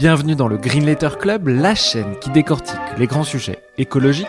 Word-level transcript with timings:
Bienvenue 0.00 0.34
dans 0.34 0.48
le 0.48 0.56
Green 0.56 0.86
Letter 0.86 1.10
Club, 1.20 1.48
la 1.48 1.74
chaîne 1.74 2.18
qui 2.22 2.30
décortique 2.30 2.80
les 2.96 3.06
grands 3.06 3.22
sujets 3.22 3.58
écologiques. 3.76 4.26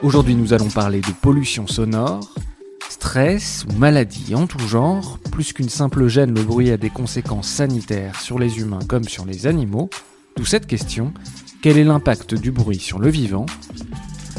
Aujourd'hui, 0.00 0.36
nous 0.36 0.52
allons 0.52 0.68
parler 0.68 1.00
de 1.00 1.10
pollution 1.20 1.66
sonore, 1.66 2.20
stress 2.88 3.66
ou 3.68 3.76
maladies 3.76 4.36
en 4.36 4.46
tout 4.46 4.60
genre. 4.60 5.18
Plus 5.32 5.52
qu'une 5.52 5.68
simple 5.68 6.06
gêne, 6.06 6.32
le 6.32 6.44
bruit 6.44 6.70
a 6.70 6.76
des 6.76 6.88
conséquences 6.88 7.48
sanitaires 7.48 8.20
sur 8.20 8.38
les 8.38 8.60
humains 8.60 8.78
comme 8.86 9.02
sur 9.02 9.24
les 9.24 9.48
animaux. 9.48 9.90
D'où 10.36 10.44
cette 10.44 10.68
question 10.68 11.12
quel 11.62 11.78
est 11.78 11.84
l'impact 11.84 12.36
du 12.36 12.52
bruit 12.52 12.78
sur 12.78 13.00
le 13.00 13.10
vivant? 13.10 13.46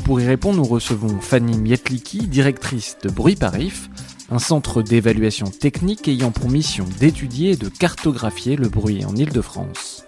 Pour 0.06 0.22
y 0.22 0.26
répondre, 0.26 0.60
nous 0.60 0.64
recevons 0.64 1.20
Fanny 1.20 1.58
Mietliki, 1.58 2.20
directrice 2.20 2.96
de 3.04 3.10
Bruit 3.10 3.36
Parif, 3.36 3.90
un 4.32 4.40
centre 4.40 4.82
d'évaluation 4.82 5.48
technique 5.48 6.08
ayant 6.08 6.32
pour 6.32 6.50
mission 6.50 6.86
d'étudier 7.02 7.52
et 7.52 7.58
de 7.58 7.68
cartographier 7.68 8.56
le 8.56 8.70
bruit 8.70 9.04
en 9.04 9.14
Ile-de-France. 9.14 10.06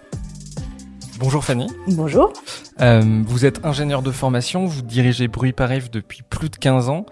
Bonjour 1.18 1.42
Fanny. 1.44 1.66
Bonjour. 1.88 2.32
Euh, 2.80 3.22
vous 3.24 3.46
êtes 3.46 3.64
ingénieur 3.64 4.02
de 4.02 4.10
formation, 4.10 4.66
vous 4.66 4.82
dirigez 4.82 5.28
Bruit 5.28 5.52
Parif 5.52 5.90
depuis 5.90 6.22
plus 6.22 6.50
de 6.50 6.56
15 6.56 6.90
ans. 6.90 7.06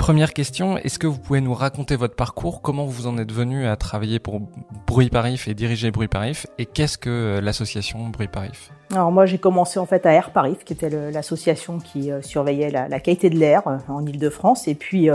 Première 0.00 0.32
question, 0.32 0.78
est-ce 0.78 0.98
que 0.98 1.06
vous 1.06 1.18
pouvez 1.18 1.42
nous 1.42 1.52
raconter 1.52 1.94
votre 1.94 2.16
parcours? 2.16 2.62
Comment 2.62 2.86
vous 2.86 3.06
en 3.06 3.18
êtes 3.18 3.30
venu 3.30 3.66
à 3.66 3.76
travailler 3.76 4.18
pour 4.18 4.40
Bruit 4.86 5.10
Parif 5.10 5.46
et 5.46 5.52
diriger 5.52 5.90
Bruit 5.90 6.08
Parif? 6.08 6.46
Et 6.56 6.64
qu'est-ce 6.64 6.96
que 6.96 7.10
euh, 7.10 7.40
l'association 7.42 8.08
Bruit 8.08 8.26
Parif? 8.26 8.70
Alors 8.92 9.12
moi 9.12 9.26
j'ai 9.26 9.36
commencé 9.36 9.78
en 9.78 9.84
fait 9.84 10.06
à 10.06 10.12
Air 10.12 10.30
Parif, 10.30 10.64
qui 10.64 10.72
était 10.72 10.88
l'association 11.12 11.78
qui 11.78 12.10
euh, 12.10 12.22
surveillait 12.22 12.70
la, 12.70 12.98
qualité 12.98 13.28
de 13.28 13.36
l'air 13.36 13.68
euh, 13.68 13.76
en 13.88 14.04
Ile-de-France. 14.06 14.68
Et 14.68 14.74
puis 14.74 15.10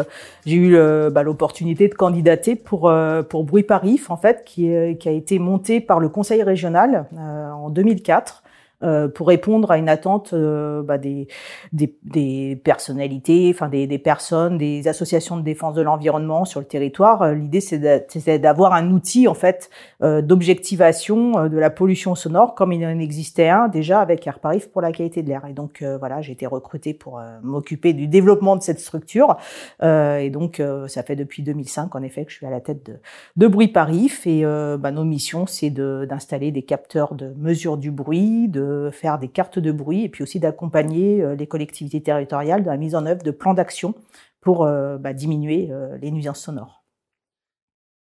j'ai 0.45 0.55
eu 0.55 0.77
bah, 1.09 1.23
l'opportunité 1.23 1.87
de 1.87 1.95
candidater 1.95 2.55
pour, 2.55 2.93
pour 3.27 3.43
Bruit 3.43 3.63
Parif, 3.63 4.11
en 4.11 4.17
fait, 4.17 4.43
qui, 4.45 4.69
qui 4.99 5.09
a 5.09 5.11
été 5.11 5.39
monté 5.39 5.81
par 5.81 5.99
le 5.99 6.09
Conseil 6.09 6.43
régional 6.43 7.07
en 7.17 7.71
2004. 7.71 8.43
Euh, 8.83 9.07
pour 9.07 9.29
répondre 9.29 9.71
à 9.71 9.77
une 9.77 9.87
attente 9.87 10.33
euh, 10.33 10.83
bah, 10.83 10.97
des, 10.97 11.29
des, 11.71 11.95
des, 12.03 12.59
personnalités, 12.61 13.49
enfin 13.53 13.69
des, 13.69 13.87
des, 13.87 13.97
personnes, 13.97 14.57
des 14.57 14.89
associations 14.89 15.37
de 15.37 15.43
défense 15.43 15.75
de 15.75 15.81
l'environnement 15.81 16.43
sur 16.43 16.59
le 16.59 16.65
territoire. 16.65 17.21
Euh, 17.21 17.33
l'idée, 17.35 17.61
c'est 17.61 18.39
d'avoir 18.39 18.73
un 18.73 18.91
outil 18.91 19.29
en 19.29 19.33
fait 19.33 19.69
d'objectivation 20.01 21.47
de 21.47 21.57
la 21.57 21.69
pollution 21.69 22.15
sonore, 22.15 22.53
comme 22.53 22.73
il 22.73 22.85
en 22.85 22.99
existait 22.99 23.47
un 23.47 23.69
déjà 23.69 24.01
avec 24.01 24.27
Air 24.27 24.39
Paris 24.39 24.63
pour 24.71 24.81
la 24.81 24.91
qualité 24.91 25.23
de 25.23 25.29
l'air. 25.29 25.45
Et 25.49 25.53
donc 25.53 25.83
voilà, 25.99 26.21
j'ai 26.21 26.33
été 26.33 26.45
recrutée 26.45 26.93
pour 26.93 27.21
m'occuper 27.41 27.93
du 27.93 28.07
développement 28.07 28.55
de 28.55 28.61
cette 28.61 28.79
structure. 28.79 29.37
et 29.81 30.29
donc 30.31 30.61
ça 30.87 31.03
fait 31.03 31.15
depuis 31.15 31.43
2005 31.43 31.95
en 31.95 32.03
effet 32.03 32.25
que 32.25 32.31
je 32.31 32.37
suis 32.37 32.45
à 32.45 32.49
la 32.49 32.61
tête 32.61 32.85
de, 32.85 32.99
de 33.35 33.47
Bruit 33.47 33.69
Parif. 33.69 34.27
Et 34.27 34.43
bah, 34.43 34.91
nos 34.91 35.05
missions, 35.05 35.47
c'est 35.47 35.69
d'installer 35.69 36.51
des 36.51 36.63
capteurs 36.63 37.15
de 37.15 37.33
mesure 37.37 37.77
du 37.77 37.91
bruit, 37.91 38.47
de 38.47 38.64
faire 38.91 39.19
des 39.19 39.27
cartes 39.27 39.59
de 39.59 39.71
bruit 39.71 40.03
et 40.03 40.09
puis 40.09 40.23
aussi 40.23 40.39
d'accompagner 40.39 41.21
euh, 41.21 41.35
les 41.35 41.47
collectivités 41.47 42.01
territoriales 42.01 42.63
dans 42.63 42.71
la 42.71 42.77
mise 42.77 42.95
en 42.95 43.05
œuvre 43.05 43.23
de 43.23 43.31
plans 43.31 43.53
d'action 43.53 43.95
pour 44.41 44.63
euh, 44.63 44.97
bah, 44.97 45.13
diminuer 45.13 45.69
euh, 45.71 45.97
les 46.01 46.11
nuisances 46.11 46.41
sonores. 46.41 46.83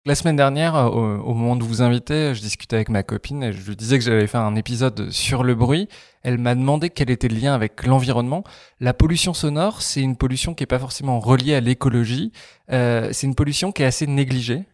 La 0.06 0.14
semaine 0.14 0.36
dernière, 0.36 0.74
au, 0.74 1.34
moment 1.34 1.54
de 1.54 1.64
vous 1.64 1.82
inviter, 1.82 2.32
je 2.34 2.40
discutais 2.40 2.76
avec 2.76 2.88
ma 2.88 3.02
copine 3.02 3.42
et 3.42 3.52
je 3.52 3.72
disais 3.72 3.98
que 3.98 4.04
j'allais 4.04 4.26
faire 4.26 4.40
un 4.40 4.54
épisode 4.54 5.10
sur 5.10 5.44
le 5.44 5.54
bruit. 5.54 5.86
Elle 6.22 6.38
m'a 6.38 6.54
demandé 6.54 6.88
quel 6.88 7.10
était 7.10 7.28
le 7.28 7.36
lien 7.36 7.52
avec 7.52 7.84
l'environnement. 7.84 8.42
La 8.80 8.94
pollution 8.94 9.34
sonore, 9.34 9.82
c'est 9.82 10.00
une 10.00 10.16
pollution 10.16 10.54
qui 10.54 10.62
n'est 10.62 10.68
pas 10.68 10.78
forcément 10.78 11.20
reliée 11.20 11.54
à 11.54 11.60
l'écologie. 11.60 12.32
c'est 12.70 13.24
une 13.24 13.34
pollution 13.34 13.70
qui 13.70 13.82
est 13.82 13.86
assez 13.86 14.06
négligée. 14.06 14.64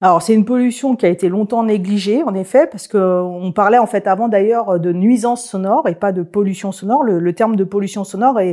Alors 0.00 0.22
c'est 0.22 0.32
une 0.32 0.44
pollution 0.44 0.94
qui 0.94 1.06
a 1.06 1.08
été 1.08 1.28
longtemps 1.28 1.64
négligée 1.64 2.22
en 2.22 2.32
effet 2.34 2.68
parce 2.70 2.86
que 2.86 2.96
on 2.96 3.50
parlait 3.50 3.78
en 3.78 3.86
fait 3.86 4.06
avant 4.06 4.28
d'ailleurs 4.28 4.78
de 4.78 4.92
nuisance 4.92 5.44
sonore 5.44 5.88
et 5.88 5.96
pas 5.96 6.12
de 6.12 6.22
pollution 6.22 6.70
sonore. 6.70 7.02
Le, 7.02 7.32
terme 7.32 7.56
de 7.56 7.64
pollution 7.64 8.04
sonore 8.04 8.38
a 8.38 8.44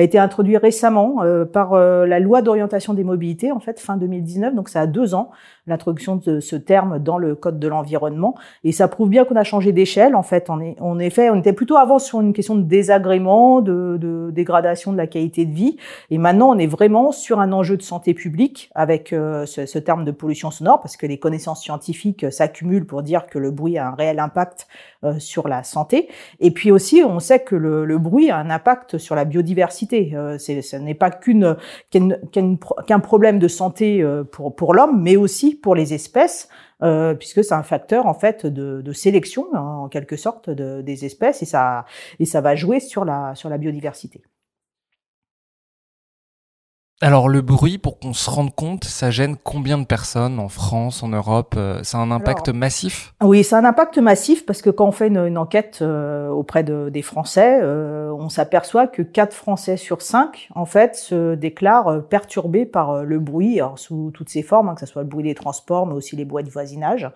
été 0.00 0.20
introduit 0.20 0.56
récemment 0.58 1.24
euh, 1.24 1.44
par 1.44 1.72
euh, 1.72 2.06
la 2.06 2.20
loi 2.20 2.40
d'orientation 2.40 2.94
des 2.94 3.02
mobilités 3.02 3.50
en 3.50 3.58
fait 3.58 3.80
fin 3.80 3.96
2019 3.96 4.54
donc 4.54 4.68
ça 4.68 4.82
a 4.82 4.86
deux 4.86 5.12
ans 5.16 5.32
l'introduction 5.66 6.16
de 6.16 6.40
ce 6.40 6.56
terme 6.56 6.98
dans 6.98 7.18
le 7.18 7.34
code 7.34 7.58
de 7.58 7.68
l'environnement. 7.68 8.34
Et 8.64 8.72
ça 8.72 8.88
prouve 8.88 9.08
bien 9.08 9.24
qu'on 9.24 9.36
a 9.36 9.44
changé 9.44 9.72
d'échelle. 9.72 10.16
En 10.16 10.22
fait, 10.22 10.50
en 10.50 10.98
effet, 10.98 11.30
on 11.30 11.36
était 11.36 11.52
plutôt 11.52 11.76
avant 11.76 11.98
sur 11.98 12.20
une 12.20 12.32
question 12.32 12.56
de 12.56 12.62
désagrément, 12.62 13.60
de, 13.60 13.96
de, 14.00 14.30
dégradation 14.32 14.92
de 14.92 14.96
la 14.96 15.06
qualité 15.06 15.44
de 15.44 15.52
vie. 15.52 15.76
Et 16.10 16.18
maintenant, 16.18 16.50
on 16.50 16.58
est 16.58 16.66
vraiment 16.66 17.12
sur 17.12 17.40
un 17.40 17.52
enjeu 17.52 17.76
de 17.76 17.82
santé 17.82 18.14
publique 18.14 18.70
avec 18.74 19.12
euh, 19.12 19.46
ce, 19.46 19.66
ce, 19.66 19.78
terme 19.78 20.04
de 20.04 20.10
pollution 20.10 20.50
sonore, 20.50 20.80
parce 20.80 20.96
que 20.96 21.06
les 21.06 21.18
connaissances 21.18 21.62
scientifiques 21.62 22.30
s'accumulent 22.32 22.86
pour 22.86 23.02
dire 23.02 23.26
que 23.26 23.38
le 23.38 23.50
bruit 23.50 23.78
a 23.78 23.88
un 23.88 23.94
réel 23.94 24.18
impact 24.18 24.66
euh, 25.04 25.18
sur 25.18 25.48
la 25.48 25.62
santé. 25.64 26.08
Et 26.40 26.50
puis 26.50 26.70
aussi, 26.70 27.02
on 27.04 27.18
sait 27.20 27.40
que 27.40 27.56
le, 27.56 27.84
le 27.84 27.98
bruit 27.98 28.30
a 28.30 28.36
un 28.36 28.50
impact 28.50 28.98
sur 28.98 29.14
la 29.14 29.24
biodiversité. 29.24 30.12
Euh, 30.14 30.38
ce 30.38 30.76
n'est 30.76 30.94
pas 30.94 31.10
qu'une 31.10 31.56
qu'un 31.90 33.00
problème 33.00 33.38
de 33.38 33.48
santé 33.48 34.02
euh, 34.02 34.24
pour, 34.24 34.54
pour 34.54 34.74
l'homme, 34.74 35.02
mais 35.02 35.16
aussi 35.16 35.54
pour 35.54 35.74
les 35.74 35.94
espèces, 35.94 36.48
euh, 36.82 37.14
puisque 37.14 37.44
c'est 37.44 37.54
un 37.54 37.62
facteur 37.62 38.06
en 38.06 38.14
fait 38.14 38.46
de, 38.46 38.80
de 38.82 38.92
sélection 38.92 39.46
hein, 39.54 39.60
en 39.60 39.88
quelque 39.88 40.16
sorte 40.16 40.50
de, 40.50 40.82
des 40.82 41.04
espèces 41.04 41.42
et 41.42 41.46
ça 41.46 41.84
et 42.18 42.24
ça 42.24 42.40
va 42.40 42.56
jouer 42.56 42.80
sur 42.80 43.04
la 43.04 43.34
sur 43.34 43.48
la 43.48 43.58
biodiversité. 43.58 44.22
Alors 47.04 47.28
le 47.28 47.40
bruit, 47.40 47.78
pour 47.78 47.98
qu'on 47.98 48.12
se 48.12 48.30
rende 48.30 48.54
compte, 48.54 48.84
ça 48.84 49.10
gêne 49.10 49.34
combien 49.42 49.76
de 49.76 49.84
personnes 49.84 50.38
en 50.38 50.48
France, 50.48 51.02
en 51.02 51.08
Europe 51.08 51.58
Ça 51.82 51.98
a 51.98 52.00
un 52.00 52.12
impact 52.12 52.50
massif? 52.50 53.12
Oui, 53.20 53.42
c'est 53.42 53.56
un 53.56 53.64
impact 53.64 53.98
massif 53.98 54.46
parce 54.46 54.62
que 54.62 54.70
quand 54.70 54.86
on 54.86 54.92
fait 54.92 55.08
une, 55.08 55.36
enquête 55.36 55.80
euh, 55.82 56.28
auprès 56.28 56.62
de, 56.62 56.90
des 56.90 57.02
Français, 57.02 57.58
euh, 57.60 58.12
on 58.16 58.28
s'aperçoit 58.28 58.86
que 58.86 59.02
4 59.02 59.34
Français 59.34 59.76
sur 59.76 60.00
5, 60.00 60.50
en 60.54 60.64
fait, 60.64 60.94
se 60.94 61.34
déclarent 61.34 61.88
euh, 61.88 61.98
perturbés 61.98 62.66
par 62.66 63.02
le 63.02 63.18
bruit, 63.18 63.58
alors 63.58 63.80
sous 63.80 64.12
toutes 64.14 64.28
ses 64.28 64.42
formes, 64.42 64.68
hein, 64.68 64.74
que 64.74 64.80
ce 64.80 64.86
soit 64.86 65.02
le 65.02 65.08
bruit 65.08 65.24
des 65.24 65.34
transports, 65.34 65.88
mais 65.88 65.94
aussi 65.94 66.14
les 66.14 66.24
bruits 66.24 66.44
de 66.44 66.50
voisinage. 66.50 67.10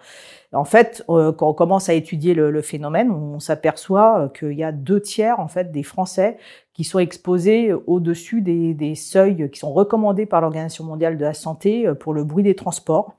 En 0.52 0.64
fait, 0.64 1.04
quand 1.06 1.48
on 1.48 1.54
commence 1.54 1.88
à 1.88 1.92
étudier 1.92 2.32
le, 2.32 2.50
le 2.50 2.62
phénomène, 2.62 3.10
on 3.10 3.41
s'aperçoit 3.41 4.30
qu'il 4.36 4.52
y 4.52 4.64
a 4.64 4.72
deux 4.72 5.00
tiers 5.00 5.38
en 5.38 5.48
fait 5.48 5.70
des 5.70 5.82
Français 5.82 6.38
qui 6.76 6.84
sont 6.84 6.98
exposés 6.98 7.72
au-dessus 7.72 8.42
des, 8.42 8.75
des, 8.75 8.94
seuils 8.94 9.50
qui 9.50 9.59
sont 9.59 9.72
recommandés 9.72 10.26
par 10.26 10.42
l'Organisation 10.42 10.84
mondiale 10.84 11.16
de 11.16 11.25
la 11.25 11.32
santé 11.32 11.87
euh, 11.87 11.94
pour 11.94 12.12
le 12.12 12.22
bruit 12.22 12.44
des 12.44 12.54
transports. 12.54 13.14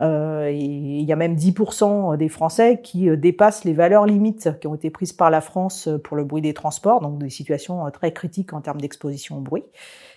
Euh, 0.00 0.50
il 0.52 1.02
y 1.02 1.12
a 1.12 1.16
même 1.16 1.34
10% 1.34 2.16
des 2.16 2.28
Français 2.28 2.80
qui 2.82 3.10
euh, 3.10 3.16
dépassent 3.16 3.64
les 3.64 3.72
valeurs 3.72 4.06
limites 4.06 4.48
qui 4.60 4.68
ont 4.68 4.76
été 4.76 4.90
prises 4.90 5.12
par 5.12 5.28
la 5.28 5.40
France 5.40 5.88
pour 6.04 6.16
le 6.16 6.22
bruit 6.22 6.40
des 6.40 6.54
transports, 6.54 7.00
donc 7.00 7.18
des 7.18 7.30
situations 7.30 7.90
très 7.90 8.12
critiques 8.12 8.52
en 8.52 8.60
termes 8.60 8.80
d'exposition 8.80 9.38
au 9.38 9.40
bruit. 9.40 9.64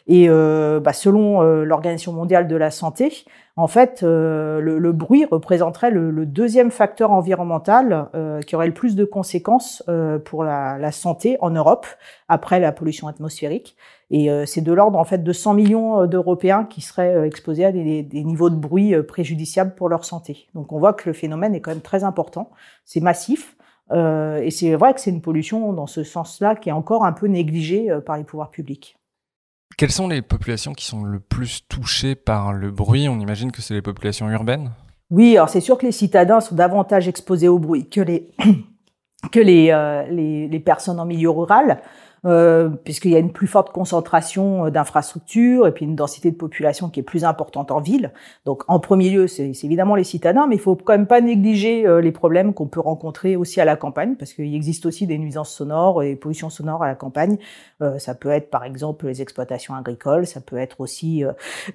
Et 0.08 0.26
euh, 0.28 0.80
bah, 0.80 0.94
selon 0.94 1.42
euh, 1.42 1.64
l'Organisation 1.64 2.12
mondiale 2.12 2.48
de 2.48 2.56
la 2.56 2.72
santé, 2.72 3.26
en 3.56 3.68
fait, 3.68 4.02
euh, 4.02 4.60
le, 4.60 4.80
le, 4.80 4.92
bruit 4.94 5.26
représenterait 5.26 5.92
le, 5.92 6.10
le, 6.10 6.26
deuxième 6.26 6.72
facteur 6.72 7.12
environnemental 7.12 8.10
euh, 8.16 8.42
qui 8.42 8.56
aurait 8.56 8.66
le 8.66 8.74
plus 8.74 8.96
de 8.96 9.06
conséquences 9.06 9.84
pour 10.26 10.44
la, 10.44 10.80
la, 10.80 10.92
santé 10.92 11.38
en 11.40 11.52
Europe 11.52 11.86
après 12.28 12.60
la 12.60 12.72
pollution 12.72 13.08
atmosphérique. 13.08 13.76
Et 14.10 14.30
c'est 14.46 14.62
de 14.62 14.72
l'ordre 14.72 15.00
en 15.00 15.06
fait 15.06 15.24
de 15.24 15.34
100 15.34 15.56
millions 15.56 16.06
d'Européens 16.06 16.66
qui 16.66 16.82
seraient 16.82 17.26
exposés 17.26 17.66
à 17.66 17.72
des, 17.72 18.04
des, 18.04 18.24
niveaux 18.24 18.52
de 18.52 18.56
bruit 18.56 18.94
préjudiciables 19.04 19.74
pour 19.74 19.90
leur 19.90 20.06
santé. 20.06 20.50
Donc 20.54 20.72
on 20.72 20.78
voit 20.78 20.94
que 20.94 21.10
le 21.10 21.14
phénomène 21.14 21.56
est 21.56 21.62
quand 21.62 21.72
même 21.72 21.82
très 21.82 22.04
important, 22.04 22.52
c'est 22.86 23.02
massif. 23.02 23.56
Euh, 23.92 24.38
et 24.38 24.52
c'est 24.52 24.76
vrai 24.76 24.94
que 24.94 25.02
c'est 25.02 25.10
une 25.10 25.22
pollution 25.22 25.74
dans 25.74 25.88
ce 25.88 26.04
sens-là 26.04 26.56
qui 26.56 26.70
est 26.70 26.74
encore 26.74 27.06
un 27.06 27.14
peu 27.14 27.28
négligée 27.28 27.90
par 28.06 28.18
les 28.18 28.24
pouvoirs 28.24 28.52
publics. 28.52 28.98
Quelles 29.78 29.92
sont 29.92 30.08
les 30.08 30.22
populations 30.22 30.74
qui 30.74 30.86
sont 30.86 31.04
le 31.04 31.20
plus 31.20 31.68
touchées 31.68 32.16
par 32.16 32.54
le 32.54 32.72
bruit? 32.72 33.10
On 33.10 33.20
imagine 33.20 33.52
que 33.52 33.62
c'est 33.62 33.74
les 33.74 33.82
populations 33.82 34.30
urbaines? 34.30 34.72
Oui, 35.10 35.36
alors 35.38 35.50
c'est 35.50 35.62
sûr 35.62 35.78
que 35.78 35.86
les 35.86 35.92
citadins 35.92 36.40
sont 36.40 36.56
davantage 36.56 37.08
exposés 37.08 37.48
au 37.48 37.60
bruit 37.60 37.90
que 37.90 38.02
les, 38.02 38.32
que 39.32 39.40
euh, 39.40 40.04
les, 40.10 40.48
les, 40.48 40.60
personnes 40.60 41.00
en 41.00 41.06
milieu 41.06 41.30
rural. 41.30 41.82
Euh, 42.26 42.70
puisqu'il 42.70 43.12
y 43.12 43.16
a 43.16 43.20
une 43.20 43.32
plus 43.32 43.48
forte 43.48 43.72
concentration 43.72 44.70
d'infrastructures 44.70 45.68
et 45.68 45.72
puis 45.72 45.86
une 45.86 45.96
densité 45.96 46.32
de 46.32 46.36
population 46.36 46.90
qui 46.90 47.00
est 47.00 47.04
plus 47.04 47.26
importante 47.26 47.72
en 47.72 47.80
ville. 47.80 48.12
Donc 48.46 48.64
en 48.68 48.80
premier 48.80 49.10
lieu, 49.10 49.28
c'est 49.28 49.52
évidemment 49.64 49.96
les 49.96 50.04
citadins, 50.04 50.48
mais 50.48 50.56
il 50.56 50.62
faut 50.62 50.76
quand 50.76 50.94
même 50.94 51.08
pas 51.08 51.22
négliger 51.22 51.86
les 52.02 52.12
problèmes 52.12 52.54
qu'on 52.54 52.68
peut 52.68 52.80
rencontrer 52.80 53.36
aussi 53.36 53.60
à 53.62 53.66
la 53.66 53.76
campagne, 53.76 54.16
parce 54.16 54.34
qu'il 54.34 54.54
existe 54.56 54.86
aussi 54.86 55.08
des 55.08 55.18
nuisances 55.18 55.52
sonores 55.52 56.04
et 56.04 56.16
pollutions 56.16 56.50
sonores 56.50 56.84
à 56.84 56.88
la 56.88 56.96
campagne. 56.96 57.38
ça 57.98 58.16
peut 58.16 58.30
être 58.30 58.50
par 58.50 58.64
exemple 58.64 59.08
les 59.08 59.22
exploitations 59.22 59.76
agricoles, 59.76 60.26
ça 60.26 60.42
peut 60.42 60.58
être 60.58 60.82
aussi 60.82 61.24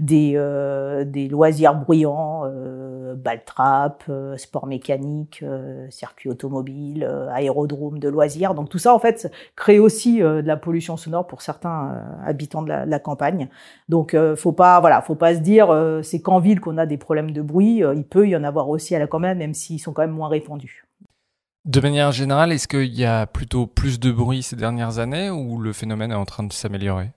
des, 0.01 0.33
des 1.07 1.29
loisirs 1.29 1.75
bruyants, 1.75 2.45
baltrap, 3.17 4.05
sport 4.37 4.67
mécanique, 4.67 5.45
circuit 5.91 6.31
automobile, 6.31 7.09
aérodrome 7.33 7.99
de 7.99 8.09
loisirs. 8.09 8.55
Donc 8.55 8.69
tout 8.69 8.79
ça, 8.79 8.95
en 8.95 8.99
fait, 8.99 9.31
crée 9.57 9.79
aussi 9.79 10.23
euh, 10.23 10.38
de 10.43 10.47
la 10.47 10.57
pollution 10.57 10.97
sonore 10.97 11.27
pour 11.27 11.43
certains 11.43 11.93
euh, 11.93 12.29
habitants 12.29 12.63
de 12.63 12.69
la, 12.69 12.99
campagne. 12.99 13.49
Donc 13.89 14.15
euh, 14.15 14.37
faut 14.37 14.53
pas, 14.53 14.81
voilà, 14.81 15.01
faut 15.03 15.15
pas 15.15 15.35
se 15.35 15.41
dire 15.41 15.69
c'est 16.03 16.21
qu'en 16.21 16.41
ville 16.41 16.61
qu'on 16.61 16.79
a 16.79 16.87
des 16.87 16.99
problèmes 16.99 17.31
de 17.31 17.43
bruit. 17.43 17.83
il 17.95 18.05
peut 18.05 18.29
y 18.29 18.37
en 18.37 18.45
avoir 18.45 18.69
aussi 18.69 18.95
à 18.95 18.99
la 18.99 19.07
campagne, 19.07 19.39
même 19.39 19.55
s'ils 19.55 19.81
sont 19.81 19.93
quand 19.93 20.03
même 20.03 20.11
moins 20.11 20.29
répandus. 20.29 20.85
De 21.65 21.81
manière 21.81 22.13
générale, 22.13 22.53
est-ce 22.53 22.67
qu'il 22.67 22.95
y 22.95 23.05
a 23.05 23.27
plutôt 23.27 23.67
plus 23.67 24.01
de 24.01 24.11
bruit 24.11 24.43
ces 24.43 24.57
dernières 24.57 24.99
années 24.99 25.31
ou 25.31 25.59
le 25.59 25.73
phénomène 25.73 26.13
est 26.13 26.17
en 26.17 26.25
train 26.25 26.43
de 26.43 26.53
s'améliorer? 26.53 27.11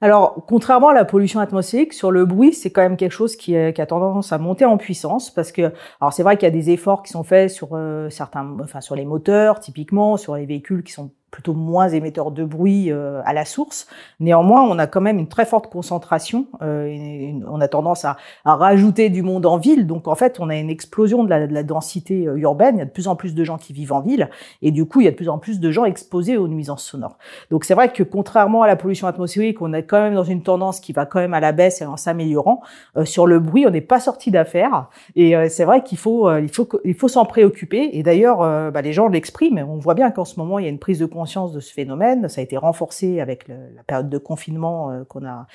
Alors, 0.00 0.44
contrairement 0.46 0.88
à 0.88 0.94
la 0.94 1.04
pollution 1.04 1.40
atmosphérique, 1.40 1.94
sur 1.94 2.10
le 2.10 2.26
bruit, 2.26 2.52
c'est 2.52 2.70
quand 2.70 2.82
même 2.82 2.96
quelque 2.96 3.12
chose 3.12 3.36
qui, 3.36 3.52
qui, 3.52 3.80
a 3.80 3.86
tendance 3.86 4.32
à 4.32 4.38
monter 4.38 4.66
en 4.66 4.76
puissance 4.76 5.30
parce 5.30 5.52
que, 5.52 5.72
alors 6.00 6.12
c'est 6.12 6.22
vrai 6.22 6.36
qu'il 6.36 6.46
y 6.46 6.52
a 6.52 6.54
des 6.54 6.70
efforts 6.70 7.02
qui 7.02 7.10
sont 7.10 7.24
faits 7.24 7.50
sur 7.50 7.70
certains, 8.10 8.56
enfin 8.62 8.82
sur 8.82 8.96
les 8.96 9.06
moteurs, 9.06 9.60
typiquement, 9.60 10.16
sur 10.18 10.36
les 10.36 10.44
véhicules 10.44 10.82
qui 10.82 10.92
sont 10.92 11.10
plutôt 11.34 11.54
moins 11.54 11.88
émetteur 11.88 12.30
de 12.30 12.44
bruit 12.44 12.92
euh, 12.92 13.20
à 13.24 13.32
la 13.32 13.44
source. 13.44 13.88
Néanmoins, 14.20 14.62
on 14.62 14.78
a 14.78 14.86
quand 14.86 15.00
même 15.00 15.18
une 15.18 15.26
très 15.26 15.44
forte 15.44 15.66
concentration. 15.66 16.46
Euh, 16.62 17.32
on 17.50 17.60
a 17.60 17.66
tendance 17.66 18.04
à, 18.04 18.18
à, 18.44 18.54
rajouter 18.54 19.10
du 19.10 19.22
monde 19.22 19.44
en 19.44 19.58
ville. 19.58 19.88
Donc, 19.88 20.06
en 20.06 20.14
fait, 20.14 20.38
on 20.38 20.48
a 20.48 20.54
une 20.54 20.70
explosion 20.70 21.24
de 21.24 21.30
la, 21.30 21.48
de 21.48 21.52
la, 21.52 21.64
densité 21.64 22.28
euh, 22.28 22.36
urbaine. 22.36 22.76
Il 22.76 22.78
y 22.78 22.82
a 22.82 22.84
de 22.84 22.90
plus 22.92 23.08
en 23.08 23.16
plus 23.16 23.34
de 23.34 23.42
gens 23.42 23.58
qui 23.58 23.72
vivent 23.72 23.92
en 23.92 24.00
ville. 24.00 24.30
Et 24.62 24.70
du 24.70 24.84
coup, 24.86 25.00
il 25.00 25.06
y 25.06 25.08
a 25.08 25.10
de 25.10 25.16
plus 25.16 25.28
en 25.28 25.38
plus 25.38 25.58
de 25.58 25.70
gens 25.72 25.84
exposés 25.84 26.36
aux 26.36 26.46
nuisances 26.46 26.84
sonores. 26.84 27.18
Donc, 27.50 27.64
c'est 27.64 27.74
vrai 27.74 27.92
que 27.92 28.04
contrairement 28.04 28.62
à 28.62 28.68
la 28.68 28.76
pollution 28.76 29.08
atmosphérique, 29.08 29.60
on 29.60 29.72
est 29.72 29.82
quand 29.82 30.00
même 30.00 30.14
dans 30.14 30.22
une 30.22 30.44
tendance 30.44 30.78
qui 30.78 30.92
va 30.92 31.04
quand 31.04 31.18
même 31.18 31.34
à 31.34 31.40
la 31.40 31.50
baisse 31.50 31.82
et 31.82 31.84
en 31.84 31.96
s'améliorant. 31.96 32.62
Euh, 32.96 33.04
sur 33.04 33.26
le 33.26 33.40
bruit, 33.40 33.66
on 33.66 33.70
n'est 33.70 33.80
pas 33.80 33.98
sorti 33.98 34.30
d'affaire. 34.30 34.86
Et 35.16 35.34
c'est 35.48 35.64
vrai 35.64 35.82
qu'il 35.82 35.98
faut, 35.98 36.32
il 36.36 36.48
faut, 36.48 36.68
il 36.84 36.94
faut 36.94 37.08
s'en 37.08 37.24
préoccuper. 37.24 37.90
Et 37.98 38.04
d'ailleurs, 38.04 38.38
bah, 38.70 38.82
les 38.82 38.92
gens 38.92 39.08
l'expriment. 39.08 39.66
On 39.68 39.78
voit 39.78 39.94
bien 39.94 40.12
qu'en 40.12 40.24
ce 40.24 40.38
moment, 40.38 40.60
il 40.60 40.64
y 40.64 40.66
a 40.66 40.70
une 40.70 40.78
prise 40.78 41.00
de 41.00 41.06
conscience 41.06 41.23
conscience 41.24 41.52
de 41.52 41.60
ce 41.60 41.72
phénomène. 41.72 42.28
Ça 42.28 42.42
a 42.42 42.44
été 42.44 42.58
renforcé 42.58 43.18
avec 43.18 43.48
la 43.48 43.82
période 43.86 44.10
de 44.10 44.18
confinement 44.18 44.90
euh, 44.90 45.04
qu'on 45.04 45.24
a 45.24 45.46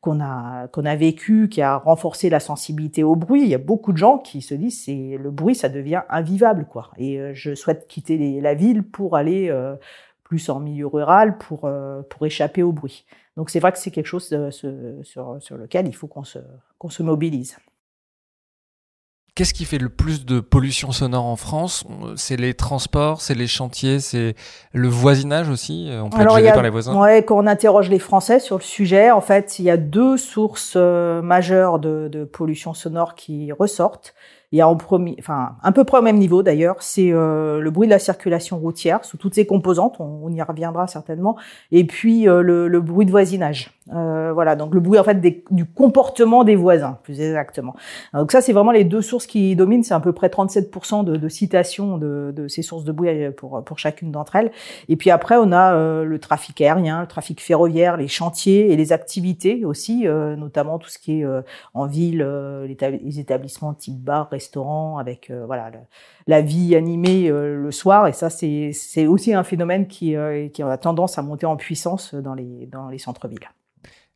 qu'on 0.00 0.20
a 0.20 0.66
qu'on 0.66 0.84
a 0.84 0.96
vécu, 0.96 1.48
qui 1.48 1.62
a 1.62 1.76
renforcé 1.76 2.28
la 2.28 2.40
sensibilité 2.40 3.04
au 3.04 3.14
bruit. 3.14 3.42
Il 3.42 3.48
y 3.48 3.54
a 3.54 3.58
beaucoup 3.58 3.92
de 3.92 3.98
gens 3.98 4.18
qui 4.18 4.42
se 4.42 4.54
disent 4.54 4.82
c'est 4.84 5.16
le 5.16 5.30
bruit, 5.30 5.54
ça 5.54 5.68
devient 5.68 6.02
invivable 6.08 6.66
quoi. 6.68 6.90
Et 6.98 7.20
euh, 7.20 7.30
je 7.34 7.54
souhaite 7.54 7.86
quitter 7.86 8.40
la 8.40 8.54
ville 8.54 8.82
pour 8.82 9.14
aller 9.14 9.48
euh, 9.48 9.76
plus 10.24 10.48
en 10.48 10.58
milieu 10.58 10.88
rural 10.88 11.38
pour 11.38 11.70
pour 12.10 12.26
échapper 12.26 12.64
au 12.64 12.72
bruit. 12.72 13.04
Donc 13.36 13.48
c'est 13.50 13.60
vrai 13.60 13.70
que 13.70 13.78
c'est 13.78 13.92
quelque 13.92 14.06
chose 14.06 14.26
sur, 14.50 15.36
sur 15.40 15.56
lequel 15.56 15.86
il 15.86 15.94
faut 15.94 16.08
qu'on 16.08 16.24
se 16.24 16.40
qu'on 16.78 16.90
se 16.90 17.04
mobilise. 17.04 17.58
Qu'est-ce 19.34 19.54
qui 19.54 19.64
fait 19.64 19.78
le 19.78 19.88
plus 19.88 20.26
de 20.26 20.40
pollution 20.40 20.92
sonore 20.92 21.24
en 21.24 21.36
France? 21.36 21.84
C'est 22.16 22.36
les 22.36 22.52
transports, 22.52 23.22
c'est 23.22 23.34
les 23.34 23.46
chantiers, 23.46 23.98
c'est 23.98 24.34
le 24.74 24.88
voisinage 24.88 25.48
aussi 25.48 25.88
On 25.90 26.10
peut 26.10 26.20
être 26.20 26.36
gêné 26.36 26.52
par 26.52 26.62
les 26.62 26.68
voisins? 26.68 27.00
Ouais, 27.00 27.24
quand 27.24 27.42
on 27.42 27.46
interroge 27.46 27.88
les 27.88 27.98
Français 27.98 28.40
sur 28.40 28.58
le 28.58 28.62
sujet, 28.62 29.10
en 29.10 29.22
fait, 29.22 29.58
il 29.58 29.64
y 29.64 29.70
a 29.70 29.78
deux 29.78 30.18
sources 30.18 30.74
euh, 30.76 31.22
majeures 31.22 31.78
de, 31.78 32.08
de 32.12 32.24
pollution 32.24 32.74
sonore 32.74 33.14
qui 33.14 33.52
ressortent. 33.52 34.14
Il 34.52 34.58
y 34.58 34.60
a 34.60 34.68
en 34.68 34.76
premier, 34.76 35.16
enfin 35.18 35.56
à 35.62 35.72
peu 35.72 35.84
près 35.84 35.98
au 35.98 36.02
même 36.02 36.18
niveau 36.18 36.42
d'ailleurs, 36.42 36.76
c'est 36.80 37.10
euh, 37.10 37.58
le 37.58 37.70
bruit 37.70 37.88
de 37.88 37.92
la 37.92 37.98
circulation 37.98 38.58
routière 38.58 39.02
sous 39.02 39.16
toutes 39.16 39.34
ses 39.34 39.46
composantes, 39.46 39.96
on, 39.98 40.30
y 40.30 40.42
reviendra 40.42 40.86
certainement, 40.86 41.38
et 41.70 41.84
puis 41.84 42.28
euh, 42.28 42.42
le, 42.42 42.68
le, 42.68 42.80
bruit 42.82 43.06
de 43.06 43.10
voisinage. 43.10 43.70
Euh, 43.90 44.32
voilà, 44.32 44.54
donc 44.54 44.74
le 44.74 44.80
bruit 44.80 44.98
en 44.98 45.04
fait 45.04 45.20
du 45.50 45.64
comportement 45.64 46.44
des 46.44 46.54
voisins, 46.54 46.98
plus 47.02 47.20
exactement. 47.20 47.74
Donc 48.14 48.30
ça, 48.30 48.40
c'est 48.40 48.52
vraiment 48.52 48.70
les 48.70 48.84
deux 48.84 49.02
sources 49.02 49.26
qui 49.26 49.56
dominent. 49.56 49.82
C'est 49.82 49.94
à 49.94 50.00
peu 50.00 50.12
près 50.12 50.28
37% 50.28 51.04
de, 51.04 51.16
de 51.16 51.28
citations 51.28 51.98
de, 51.98 52.46
ces 52.48 52.62
sources 52.62 52.84
de 52.84 52.92
bruit 52.92 53.30
pour 53.36 53.62
pour 53.64 53.78
chacune 53.78 54.12
d'entre 54.12 54.36
elles. 54.36 54.52
Et 54.88 54.96
puis 54.96 55.10
après, 55.10 55.36
on 55.36 55.50
a 55.52 55.74
euh, 55.74 56.04
le 56.04 56.18
trafic 56.20 56.60
aérien, 56.60 57.00
le 57.02 57.08
trafic 57.08 57.40
ferroviaire, 57.40 57.96
les 57.96 58.08
chantiers 58.08 58.72
et 58.72 58.76
les 58.76 58.92
activités 58.92 59.64
aussi, 59.64 60.06
euh, 60.06 60.36
notamment 60.36 60.78
tout 60.78 60.88
ce 60.88 60.98
qui 60.98 61.20
est 61.20 61.26
en 61.74 61.86
ville, 61.86 62.22
les 62.22 63.18
établissements 63.18 63.74
type 63.74 63.98
bar, 63.98 64.28
restaurant, 64.30 64.98
avec 64.98 65.32
voilà 65.46 65.70
la 66.26 66.40
vie 66.40 66.76
animée 66.76 67.28
le 67.30 67.70
soir. 67.72 68.06
Et 68.06 68.12
ça, 68.12 68.30
c'est 68.30 68.70
c'est 68.72 69.06
aussi 69.06 69.34
un 69.34 69.42
phénomène 69.42 69.88
qui 69.88 70.14
qui 70.52 70.62
a 70.62 70.76
tendance 70.78 71.18
à 71.18 71.22
monter 71.22 71.46
en 71.46 71.56
puissance 71.56 72.14
dans 72.14 72.34
les 72.34 72.68
dans 72.70 72.88
les 72.88 72.98
centres-villes. 72.98 73.48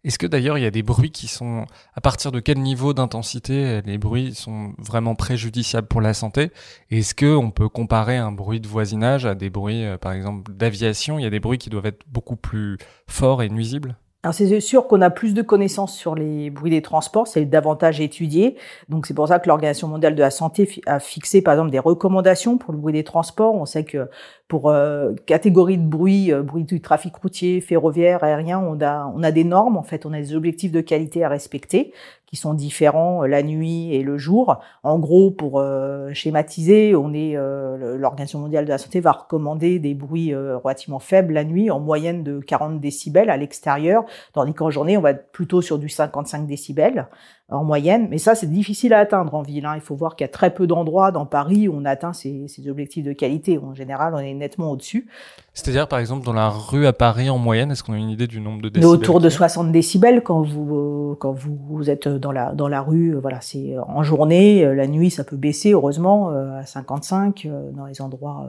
Est-ce 0.07 0.21
que 0.21 0.27
d'ailleurs 0.29 0.57
il 0.57 0.63
y 0.63 0.67
a 0.67 0.71
des 0.71 0.85
bruits 0.85 1.11
qui 1.11 1.27
sont, 1.27 1.67
à 1.97 2.01
partir 2.01 2.31
de 2.31 2.39
quel 2.39 2.61
niveau 2.61 2.95
d'intensité 2.95 3.81
les 3.85 3.99
bruits 3.99 4.37
sont 4.37 4.73
vraiment 4.79 5.17
préjudiciables 5.17 5.89
pour 5.89 6.01
la 6.01 6.15
santé? 6.15 6.53
Est-ce 6.93 7.13
que 7.13 7.35
on 7.35 7.51
peut 7.51 7.69
comparer 7.69 8.17
un 8.17 8.31
bruit 8.31 8.61
de 8.61 8.69
voisinage 8.69 9.27
à 9.27 9.35
des 9.35 9.51
bruits, 9.51 9.85
euh, 9.85 9.99
par 9.99 10.13
exemple, 10.13 10.53
d'aviation? 10.53 11.19
Il 11.19 11.25
y 11.25 11.27
a 11.27 11.31
des 11.31 11.41
bruits 11.41 11.59
qui 11.59 11.71
doivent 11.71 11.87
être 11.87 12.05
beaucoup 12.07 12.37
plus 12.37 12.79
forts 13.09 13.43
et 13.43 13.49
nuisibles? 13.49 13.97
Alors 14.23 14.35
c'est 14.35 14.61
sûr 14.61 14.89
qu'on 14.89 15.03
a 15.03 15.11
plus 15.11 15.35
de 15.35 15.43
connaissances 15.43 15.97
sur 15.97 16.17
les 16.17 16.51
bruits 16.51 16.73
des 16.73 16.83
transports, 16.83 17.29
c'est 17.29 17.45
davantage 17.45 18.01
étudié. 18.01 18.57
Donc 18.89 19.07
c'est 19.07 19.15
pour 19.15 19.29
ça 19.29 19.39
que 19.39 19.47
l'Organisation 19.49 19.87
mondiale 19.87 20.17
de 20.17 20.21
la 20.21 20.33
santé 20.33 20.69
a 20.87 20.99
fixé 20.99 21.43
par 21.43 21.55
exemple 21.55 21.71
des 21.71 21.79
recommandations 21.79 22.59
pour 22.59 22.73
le 22.73 22.79
bruit 22.79 22.93
des 22.93 23.05
transports. 23.05 23.55
On 23.55 23.67
sait 23.67 23.85
que 23.85 24.09
pour 24.49 24.71
euh, 24.71 25.13
catégorie 25.27 25.79
de 25.79 25.87
bruit, 25.87 26.33
euh, 26.33 26.43
bruit 26.43 26.65
du 26.65 26.81
trafic 26.81 27.17
routier, 27.17 27.61
ferroviaire, 27.61 28.23
aérien, 28.23 28.61
on 28.61 28.81
a, 28.81 29.13
on 29.15 29.23
a 29.23 29.33
des 29.33 29.45
normes 29.45 29.77
en 29.77 29.83
fait, 29.83 30.07
on 30.07 30.13
a 30.13 30.19
des 30.19 30.35
objectifs 30.35 30.73
de 30.73 30.81
qualité 30.81 31.25
à 31.25 31.29
respecter 31.29 31.93
qui 32.27 32.37
sont 32.37 32.55
différents 32.55 33.23
euh, 33.23 33.27
la 33.27 33.43
nuit 33.43 33.95
et 33.95 34.03
le 34.03 34.19
jour. 34.19 34.59
En 34.83 34.99
gros, 34.99 35.31
pour 35.31 35.61
euh, 35.61 36.13
schématiser, 36.13 36.95
on 36.95 37.15
est 37.15 37.37
euh, 37.37 37.97
l'Organisation 37.97 38.41
mondiale 38.41 38.65
de 38.65 38.71
la 38.71 38.79
santé 38.79 39.01
va 39.01 39.13
recommander 39.13 39.79
des 39.79 39.95
bruits 39.95 40.35
relativement 40.35 40.99
faibles 40.99 41.35
la 41.35 41.45
nuit, 41.45 41.71
en 41.71 41.81
moyenne 41.81 42.23
de 42.23 42.41
40 42.41 42.81
décibels 42.81 43.31
à 43.31 43.37
l'extérieur, 43.37 44.05
tandis 44.33 44.55
qu'en 44.55 44.71
journée, 44.71 44.97
on 44.97 45.01
va 45.01 45.13
être 45.13 45.31
plutôt 45.31 45.63
sur 45.63 45.79
du 45.79 45.89
55 45.89 46.47
décibels 46.47 47.09
en 47.49 47.63
moyenne. 47.63 48.09
Mais 48.11 48.19
ça, 48.19 48.35
c'est 48.35 48.51
difficile 48.51 48.93
à 48.93 48.99
atteindre 48.99 49.35
en 49.35 49.43
ville. 49.43 49.67
Hein. 49.67 49.75
Il 49.77 49.81
faut 49.81 49.95
voir 49.95 50.17
qu'il 50.17 50.25
y 50.25 50.29
a 50.29 50.33
très 50.33 50.53
peu 50.53 50.67
d'endroits 50.67 51.13
dans 51.13 51.27
Paris 51.27 51.69
où 51.69 51.75
on 51.77 51.85
atteint 51.85 52.13
ces, 52.13 52.49
ces 52.49 52.69
objectifs 52.69 53.05
de 53.05 53.13
qualité. 53.13 53.59
En 53.59 53.75
général, 53.75 54.15
on 54.15 54.19
est 54.19 54.35
nettement 54.35 54.73
au-dessus. 54.73 55.07
C'est-à-dire, 55.55 55.87
par 55.89 56.01
exemple, 56.01 56.25
dans 56.25 56.33
la 56.33 56.49
rue 56.49 56.87
à 56.87 56.93
Paris 56.93 57.31
en 57.31 57.39
moyenne, 57.39 57.71
est-ce 57.71 57.85
qu'on 57.85 57.93
a 57.93 57.99
une 57.99 58.11
idée 58.11 58.27
du 58.27 58.41
nombre 58.41 58.63
de 58.63 58.69
décibels 58.69 58.89
Autour 58.89 59.21
de 59.21 59.29
60 59.29 59.71
décibels 59.71 60.23
quand 60.23 60.43
vous 60.43 61.17
quand 61.19 61.33
vous, 61.33 61.89
êtes 61.89 62.09
dans 62.09 62.33
la 62.33 62.53
dans 62.53 62.69
la 62.69 62.83
rue. 62.83 63.15
Voilà, 63.15 63.41
c'est 63.41 63.77
en 63.87 64.03
journée. 64.03 64.75
La 64.75 64.87
nuit, 64.87 65.11
ça 65.11 65.25
peut 65.25 65.37
baisser 65.37 65.73
heureusement 65.73 66.31
euh, 66.31 66.59
à 66.59 66.67
55 66.67 67.47
euh, 67.47 67.71
dans 67.73 67.87
les 67.87 68.01
endroits 68.01 68.49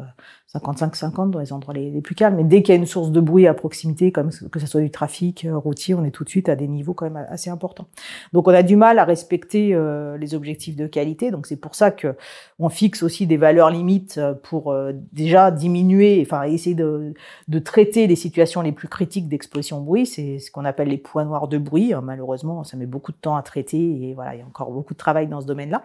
55-50 0.55 1.31
dans 1.31 1.39
les 1.39 1.51
endroits 1.51 1.73
les, 1.73 2.01
plus 2.01 2.15
calmes. 2.15 2.35
Mais 2.37 2.43
dès 2.43 2.61
qu'il 2.61 2.73
y 2.73 2.77
a 2.77 2.79
une 2.79 2.87
source 2.87 3.11
de 3.11 3.19
bruit 3.19 3.47
à 3.47 3.53
proximité, 3.53 4.11
comme 4.11 4.29
que 4.51 4.59
ce 4.59 4.67
soit 4.67 4.79
du 4.79 4.89
trafic 4.89 5.45
euh, 5.45 5.57
routier, 5.57 5.93
on 5.93 6.05
est 6.05 6.11
tout 6.11 6.23
de 6.23 6.29
suite 6.29 6.47
à 6.47 6.55
des 6.55 6.67
niveaux 6.67 6.93
quand 6.93 7.09
même 7.09 7.25
assez 7.29 7.49
importants. 7.49 7.87
Donc 8.31 8.47
on 8.47 8.53
a 8.53 8.63
du 8.63 8.77
mal 8.77 8.86
à 8.95 9.03
respecter 9.03 9.71
euh, 9.73 10.17
les 10.17 10.33
objectifs 10.33 10.75
de 10.75 10.87
qualité. 10.87 11.31
Donc 11.31 11.45
c'est 11.45 11.57
pour 11.57 11.75
ça 11.75 11.91
que 11.91 12.15
on 12.59 12.69
fixe 12.69 13.03
aussi 13.03 13.27
des 13.27 13.37
valeurs 13.37 13.69
limites 13.69 14.17
euh, 14.17 14.33
pour 14.33 14.75
déjà 15.11 15.51
diminuer, 15.51 16.23
enfin 16.25 16.43
essayer 16.43 16.75
de, 16.75 17.13
traiter 17.63 18.07
les 18.07 18.15
situations 18.15 18.61
les 18.61 18.71
plus 18.71 18.87
critiques 18.87 19.27
d'exposition 19.27 19.81
bruit. 19.81 20.05
C'est 20.05 20.39
ce 20.39 20.49
qu'on 20.49 20.65
appelle 20.65 20.87
les 20.87 20.97
points 20.97 21.25
noirs 21.25 21.47
de 21.47 21.57
bruit. 21.57 21.93
Malheureusement, 22.01 22.63
ça 22.63 22.77
met 22.77 22.85
beaucoup 22.85 23.11
de 23.11 23.17
temps 23.17 23.35
à 23.35 23.41
traiter 23.41 24.09
et 24.09 24.13
voilà, 24.13 24.35
il 24.35 24.39
y 24.39 24.41
a 24.41 24.45
encore 24.45 24.71
beaucoup 24.71 24.93
de 24.93 24.99
travail 24.99 25.27
dans 25.27 25.41
ce 25.41 25.45
domaine-là. 25.45 25.83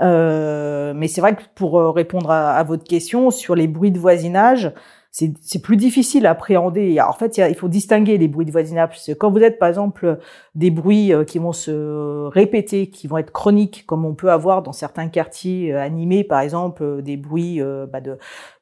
Euh, 0.00 0.92
mais 0.94 1.08
c'est 1.08 1.20
vrai 1.20 1.36
que 1.36 1.42
pour 1.54 1.78
euh, 1.78 1.90
répondre 1.90 2.30
à, 2.30 2.62
votre 2.62 2.84
question 2.84 3.30
sur 3.30 3.54
les 3.54 3.68
bruits 3.68 3.90
de 3.90 3.98
voisinage, 3.98 4.72
c'est 5.14 5.60
plus 5.60 5.76
difficile 5.76 6.24
à 6.24 6.30
appréhender. 6.30 6.98
En 7.02 7.12
fait, 7.12 7.36
il, 7.36 7.54
faut 7.54 7.68
distinguer 7.68 8.16
les 8.16 8.28
bruits 8.28 8.46
de 8.46 8.50
voisinage. 8.50 8.98
Quand 9.18 9.30
vous 9.30 9.40
êtes, 9.40 9.58
par 9.58 9.68
exemple, 9.68 10.18
des 10.54 10.70
bruits 10.70 11.12
euh, 11.12 11.22
qui 11.24 11.38
vont 11.38 11.52
se 11.52 12.28
répéter, 12.28 12.86
qui 12.86 13.08
vont 13.08 13.18
être 13.18 13.30
chroniques, 13.30 13.84
comme 13.86 14.06
on 14.06 14.14
peut 14.14 14.30
avoir 14.30 14.62
dans 14.62 14.72
certains 14.72 15.08
quartiers 15.08 15.74
euh, 15.74 15.82
animés, 15.82 16.24
par 16.24 16.40
exemple, 16.40 17.02
des 17.02 17.18
bruits 17.18 17.60
bah, 17.92 18.00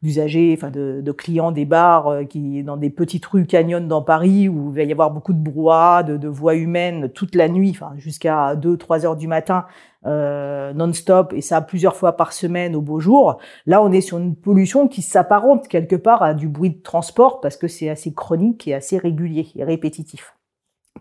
d'usagers, 0.02 0.52
enfin 0.59 0.71
de, 0.71 1.00
de, 1.00 1.12
clients 1.12 1.52
des 1.52 1.66
bars, 1.66 2.26
qui 2.28 2.64
dans 2.64 2.76
des 2.76 2.90
petites 2.90 3.26
rues 3.26 3.47
canyonnes 3.47 3.87
dans 3.87 4.02
Paris, 4.02 4.49
où 4.49 4.71
il 4.71 4.76
va 4.76 4.83
y 4.83 4.90
avoir 4.90 5.12
beaucoup 5.12 5.33
de 5.33 5.38
brouhaha, 5.38 6.02
de, 6.02 6.16
de 6.16 6.28
voix 6.28 6.57
humaines 6.57 7.11
toute 7.11 7.37
la 7.37 7.49
nuit, 7.49 7.71
enfin 7.71 7.92
jusqu'à 7.97 8.57
2-3 8.57 9.07
heures 9.07 9.16
du 9.16 9.28
matin, 9.28 9.66
euh, 10.07 10.73
non-stop 10.73 11.33
et 11.35 11.40
ça 11.40 11.61
plusieurs 11.61 11.97
fois 11.97 12.16
par 12.16 12.33
semaine 12.33 12.75
au 12.75 12.80
beau 12.80 13.00
jour, 13.00 13.38
là 13.66 13.83
on 13.83 13.92
est 13.92 14.00
sur 14.00 14.19
une 14.19 14.37
pollution 14.37 14.88
qui 14.88 15.02
s'apparente 15.02 15.69
quelque 15.69 15.97
part 15.97 16.23
à 16.23 16.35
du 16.35 16.49
bruit 16.49 16.71
de 16.71 16.83
transport 16.83 17.40
parce 17.40 17.57
que 17.57 17.69
c'est 17.69 17.90
assez 17.90 18.14
chronique 18.14 18.66
et 18.66 18.75
assez 18.75 18.99
régulier 18.99 19.49
et 19.57 19.64
répétitif. 19.64 20.35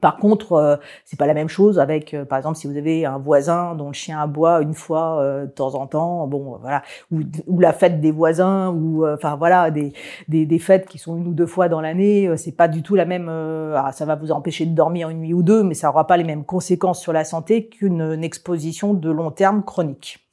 Par 0.01 0.17
contre, 0.17 0.53
euh, 0.53 0.77
c'est 1.03 1.17
pas 1.17 1.27
la 1.27 1.33
même 1.33 1.49
chose 1.49 1.79
avec, 1.79 2.13
euh, 2.13 2.23
par 2.23 2.37
exemple, 2.37 2.57
si 2.57 2.67
vous 2.67 2.77
avez 2.77 3.05
un 3.05 3.17
voisin 3.17 3.75
dont 3.75 3.87
le 3.87 3.93
chien 3.93 4.19
aboie 4.19 4.61
une 4.61 4.73
fois 4.73 5.19
euh, 5.19 5.45
de 5.45 5.51
temps 5.51 5.75
en 5.75 5.87
temps, 5.87 6.25
bon, 6.27 6.57
voilà, 6.61 6.83
ou, 7.11 7.59
la 7.59 7.73
fête 7.73 7.99
des 7.99 8.11
voisins, 8.11 8.69
ou 8.69 9.05
enfin 9.07 9.35
voilà, 9.35 9.71
des, 9.71 9.91
des, 10.27 10.45
des, 10.45 10.59
fêtes 10.59 10.87
qui 10.87 10.99
sont 10.99 11.17
une 11.17 11.27
ou 11.27 11.33
deux 11.33 11.47
fois 11.47 11.67
dans 11.69 11.81
l'année, 11.81 12.31
c'est 12.37 12.55
pas 12.55 12.67
du 12.67 12.81
tout 12.81 12.95
la 12.95 13.05
même. 13.05 13.29
Ah, 13.29 13.91
ça 13.91 14.05
va 14.05 14.15
vous 14.15 14.31
empêcher 14.31 14.65
de 14.65 14.73
dormir 14.73 15.09
une 15.09 15.19
nuit 15.19 15.33
ou 15.33 15.43
deux, 15.43 15.63
mais 15.63 15.73
ça 15.73 15.89
aura 15.89 16.07
pas 16.07 16.17
les 16.17 16.23
mêmes 16.23 16.45
conséquences 16.45 17.01
sur 17.01 17.11
la 17.11 17.25
santé 17.25 17.67
qu'une 17.67 18.23
exposition 18.23 18.93
de 18.93 19.09
long 19.09 19.31
terme 19.31 19.63
chronique. 19.63 20.25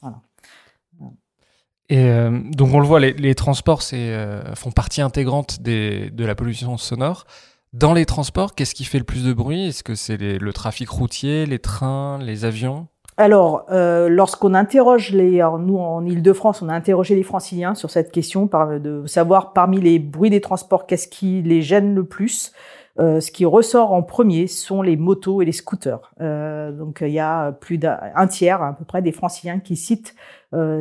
Et 1.88 2.08
donc 2.52 2.74
on 2.74 2.80
le 2.80 2.86
voit, 2.86 3.00
les, 3.00 3.34
transports 3.34 3.82
font 3.82 4.70
partie 4.70 5.00
intégrante 5.02 5.62
de 5.62 6.24
la 6.24 6.34
pollution 6.34 6.76
sonore. 6.76 7.24
Dans 7.76 7.92
les 7.92 8.06
transports, 8.06 8.54
qu'est-ce 8.54 8.74
qui 8.74 8.84
fait 8.84 8.96
le 8.96 9.04
plus 9.04 9.22
de 9.22 9.34
bruit? 9.34 9.66
Est-ce 9.66 9.84
que 9.84 9.94
c'est 9.94 10.16
le 10.16 10.52
trafic 10.54 10.88
routier, 10.88 11.44
les 11.44 11.58
trains, 11.58 12.18
les 12.22 12.46
avions? 12.46 12.86
Alors, 13.18 13.66
euh, 13.70 14.08
lorsqu'on 14.08 14.54
interroge 14.54 15.10
les, 15.10 15.46
nous 15.60 15.76
en 15.76 16.06
Ile-de-France, 16.06 16.62
on 16.62 16.70
a 16.70 16.74
interrogé 16.74 17.14
les 17.14 17.22
Franciliens 17.22 17.74
sur 17.74 17.90
cette 17.90 18.12
question 18.12 18.46
de 18.46 19.04
savoir 19.06 19.52
parmi 19.52 19.78
les 19.78 19.98
bruits 19.98 20.30
des 20.30 20.40
transports 20.40 20.86
qu'est-ce 20.86 21.06
qui 21.06 21.42
les 21.42 21.60
gêne 21.60 21.94
le 21.94 22.04
plus? 22.04 22.52
Euh, 22.98 23.20
ce 23.20 23.30
qui 23.30 23.44
ressort 23.44 23.92
en 23.92 24.02
premier 24.02 24.46
sont 24.46 24.80
les 24.80 24.96
motos 24.96 25.42
et 25.42 25.44
les 25.44 25.52
scooters. 25.52 26.12
Euh, 26.22 26.72
donc 26.72 27.02
il 27.02 27.12
y 27.12 27.20
a 27.20 27.52
plus 27.52 27.76
d'un 27.76 28.26
tiers 28.26 28.62
à 28.62 28.72
peu 28.72 28.86
près 28.86 29.02
des 29.02 29.12
Franciliens 29.12 29.58
qui 29.58 29.76
citent 29.76 30.14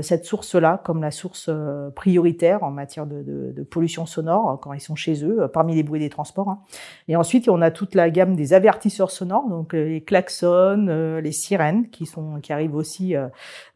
cette 0.02 0.26
source-là 0.26 0.80
comme 0.84 1.02
la 1.02 1.12
source 1.12 1.48
euh, 1.50 1.90
prioritaire 1.90 2.64
en 2.64 2.70
matière 2.70 3.08
de, 3.08 3.24
de, 3.24 3.52
de, 3.52 3.64
pollution 3.64 4.06
sonore 4.06 4.52
euh, 4.52 4.56
quand 4.58 4.74
ils 4.74 4.80
sont 4.80 4.96
chez 4.96 5.26
eux, 5.26 5.48
parmi 5.52 5.76
les 5.76 5.82
bruits 5.82 6.00
des 6.00 6.10
transports. 6.10 6.50
Hein. 6.50 6.60
Et 7.08 7.16
ensuite, 7.16 7.50
on 7.50 7.62
a 7.62 7.72
toute 7.72 7.96
la 7.96 8.10
gamme 8.12 8.36
des 8.36 8.54
avertisseurs 8.54 9.10
sonores, 9.10 9.50
donc 9.50 9.74
les 9.74 10.02
klaxons, 10.02 10.86
les 11.22 11.32
sirènes, 11.32 11.90
qui 11.90 12.06
sont 12.06 12.40
qui 12.42 12.54
arrivent 12.54 12.76
aussi, 12.76 13.16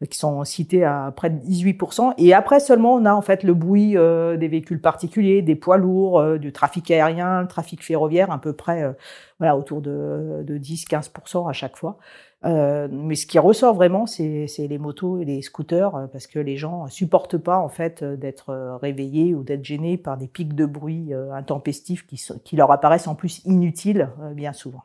qui 0.08 0.18
sont 0.18 0.44
cités 0.44 0.84
à 0.84 1.12
près 1.14 1.30
de 1.30 1.38
18%. 1.40 2.14
Et 2.18 2.34
après 2.34 2.60
seulement, 2.60 2.94
on 2.94 3.04
a 3.04 3.12
en 3.12 3.22
fait 3.22 3.42
le 3.42 3.54
bruit 3.54 3.92
des 3.92 4.48
véhicules 4.48 4.80
particuliers, 4.80 5.42
des 5.42 5.56
poids 5.56 5.76
lourds, 5.76 6.38
du 6.38 6.52
trafic 6.52 6.90
aérien, 6.90 7.42
le 7.42 7.48
trafic 7.48 7.84
ferroviaire, 7.84 8.30
à 8.30 8.40
peu 8.40 8.52
près, 8.52 8.94
voilà, 9.38 9.56
autour 9.56 9.80
de, 9.80 10.42
de 10.44 10.58
10-15% 10.58 11.48
à 11.48 11.52
chaque 11.52 11.76
fois. 11.76 11.98
Euh, 12.46 12.88
mais 12.90 13.16
ce 13.16 13.26
qui 13.26 13.38
ressort 13.38 13.74
vraiment, 13.74 14.06
c'est 14.06 14.48
les 14.58 14.78
motos 14.78 15.18
et 15.18 15.24
les 15.24 15.42
scooters, 15.42 15.94
euh, 15.94 16.06
parce 16.06 16.26
que 16.26 16.38
les 16.38 16.56
gens 16.56 16.86
supportent 16.88 17.36
pas 17.36 17.58
en 17.58 17.68
fait 17.68 18.02
euh, 18.02 18.16
d'être 18.16 18.78
réveillés 18.80 19.34
ou 19.34 19.42
d'être 19.42 19.64
gênés 19.64 19.98
par 19.98 20.16
des 20.16 20.26
pics 20.26 20.54
de 20.54 20.64
bruit 20.64 21.12
intempestifs 21.32 22.06
qui, 22.06 22.22
qui 22.44 22.56
leur 22.56 22.70
apparaissent 22.70 23.08
en 23.08 23.14
plus 23.14 23.42
inutiles 23.44 24.10
bien 24.34 24.52
souvent. 24.52 24.82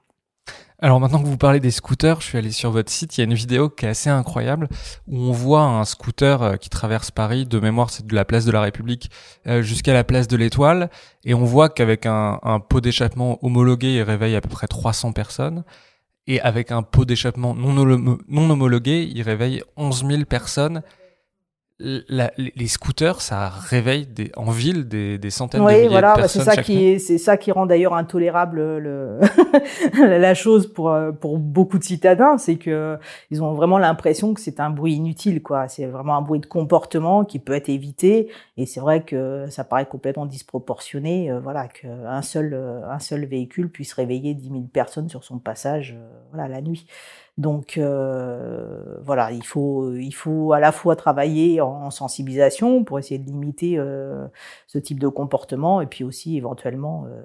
Alors 0.80 1.00
maintenant 1.00 1.22
que 1.22 1.28
vous 1.28 1.38
parlez 1.38 1.62
des 1.62 1.72
scooters, 1.72 2.20
je 2.20 2.26
suis 2.26 2.38
allé 2.38 2.52
sur 2.52 2.70
votre 2.70 2.92
site, 2.92 3.18
il 3.18 3.22
y 3.22 3.24
a 3.24 3.26
une 3.26 3.34
vidéo 3.34 3.70
qui 3.70 3.86
est 3.86 3.90
assez 3.90 4.10
incroyable 4.10 4.68
où 5.08 5.18
on 5.18 5.32
voit 5.32 5.62
un 5.62 5.86
scooter 5.86 6.60
qui 6.60 6.70
traverse 6.70 7.12
Paris, 7.12 7.46
de 7.46 7.60
mémoire 7.60 7.90
c'est 7.90 8.06
de 8.06 8.14
la 8.14 8.26
place 8.26 8.44
de 8.44 8.52
la 8.52 8.60
République 8.60 9.10
jusqu'à 9.62 9.94
la 9.94 10.04
place 10.04 10.28
de 10.28 10.36
l'Étoile, 10.36 10.90
et 11.24 11.34
on 11.34 11.46
voit 11.46 11.70
qu'avec 11.70 12.06
un 12.06 12.60
pot 12.68 12.82
d'échappement 12.82 13.40
homologué, 13.42 13.96
il 13.96 14.02
réveille 14.02 14.36
à 14.36 14.42
peu 14.42 14.50
près 14.50 14.68
300 14.68 15.14
personnes 15.14 15.64
et 16.28 16.42
avec 16.42 16.72
un 16.72 16.82
pot 16.82 17.06
d'échappement 17.06 17.54
non, 17.56 17.78
homologué, 18.50 19.10
il 19.14 19.22
réveille 19.22 19.64
11 19.78 20.06
000 20.08 20.24
personnes 20.26 20.82
la, 21.80 22.32
les 22.38 22.68
scooters, 22.68 23.20
ça 23.20 23.50
réveille 23.50 24.06
des, 24.06 24.32
en 24.38 24.50
ville 24.52 24.88
des, 24.88 25.18
des 25.18 25.30
centaines 25.30 25.62
de 25.62 25.68
milliers 25.68 25.88
voilà, 25.90 26.14
de 26.14 26.22
personnes. 26.22 26.44
C'est 26.44 26.56
ça 26.56 26.62
qui 26.62 27.00
c'est 27.02 27.18
ça 27.18 27.36
qui 27.36 27.52
rend 27.52 27.66
d'ailleurs 27.66 27.94
intolérable 27.94 28.78
le, 28.78 29.20
la 30.00 30.34
chose 30.34 30.72
pour 30.72 30.96
pour 31.20 31.38
beaucoup 31.38 31.78
de 31.78 31.84
citadins, 31.84 32.38
c'est 32.38 32.56
que 32.56 32.98
ils 33.30 33.44
ont 33.44 33.54
vraiment 33.54 33.78
l'impression 33.78 34.34
que 34.34 34.40
c'est 34.40 34.62
un 34.62 34.70
bruit 34.70 34.94
inutile, 34.94 35.44
quoi. 35.44 35.68
C'est 35.68 35.86
vraiment 35.86 36.16
un 36.16 36.22
bruit 36.22 36.40
de 36.40 36.46
comportement 36.46 37.26
qui 37.26 37.40
peut 37.40 37.54
être 37.54 37.68
évité, 37.68 38.30
et 38.56 38.66
c'est 38.66 38.80
vrai 38.80 39.04
que 39.04 39.48
ça 39.50 39.66
paraît 39.66 39.86
complètement 39.86 40.26
disproportionné, 40.26 41.30
euh, 41.30 41.42
voilà, 41.42 41.68
qu'un 41.68 42.22
seul 42.22 42.54
un 42.90 43.00
seul 43.00 43.26
véhicule 43.26 43.70
puisse 43.70 43.92
réveiller 43.92 44.34
10 44.34 44.48
000 44.50 44.62
personnes 44.72 45.10
sur 45.10 45.26
son 45.26 45.40
passage, 45.40 45.98
euh, 45.98 46.08
voilà, 46.32 46.48
la 46.48 46.62
nuit. 46.62 46.86
Donc 47.38 47.78
euh, 47.78 48.98
voilà, 49.02 49.32
il 49.34 49.44
faut, 49.44 49.94
il 49.94 50.14
faut 50.14 50.54
à 50.54 50.62
la 50.62 50.72
fois 50.72 50.96
travailler 50.96 51.60
en, 51.60 51.92
sensibilisation 51.92 52.86
pour 52.86 52.98
essayer 52.98 53.20
de 53.20 53.26
limiter 53.26 53.78
euh, 53.78 54.26
ce 54.68 54.78
type 54.78 55.00
de 55.00 55.10
comportement 55.10 55.82
et 55.82 55.86
puis 55.86 56.06
aussi 56.06 56.38
éventuellement 56.38 57.06
euh, 57.08 57.22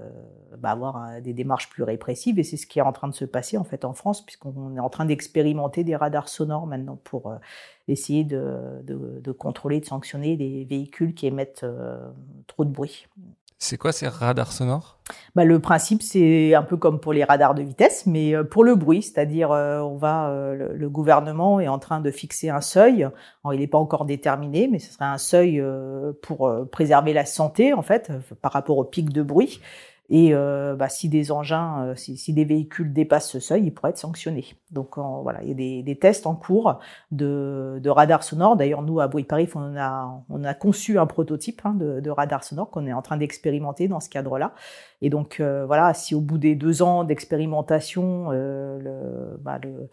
bah, 0.58 0.70
avoir 0.70 1.20
des 1.20 1.32
démarches 1.32 1.70
plus 1.70 1.84
répressives. 1.84 2.40
Et 2.40 2.42
c'est 2.42 2.56
ce 2.56 2.66
qui 2.66 2.80
est 2.80 2.82
en 2.82 2.92
train 2.92 3.06
de 3.06 3.14
se 3.14 3.24
passer 3.24 3.56
en 3.56 3.62
fait 3.62 3.84
en 3.84 3.94
France 3.94 4.26
puisqu'on 4.26 4.74
est 4.74 4.80
en 4.80 4.90
train 4.90 5.04
d'expérimenter 5.04 5.84
des 5.84 5.94
radars 5.94 6.28
sonores 6.28 6.66
maintenant 6.66 6.98
pour 7.04 7.32
essayer 7.86 8.24
de, 8.24 8.82
de, 8.82 9.20
de, 9.20 9.32
contrôler, 9.32 9.78
de 9.78 9.84
sanctionner 9.84 10.36
les 10.36 10.64
véhicules 10.64 11.14
qui 11.14 11.28
émettent 11.28 11.66
trop 12.48 12.64
de 12.64 12.70
bruit. 12.70 13.06
C'est 13.62 13.76
quoi 13.76 13.92
ces 13.92 14.08
radars 14.08 14.52
sonores? 14.52 14.96
Bah, 15.34 15.44
Le 15.44 15.58
principe, 15.58 16.02
c'est 16.02 16.54
un 16.54 16.62
peu 16.62 16.78
comme 16.78 16.98
pour 16.98 17.12
les 17.12 17.24
radars 17.24 17.54
de 17.54 17.62
vitesse, 17.62 18.06
mais 18.06 18.34
euh, 18.34 18.42
pour 18.42 18.64
le 18.64 18.74
bruit, 18.74 19.02
c'est-à-dire 19.02 19.52
euh, 19.52 19.80
on 19.80 19.98
va, 19.98 20.30
euh, 20.30 20.72
le, 20.74 20.88
gouvernement 20.88 21.60
est 21.60 21.68
en 21.68 21.78
train 21.78 22.00
de 22.00 22.10
fixer 22.10 22.48
un 22.48 22.62
seuil. 22.62 23.06
il 23.52 23.60
n'est 23.60 23.66
pas 23.66 23.76
encore 23.76 24.06
déterminé, 24.06 24.66
mais 24.66 24.78
ce 24.78 24.94
serait 24.94 25.04
un 25.04 25.18
seuil 25.18 25.62
pour 26.22 26.50
préserver 26.72 27.12
la 27.12 27.26
santé 27.26 27.74
en 27.74 27.82
fait 27.82 28.10
par 28.40 28.52
rapport 28.52 28.78
au 28.78 28.84
pic 28.84 29.12
de 29.12 29.22
bruit. 29.22 29.60
Et 30.12 30.34
euh, 30.34 30.74
bah, 30.74 30.88
si 30.88 31.08
des 31.08 31.30
engins, 31.30 31.84
euh, 31.84 31.94
si, 31.94 32.16
si, 32.16 32.32
des 32.32 32.44
véhicules 32.44 32.92
dépassent 32.92 33.30
ce 33.30 33.38
seuil, 33.38 33.64
ils 33.66 33.70
pourraient 33.72 33.90
être 33.90 33.98
sanctionnés. 33.98 34.44
Donc 34.72 34.98
voilà, 34.98 35.40
il 35.42 35.48
y 35.48 35.52
a 35.52 35.54
des, 35.54 35.82
des, 35.82 35.96
tests 35.96 36.26
en 36.26 36.34
cours 36.34 36.80
de, 37.12 37.78
de 37.80 37.90
radar 37.90 38.24
sonore. 38.24 38.56
D'ailleurs, 38.56 38.82
nous 38.82 39.00
à 39.00 39.06
Bruit 39.08 39.24
Paris, 39.24 39.48
on 39.54 39.76
a, 39.76 40.22
on 40.28 40.44
a 40.44 40.54
conçu 40.54 40.98
un 40.98 41.06
prototype 41.06 41.60
hein, 41.64 41.74
de, 41.74 42.00
de, 42.00 42.10
radar 42.10 42.42
sonore 42.44 42.70
qu'on 42.70 42.86
est 42.86 42.92
en 42.92 43.02
train 43.02 43.16
d'expérimenter 43.16 43.88
dans 43.88 44.00
ce 44.00 44.08
cadre-là. 44.08 44.52
Et 45.00 45.10
donc 45.10 45.38
euh, 45.40 45.64
voilà, 45.66 45.94
si 45.94 46.14
au 46.14 46.20
bout 46.20 46.38
des 46.38 46.54
deux 46.56 46.82
ans 46.82 47.04
d'expérimentation, 47.04 48.28
euh, 48.32 48.78
le, 48.80 49.36
bah, 49.38 49.58
le, 49.62 49.88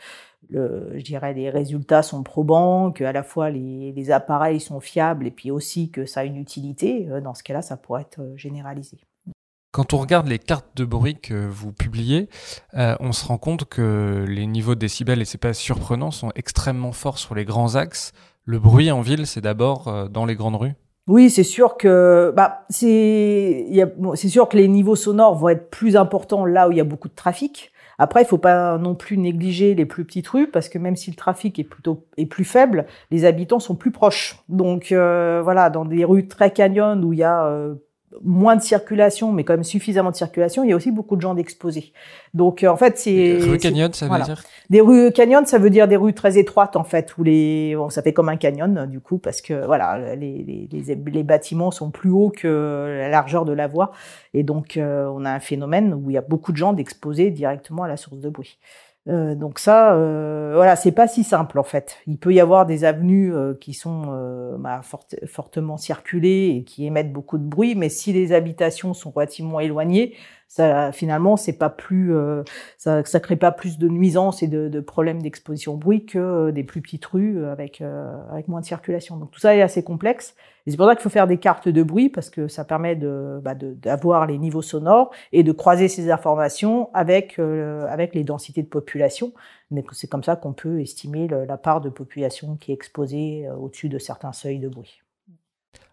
le, 0.50 0.98
je 0.98 1.04
dirais 1.04 1.34
les 1.34 1.50
résultats 1.50 2.02
sont 2.04 2.24
probants, 2.24 2.92
que 2.92 3.04
à 3.04 3.12
la 3.12 3.24
fois 3.24 3.50
les, 3.50 3.92
les 3.92 4.12
appareils 4.12 4.60
sont 4.60 4.80
fiables 4.80 5.28
et 5.28 5.32
puis 5.32 5.52
aussi 5.52 5.92
que 5.92 6.06
ça 6.06 6.22
a 6.22 6.24
une 6.24 6.38
utilité, 6.38 7.08
dans 7.24 7.34
ce 7.34 7.44
cas-là, 7.44 7.62
ça 7.62 7.78
pourrait 7.78 8.02
être 8.02 8.22
généralisé. 8.36 9.07
Quand 9.78 9.94
on 9.94 9.98
regarde 9.98 10.28
les 10.28 10.40
cartes 10.40 10.76
de 10.76 10.86
bruit 10.86 11.20
que 11.22 11.36
vous 11.36 11.72
publiez, 11.72 12.30
euh, 12.76 12.96
on 13.00 13.12
se 13.12 13.24
rend 13.24 13.38
compte 13.38 13.66
que 13.66 14.26
les 14.28 14.48
niveaux 14.48 14.74
de 14.74 14.80
décibels, 14.80 15.22
et 15.22 15.26
c'est 15.26 15.38
pas 15.38 15.54
surprenant, 15.54 16.10
sont 16.10 16.32
extrêmement 16.34 16.94
forts 16.94 17.20
sur 17.20 17.36
les 17.36 17.46
grands 17.46 17.76
axes. 17.76 18.12
Le 18.44 18.58
bruit 18.58 18.90
en 18.90 19.02
ville, 19.02 19.28
c'est 19.28 19.42
d'abord 19.42 19.88
euh, 19.88 20.08
dans 20.08 20.26
les 20.26 20.34
grandes 20.34 20.56
rues 20.56 20.74
oui, 21.10 21.30
c'est 21.30 21.44
sûr 21.44 21.78
que 21.78 22.34
bah 22.36 22.66
c'est 22.70 23.66
c'est 24.16 24.28
sûr 24.28 24.50
que 24.50 24.58
les 24.58 24.68
niveaux 24.68 24.98
sonores 24.98 25.36
vont 25.36 25.48
être 25.48 25.70
plus 25.70 25.96
importants 25.96 26.44
là 26.44 26.68
où 26.68 26.74
il 26.74 26.78
y 26.80 26.82
a 26.82 26.84
beaucoup 26.84 27.08
de 27.08 27.16
trafic. 27.16 27.72
Après, 27.98 28.24
il 28.24 28.26
faut 28.26 28.38
pas 28.38 28.78
non 28.78 28.94
plus 28.94 29.18
négliger 29.18 29.74
les 29.74 29.86
plus 29.86 30.04
petites 30.04 30.28
rues 30.28 30.48
parce 30.48 30.68
que 30.68 30.78
même 30.78 30.98
si 30.98 31.10
le 31.10 31.16
trafic 31.16 31.60
est 31.60 31.64
plutôt 31.64 32.08
est 32.18 32.26
plus 32.26 32.44
faible, 32.44 32.88
les 33.10 33.24
habitants 33.24 33.62
sont 33.62 33.76
plus 33.76 33.92
proches. 33.92 34.44
Donc 34.50 34.92
euh, 34.92 35.40
voilà, 35.42 35.70
dans 35.70 35.86
des 35.86 36.04
rues 36.04 36.28
très 36.28 36.52
canyon 36.52 37.02
où 37.06 37.14
il 37.14 37.20
y 37.20 37.24
a 37.24 37.74
moins 38.24 38.56
de 38.56 38.62
circulation, 38.62 39.34
mais 39.34 39.44
quand 39.44 39.54
même 39.54 39.64
suffisamment 39.64 40.12
de 40.12 40.16
circulation, 40.16 40.64
il 40.64 40.70
y 40.70 40.74
a 40.74 40.76
aussi 40.76 40.92
beaucoup 40.92 41.18
de 41.18 41.22
gens 41.22 41.34
d'exposés. 41.34 41.92
Donc 42.34 42.64
euh, 42.64 42.70
en 42.70 42.78
fait, 42.78 42.98
c'est 42.98 43.38
rues 43.42 43.58
canyon, 43.58 43.92
ça 43.94 44.08
veut 44.08 44.24
dire 44.24 44.44
des 44.70 44.82
rues 44.82 45.12
canyon, 45.12 45.46
ça 45.46 45.58
veut 45.58 45.70
dire 45.70 45.88
des 45.88 45.98
rues 45.98 46.14
très 46.14 46.38
étroites 46.38 46.76
en 46.78 46.84
fait, 46.84 47.18
où 47.18 47.24
les 47.24 47.76
bon, 47.76 47.90
ça 47.90 48.02
fait 48.02 48.14
comme 48.14 48.30
un 48.30 48.38
canyon 48.38 48.86
du 48.86 49.02
coup 49.02 49.18
parce 49.18 49.42
que 49.42 49.66
voilà, 49.66 50.16
les, 50.16 50.68
les, 50.72 50.96
les, 50.96 51.24
bâtiments 51.24 51.72
sont 51.72 51.92
plus 51.92 52.10
hauts 52.10 52.32
que 52.36 52.98
la 53.00 53.10
largeur 53.10 53.44
de 53.44 53.54
la 53.54 53.68
voie, 53.68 53.92
et 54.34 54.44
donc 54.44 54.78
euh, 54.78 55.12
on 55.14 55.26
a 55.26 55.32
un 55.32 55.40
phénomène 55.40 55.94
où 55.94 56.10
il 56.10 56.14
y 56.14 56.18
a 56.18 56.22
beaucoup 56.22 56.54
de 56.54 56.58
gens 56.58 56.74
d'exposés 56.74 57.30
directement 57.30 57.84
à 57.84 57.88
la 57.88 57.98
source 57.98 58.20
de 58.20 58.30
bruit. 58.30 58.58
Euh, 59.08 59.36
donc 59.36 59.60
ça, 59.60 59.94
euh, 59.94 60.52
voilà, 60.56 60.76
c'est 60.76 60.92
pas 60.92 61.08
si 61.08 61.24
simple 61.24 61.60
en 61.60 61.64
fait. 61.64 61.98
Il 62.08 62.18
peut 62.18 62.34
y 62.34 62.40
avoir 62.40 62.66
des 62.66 62.84
avenues 62.84 63.34
euh, 63.34 63.54
qui 63.54 63.74
sont 63.74 64.58
bah, 64.60 64.82
fortement 65.28 65.78
circulées 65.78 66.58
et 66.58 66.64
qui 66.64 66.86
émettent 66.86 67.14
beaucoup 67.14 67.38
de 67.38 67.44
bruit, 67.44 67.76
mais 67.76 67.90
si 67.90 68.12
les 68.12 68.34
habitations 68.34 68.94
sont 68.94 69.12
relativement 69.12 69.60
éloignées, 69.60 70.16
ça, 70.48 70.92
finalement, 70.92 71.36
c'est 71.36 71.58
pas 71.58 71.70
plus, 71.70 72.16
euh, 72.16 72.44
ça, 72.78 73.04
ça 73.04 73.20
crée 73.20 73.36
pas 73.36 73.52
plus 73.52 73.78
de 73.78 73.88
nuisances 73.90 74.42
et 74.44 74.48
de, 74.48 74.70
de 74.70 74.80
problèmes 74.80 75.22
d'exposition 75.22 75.74
au 75.74 75.78
bruit 75.78 76.06
que 76.06 76.18
euh, 76.18 76.52
des 76.52 76.64
plus 76.64 76.82
petites 76.82 77.06
rues 77.06 77.46
avec 77.46 77.82
avec 78.32 78.48
moins 78.48 78.62
de 78.62 78.66
circulation. 78.66 79.18
Donc 79.18 79.32
tout 79.32 79.40
ça 79.40 79.56
est 79.56 79.62
assez 79.62 79.84
complexe. 79.84 80.36
Et 80.66 80.72
c'est 80.72 80.78
pour 80.78 80.88
ça 80.88 80.96
qu'il 80.96 81.04
faut 81.04 81.10
faire 81.10 81.28
des 81.28 81.38
cartes 81.38 81.70
de 81.70 81.84
bruit 81.84 82.10
parce 82.10 82.30
que 82.30 82.48
ça 82.48 82.66
permet 82.66 82.96
de 82.96 83.40
bah, 83.44 83.56
d'avoir 83.56 84.26
les 84.26 84.38
niveaux 84.38 84.62
sonores 84.62 85.12
et 85.32 85.44
de 85.44 85.52
croiser 85.52 85.88
ces 85.88 86.12
informations 86.12 86.90
avec 86.94 87.40
avec 87.40 88.16
les 88.16 88.24
densités 88.24 88.64
de 88.64 88.68
population. 88.68 89.34
C'est 89.92 90.10
comme 90.10 90.24
ça 90.24 90.36
qu'on 90.36 90.54
peut 90.54 90.82
estimer 90.82 91.28
la 91.28 91.58
part 91.58 91.82
de 91.82 91.90
population 91.90 92.56
qui 92.58 92.72
est 92.72 92.76
exposée 92.76 93.48
au-dessus 93.60 93.90
de 93.90 94.00
certains 94.00 94.34
seuils 94.34 94.60
de 94.60 94.70
bruit. 94.70 95.02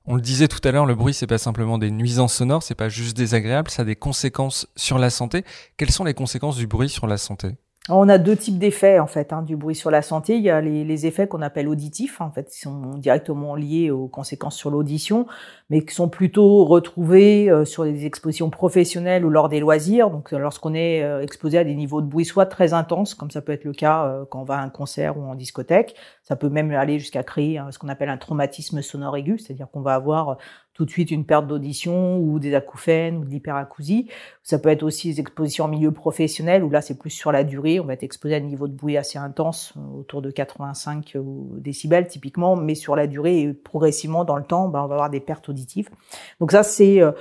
On 0.07 0.17
le 0.17 0.21
disait 0.21 0.49
tout 0.49 0.61
à 0.69 0.71
l'heure, 0.71 0.85
le 0.85 0.95
bruit, 0.95 1.15
c'est 1.15 1.27
pas 1.27 1.39
simplement 1.39 1.79
des 1.79 1.91
nuisances 1.91 2.35
sonores, 2.35 2.63
c'est 2.63 2.75
pas 2.75 2.91
juste 2.91 3.17
désagréable, 3.17 3.71
ça 3.71 3.83
a 3.83 3.85
des 3.87 3.97
conséquences 3.97 4.67
sur 4.77 4.99
la 4.99 5.09
santé. 5.09 5.45
Quelles 5.79 5.91
sont 5.91 6.05
les 6.05 6.13
conséquences 6.13 6.57
du 6.57 6.67
bruit 6.67 6.91
sur 6.91 7.07
la 7.07 7.17
santé? 7.17 7.57
On 7.91 8.09
a 8.09 8.17
deux 8.17 8.35
types 8.35 8.59
d'effets 8.59 8.99
en 8.99 9.07
fait 9.07 9.31
hein, 9.35 9.43
du 9.43 9.57
bruit 9.57 9.75
sur 9.75 9.91
la 9.91 10.01
santé. 10.01 10.37
Il 10.37 10.43
y 10.43 10.49
a 10.49 10.63
les, 10.63 11.07
effets 11.07 11.27
qu'on 11.27 11.43
appelle 11.43 11.69
auditifs, 11.69 12.23
en 12.23 12.31
fait, 12.31 12.49
qui 12.49 12.61
sont 12.61 12.97
directement 12.97 13.55
liés 13.57 13.91
aux 13.91 14.09
conséquences 14.09 14.57
sur 14.57 14.71
l'audition, 14.71 15.27
mais 15.69 15.85
qui 15.85 15.95
sont 15.95 16.09
plutôt 16.09 16.65
retrouvés 16.65 17.51
euh, 17.51 17.67
sur 17.67 17.85
des 17.85 18.07
expositions 18.07 18.49
professionnelles 18.49 19.27
ou 19.27 19.29
lors 19.29 19.51
des 19.51 19.61
loisirs. 19.61 20.09
Donc, 20.09 20.31
lorsqu'on 20.33 20.73
est 20.73 21.03
euh, 21.03 21.21
exposé 21.21 21.59
à 21.59 21.65
des 21.65 21.75
niveaux 21.75 22.01
de 22.01 22.07
bruit 22.07 22.25
soit 22.25 22.47
très 22.47 22.73
intenses, 22.73 23.15
comme 23.15 23.31
ça 23.31 23.43
peut 23.43 23.53
être 23.53 23.65
le 23.65 23.75
cas 23.75 24.07
euh, 24.07 24.25
quand 24.31 24.41
on 24.41 24.45
va 24.45 24.59
à 24.59 24.63
un 24.63 24.71
concert 24.71 25.19
ou 25.19 25.25
en 25.25 25.35
discothèque, 25.35 25.95
ça 26.23 26.37
peut 26.37 26.49
même 26.49 26.71
aller 26.71 26.99
jusqu'à 26.99 27.23
créer 27.23 27.61
ce 27.71 27.79
qu'on 27.79 27.89
appelle 27.91 28.09
un 28.09 28.17
traumatisme 28.17 28.81
sonore 28.81 29.19
aigu, 29.19 29.39
c'est-à-dire 29.39 29.69
qu'on 29.71 29.83
va 29.83 29.95
avoir 29.95 30.39
tout 30.75 30.85
de 30.85 30.91
suite 30.91 31.11
une 31.11 31.25
perte 31.25 31.47
d'audition 31.47 32.19
ou 32.19 32.39
des 32.39 32.55
acouphènes 32.55 33.17
ou 33.17 33.25
de 33.25 33.31
l'hyperacousie. 33.31 34.09
Ça 34.43 34.59
peut 34.59 34.69
être 34.69 34.83
aussi 34.83 35.09
des 35.09 35.21
expositions 35.21 35.65
en 35.65 35.69
milieu 35.69 35.93
professionnel 35.93 36.65
où 36.65 36.71
là 36.71 36.83
c'est 36.83 36.99
plus 36.99 37.11
sur 37.11 37.33
la 37.33 37.45
durée, 37.45 37.81
on 37.81 37.85
va 37.85 37.95
être 37.95 38.03
exposé 38.03 38.35
à 38.35 38.39
un 38.39 38.41
niveau 38.41 38.67
de 38.67 38.75
bruit 38.75 38.97
assez 38.97 39.19
intense, 39.19 39.73
euh, 39.77 40.01
autour 40.01 40.21
de 40.21 40.31
85 40.31 41.17
décibels 41.59 42.09
typiquement, 42.09 42.57
mais 42.57 42.75
sur 42.75 42.97
la 42.97 43.07
durée 43.07 43.41
et 43.41 43.53
progressivement 43.55 44.25
dans 44.25 44.37
le 44.37 44.45
temps, 44.45 44.69
ben, 44.69 44.83
on 44.83 44.87
va 44.87 44.95
avoir 44.95 45.11
des 45.11 45.21
pertes 45.21 45.49
auditives. 45.49 45.89
Donc 46.41 46.51
ça 46.51 46.65
c'est 46.65 47.01
euh, 47.01 47.13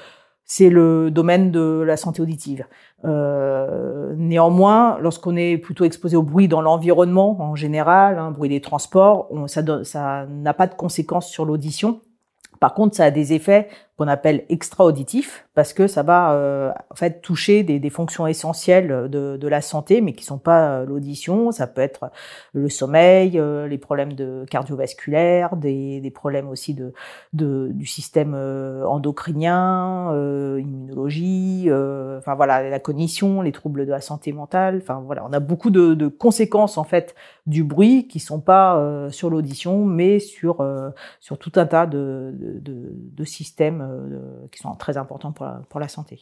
c'est 0.45 0.69
le 0.69 1.09
domaine 1.09 1.51
de 1.51 1.83
la 1.85 1.95
santé 1.95 2.21
auditive. 2.21 2.65
Euh, 3.05 4.13
néanmoins, 4.17 4.97
lorsqu'on 4.99 5.35
est 5.37 5.57
plutôt 5.57 5.85
exposé 5.85 6.17
au 6.17 6.23
bruit 6.23 6.47
dans 6.47 6.61
l'environnement 6.61 7.41
en 7.41 7.55
général, 7.55 8.17
hein, 8.17 8.31
bruit 8.31 8.49
des 8.49 8.61
transports, 8.61 9.27
on, 9.31 9.47
ça 9.47 10.25
n'a 10.27 10.53
pas 10.53 10.67
de 10.67 10.75
conséquences 10.75 11.29
sur 11.29 11.45
l'audition. 11.45 12.01
Par 12.63 12.75
contre, 12.75 12.95
ça 12.95 13.03
a 13.03 13.11
des 13.11 13.33
effets 13.33 13.67
qu'on 14.03 14.09
appelle 14.09 14.43
extra-auditifs 14.49 15.45
parce 15.55 15.71
que 15.71 15.87
ça 15.87 16.03
va 16.03 16.33
euh, 16.33 16.71
en 16.89 16.95
fait 16.95 17.21
toucher 17.21 17.63
des, 17.63 17.79
des 17.79 17.89
fonctions 17.89 18.25
essentielles 18.25 19.07
de, 19.09 19.37
de, 19.37 19.47
la 19.47 19.61
santé, 19.61 20.01
mais 20.01 20.13
qui 20.13 20.25
sont 20.25 20.39
pas 20.39 20.79
euh, 20.79 20.85
l'audition. 20.85 21.51
Ça 21.51 21.67
peut 21.67 21.81
être 21.81 22.11
le 22.53 22.69
sommeil, 22.69 23.39
euh, 23.39 23.67
les 23.67 23.77
problèmes 23.77 24.13
de 24.13 24.45
cardiovasculaires, 24.49 25.55
des, 25.55 26.01
des 26.01 26.11
problèmes 26.11 26.49
aussi 26.49 26.73
de, 26.73 26.93
de 27.33 27.69
du 27.71 27.85
système 27.85 28.33
endocrinien, 28.33 30.11
immunologie, 30.57 31.69
enfin 32.17 32.35
voilà, 32.35 32.67
la 32.69 32.79
cognition, 32.79 33.41
les 33.41 33.51
troubles 33.51 33.85
de 33.85 33.91
la 33.91 34.01
santé 34.01 34.33
mentale. 34.33 34.79
Enfin 34.81 35.01
voilà, 35.05 35.23
on 35.25 35.33
a 35.33 35.39
beaucoup 35.39 35.69
de, 35.69 35.93
de 35.93 36.07
conséquences 36.07 36.77
en 36.77 36.83
fait 36.83 37.15
du 37.45 37.63
bruit 37.63 38.07
qui 38.07 38.19
sont 38.19 38.39
pas 38.39 39.07
sur 39.11 39.29
l'audition, 39.29 39.85
mais 39.85 40.19
sur 40.19 40.65
sur 41.19 41.37
tout 41.37 41.51
un 41.55 41.65
tas 41.65 41.85
de, 41.85 42.33
de, 42.61 42.91
de 42.91 43.23
systèmes 43.23 43.83
euh, 43.93 44.47
qui 44.51 44.59
sont 44.59 44.73
très 44.75 44.97
importants 44.97 45.31
pour 45.31 45.45
la, 45.45 45.61
pour 45.69 45.79
la 45.79 45.87
santé. 45.87 46.21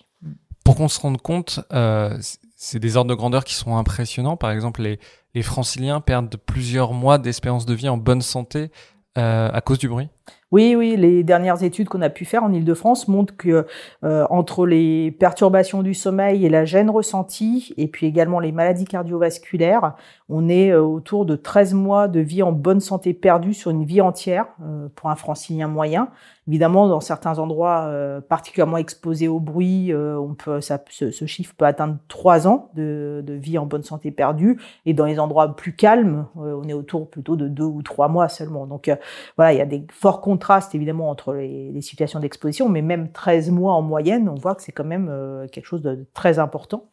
Pour 0.64 0.76
qu'on 0.76 0.88
se 0.88 1.00
rende 1.00 1.22
compte, 1.22 1.60
euh, 1.72 2.18
c'est 2.56 2.80
des 2.80 2.98
ordres 2.98 3.10
de 3.10 3.16
grandeur 3.16 3.44
qui 3.44 3.56
sont 3.56 3.78
impressionnants. 3.78 4.38
Par 4.38 4.52
exemple, 4.52 4.82
les, 4.82 5.00
les 5.34 5.42
franciliens 5.42 6.02
perdent 6.02 6.36
plusieurs 6.38 6.94
mois 6.94 7.18
d'espérance 7.18 7.66
de 7.66 7.74
vie 7.74 7.90
en 7.90 7.98
bonne 7.98 8.22
santé 8.22 8.72
euh, 9.18 9.50
à 9.52 9.62
cause 9.62 9.80
du 9.80 9.90
bruit 9.90 10.10
oui, 10.52 10.76
oui, 10.76 10.98
les 10.98 11.24
dernières 11.24 11.64
études 11.64 11.88
qu'on 11.88 12.02
a 12.02 12.10
pu 12.10 12.26
faire 12.26 12.44
en 12.44 12.52
Ile-de-France 12.52 13.08
montrent 13.08 13.38
que 13.38 13.66
euh, 14.04 14.26
entre 14.30 14.66
les 14.66 15.12
perturbations 15.12 15.82
du 15.82 15.94
sommeil 15.94 16.46
et 16.46 16.50
la 16.50 16.66
gêne 16.66 16.90
ressentie, 16.90 17.74
et 17.78 17.88
puis 17.88 18.06
également 18.06 18.42
les 18.42 18.52
maladies 18.52 18.84
cardiovasculaires, 18.84 19.96
on 20.28 20.50
est 20.50 20.72
euh, 20.72 20.82
autour 20.82 21.26
de 21.26 21.38
13 21.38 21.74
mois 21.74 22.10
de 22.10 22.20
vie 22.20 22.44
en 22.44 22.52
bonne 22.52 22.82
santé 22.82 23.14
perdue 23.14 23.54
sur 23.54 23.72
une 23.72 23.86
vie 23.86 24.02
entière 24.02 24.48
euh, 24.62 24.90
pour 24.94 25.10
un 25.10 25.16
francilien 25.16 25.70
moyen. 25.70 26.10
Évidemment, 26.50 26.90
dans 26.90 27.00
certains 27.00 27.40
endroits 27.40 27.90
particulièrement 28.28 28.78
exposés 28.78 29.28
au 29.28 29.40
bruit, 29.40 29.94
on 29.94 30.34
peut, 30.34 30.60
ça, 30.60 30.84
ce, 30.90 31.12
ce, 31.12 31.26
chiffre 31.26 31.54
peut 31.56 31.66
atteindre 31.66 31.98
3 32.10 32.48
ans 32.48 32.72
de, 32.76 33.22
de, 33.24 33.34
vie 33.34 33.60
en 33.60 33.68
bonne 33.68 33.84
santé 33.84 34.12
perdue, 34.12 34.60
et 34.88 34.94
dans 34.94 35.06
les 35.06 35.20
endroits 35.20 35.56
plus 35.56 35.76
calmes, 35.76 36.26
on 36.36 36.68
est 36.68 36.74
autour 36.74 37.10
plutôt 37.10 37.36
de 37.36 37.48
2 37.48 37.64
ou 37.64 37.84
3 37.84 38.08
mois 38.08 38.28
seulement. 38.28 38.66
Donc 38.66 38.92
voilà, 39.38 39.54
il 39.54 39.60
y 39.60 39.62
a 39.62 39.66
des 39.66 39.86
forts 39.94 40.20
contraste 40.42 40.74
évidemment 40.74 41.12
entre 41.12 41.34
les, 41.34 41.72
les 41.72 41.82
situations 41.82 42.20
d'exposition, 42.20 42.68
mais 42.68 42.82
même 42.82 43.12
13 43.12 43.52
mois 43.52 43.74
en 43.74 43.84
moyenne, 43.84 44.28
on 44.28 44.34
voit 44.34 44.56
que 44.56 44.64
c'est 44.64 44.72
quand 44.72 44.84
même 44.84 45.08
euh, 45.08 45.48
quelque 45.48 45.66
chose 45.66 45.84
de 45.84 46.08
très 46.16 46.40
important. 46.40 46.90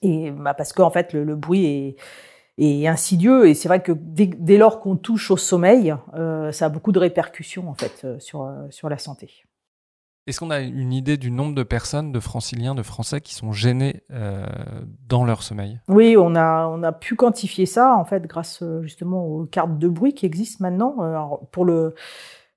Et 0.00 0.30
bah, 0.30 0.54
parce 0.54 0.72
qu'en 0.72 0.90
fait, 0.90 1.12
le, 1.12 1.22
le 1.22 1.36
bruit 1.36 1.66
est, 1.66 1.96
est, 2.56 2.86
insidieux 2.86 3.46
et 3.46 3.52
c'est 3.52 3.68
vrai 3.68 3.82
que 3.82 3.92
dès, 3.92 4.26
dès 4.26 4.56
lors 4.56 4.80
qu'on 4.80 4.96
touche 4.96 5.30
au 5.30 5.36
sommeil, 5.36 5.94
euh, 6.14 6.50
ça 6.50 6.66
a 6.66 6.68
beaucoup 6.70 6.92
de 6.92 6.98
répercussions 6.98 7.68
en 7.68 7.74
fait 7.74 8.00
euh, 8.04 8.18
sur, 8.18 8.50
sur 8.70 8.88
la 8.88 8.96
santé. 8.96 9.44
Est-ce 10.26 10.40
qu'on 10.40 10.50
a 10.50 10.60
une 10.60 10.92
idée 10.92 11.16
du 11.16 11.30
nombre 11.30 11.54
de 11.54 11.64
personnes, 11.64 12.10
de 12.12 12.20
franciliens, 12.20 12.74
de 12.74 12.82
Français 12.82 13.20
qui 13.20 13.34
sont 13.34 13.52
gênés 13.52 14.02
euh, 14.12 14.46
dans 15.06 15.24
leur 15.24 15.42
sommeil? 15.42 15.80
Oui, 15.88 16.16
on 16.16 16.36
a, 16.36 16.66
on 16.68 16.82
a 16.84 16.92
pu 16.92 17.16
quantifier 17.16 17.66
ça 17.66 17.94
en 17.94 18.04
fait 18.06 18.26
grâce 18.26 18.64
justement 18.80 19.26
aux 19.26 19.44
cartes 19.44 19.78
de 19.78 19.88
bruit 19.88 20.14
qui 20.14 20.24
existent 20.24 20.58
maintenant. 20.60 21.00
Alors, 21.00 21.48
pour 21.50 21.64
le 21.64 21.94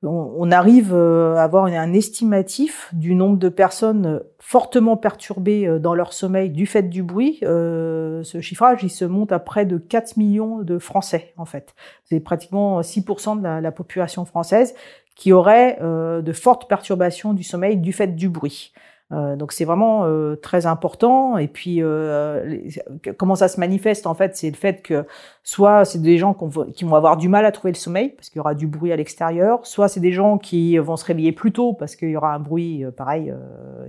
on, 0.03 0.51
arrive 0.51 0.93
euh, 0.93 1.35
à 1.35 1.43
avoir 1.43 1.65
un 1.65 1.93
estimatif 1.93 2.89
du 2.93 3.15
nombre 3.15 3.37
de 3.37 3.49
personnes 3.49 4.21
fortement 4.39 4.97
perturbées 4.97 5.67
euh, 5.67 5.79
dans 5.79 5.95
leur 5.95 6.13
sommeil 6.13 6.49
du 6.49 6.65
fait 6.65 6.83
du 6.83 7.01
bruit. 7.01 7.39
Euh, 7.43 8.23
ce 8.23 8.41
chiffrage, 8.41 8.83
il 8.83 8.89
se 8.89 9.05
monte 9.05 9.31
à 9.31 9.39
près 9.39 9.65
de 9.65 9.77
4 9.77 10.17
millions 10.17 10.59
de 10.61 10.77
Français, 10.77 11.33
en 11.37 11.45
fait. 11.45 11.73
C'est 12.03 12.19
pratiquement 12.19 12.81
6% 12.81 13.39
de 13.39 13.43
la, 13.43 13.61
la, 13.61 13.71
population 13.71 14.25
française 14.25 14.75
qui 15.15 15.31
aurait 15.31 15.79
de 15.81 16.33
fortes 16.33 16.67
perturbations 16.67 17.33
du 17.33 17.43
sommeil 17.43 17.77
du 17.77 17.93
fait 17.93 18.15
du 18.15 18.27
bruit. 18.27 18.73
Euh, 19.15 19.35
donc 19.35 19.51
c'est 19.51 19.65
vraiment 19.65 20.05
euh, 20.05 20.35
très 20.35 20.65
important. 20.65 21.37
Et 21.37 21.47
puis 21.47 21.77
euh, 21.81 22.59
comment 23.17 23.35
ça 23.35 23.47
se 23.47 23.59
manifeste 23.59 24.07
en 24.07 24.13
fait, 24.13 24.35
c'est 24.35 24.49
le 24.49 24.55
fait 24.55 24.81
que 24.81 25.05
soit 25.43 25.85
c'est 25.85 26.01
des 26.01 26.17
gens 26.17 26.35
qui 26.75 26.85
vont 26.85 26.95
avoir 26.95 27.17
du 27.17 27.29
mal 27.29 27.45
à 27.45 27.51
trouver 27.51 27.71
le 27.71 27.77
sommeil 27.77 28.09
parce 28.09 28.29
qu'il 28.29 28.37
y 28.37 28.41
aura 28.41 28.55
du 28.55 28.67
bruit 28.67 28.91
à 28.91 28.95
l'extérieur, 28.95 29.65
soit 29.65 29.87
c'est 29.87 29.99
des 29.99 30.11
gens 30.11 30.37
qui 30.37 30.77
vont 30.77 30.97
se 30.97 31.05
réveiller 31.05 31.31
plus 31.31 31.51
tôt 31.51 31.73
parce 31.73 31.95
qu'il 31.95 32.09
y 32.09 32.17
aura 32.17 32.33
un 32.33 32.39
bruit 32.39 32.83
pareil 32.97 33.33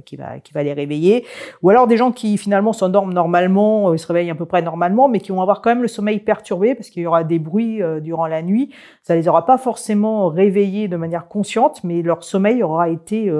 qui 0.04 0.16
va 0.16 0.38
qui 0.38 0.52
va 0.52 0.62
les 0.62 0.74
réveiller, 0.74 1.24
ou 1.62 1.70
alors 1.70 1.86
des 1.86 1.96
gens 1.96 2.12
qui 2.12 2.36
finalement 2.36 2.74
s'endorment 2.74 3.12
normalement, 3.12 3.94
ils 3.94 3.98
se 3.98 4.06
réveillent 4.06 4.30
à 4.30 4.34
peu 4.34 4.44
près 4.44 4.60
normalement, 4.60 5.08
mais 5.08 5.20
qui 5.20 5.32
vont 5.32 5.40
avoir 5.40 5.62
quand 5.62 5.70
même 5.70 5.82
le 5.82 5.88
sommeil 5.88 6.20
perturbé 6.20 6.74
parce 6.74 6.90
qu'il 6.90 7.02
y 7.02 7.06
aura 7.06 7.24
des 7.24 7.38
bruits 7.38 7.80
durant 8.02 8.26
la 8.26 8.42
nuit. 8.42 8.70
Ça 9.02 9.14
les 9.14 9.26
aura 9.26 9.46
pas 9.46 9.56
forcément 9.56 10.28
réveillés 10.28 10.88
de 10.88 10.96
manière 10.96 11.26
consciente, 11.26 11.82
mais 11.84 12.02
leur 12.02 12.22
sommeil 12.22 12.62
aura 12.62 12.90
été 12.90 13.32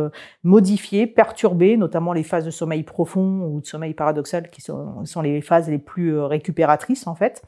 modifié, 0.42 1.07
perturbé 1.07 1.76
notamment 1.77 2.12
les 2.12 2.23
phases 2.23 2.45
de 2.45 2.51
sommeil 2.51 2.83
profond 2.83 3.43
ou 3.43 3.61
de 3.61 3.67
sommeil 3.67 3.95
paradoxal, 3.95 4.51
qui 4.51 4.61
sont, 4.61 5.05
les 5.23 5.41
phases 5.41 5.69
les 5.69 5.79
plus 5.79 6.15
euh, 6.15 6.27
récupératrices 6.27 7.07
en 7.07 7.15
fait. 7.15 7.43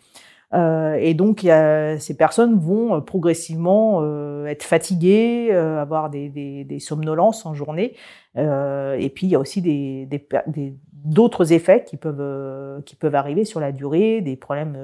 Euh, 0.55 0.95
et 0.95 1.13
donc, 1.13 1.41
ces 1.41 2.17
personnes 2.17 2.59
vont 2.59 2.95
euh, 2.95 3.01
progressivement 3.01 4.03
être 4.47 4.63
fatiguées, 4.63 5.53
avoir 5.53 6.11
des, 6.11 6.79
somnolences 6.81 7.45
en 7.45 7.55
journée. 7.55 7.95
Et 8.37 9.13
puis, 9.15 9.27
il 9.27 9.31
y 9.31 9.35
a 9.35 9.39
aussi 9.39 9.63
d'autres 10.93 11.53
effets 11.53 11.85
qui 11.85 11.97
peuvent, 11.97 13.15
arriver 13.15 13.45
sur 13.45 13.61
la 13.61 13.73
durée, 13.73 14.23
des 14.23 14.37
problèmes 14.37 14.79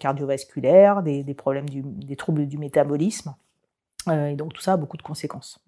cardiovasculaires, 0.00 1.02
des, 1.02 1.34
problèmes 1.34 1.66
des 1.68 2.16
troubles 2.16 2.46
du 2.46 2.58
métabolisme. 2.58 3.34
et 4.10 4.34
donc, 4.34 4.54
tout 4.54 4.62
ça 4.62 4.72
a 4.72 4.76
beaucoup 4.76 4.96
de 4.96 5.02
conséquences. 5.02 5.64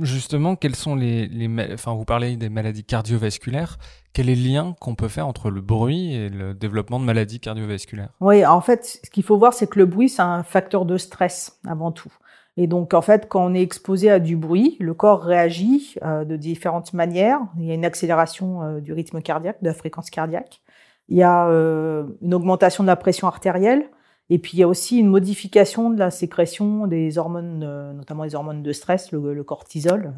Justement, 0.00 0.56
quels 0.56 0.76
sont 0.76 0.94
les, 0.94 1.26
les, 1.26 1.48
enfin, 1.72 1.94
vous 1.94 2.04
parlez 2.04 2.36
des 2.36 2.48
maladies 2.48 2.84
cardiovasculaires. 2.84 3.78
Quel 4.12 4.28
est 4.28 4.34
le 4.34 4.48
lien 4.48 4.76
qu'on 4.80 4.94
peut 4.94 5.08
faire 5.08 5.26
entre 5.26 5.50
le 5.50 5.60
bruit 5.60 6.14
et 6.14 6.28
le 6.28 6.54
développement 6.54 7.00
de 7.00 7.04
maladies 7.04 7.40
cardiovasculaires? 7.40 8.10
Oui, 8.20 8.44
en 8.44 8.60
fait, 8.60 9.00
ce 9.04 9.10
qu'il 9.10 9.22
faut 9.22 9.38
voir, 9.38 9.52
c'est 9.52 9.68
que 9.68 9.78
le 9.78 9.86
bruit, 9.86 10.08
c'est 10.08 10.22
un 10.22 10.42
facteur 10.42 10.84
de 10.84 10.96
stress 10.96 11.58
avant 11.66 11.92
tout. 11.92 12.12
Et 12.56 12.66
donc, 12.66 12.92
en 12.92 13.02
fait, 13.02 13.28
quand 13.28 13.44
on 13.44 13.54
est 13.54 13.62
exposé 13.62 14.10
à 14.10 14.18
du 14.18 14.36
bruit, 14.36 14.76
le 14.80 14.92
corps 14.92 15.22
réagit 15.22 15.94
euh, 16.02 16.24
de 16.24 16.36
différentes 16.36 16.92
manières. 16.92 17.40
Il 17.56 17.66
y 17.66 17.70
a 17.70 17.74
une 17.74 17.84
accélération 17.84 18.62
euh, 18.62 18.80
du 18.80 18.92
rythme 18.92 19.22
cardiaque, 19.22 19.62
de 19.62 19.68
la 19.68 19.74
fréquence 19.74 20.10
cardiaque. 20.10 20.60
Il 21.08 21.16
y 21.16 21.22
a 21.22 21.46
euh, 21.46 22.04
une 22.20 22.34
augmentation 22.34 22.82
de 22.82 22.88
la 22.88 22.96
pression 22.96 23.28
artérielle 23.28 23.88
Et 24.30 24.38
puis 24.38 24.58
il 24.58 24.60
y 24.60 24.62
a 24.62 24.68
aussi 24.68 24.98
une 24.98 25.08
modification 25.08 25.90
de 25.90 25.98
la 25.98 26.10
sécrétion 26.10 26.86
des 26.86 27.16
hormones, 27.16 27.60
notamment 27.94 28.24
les 28.24 28.34
hormones 28.34 28.62
de 28.62 28.72
stress, 28.72 29.10
le, 29.12 29.42
cortisol 29.42 30.12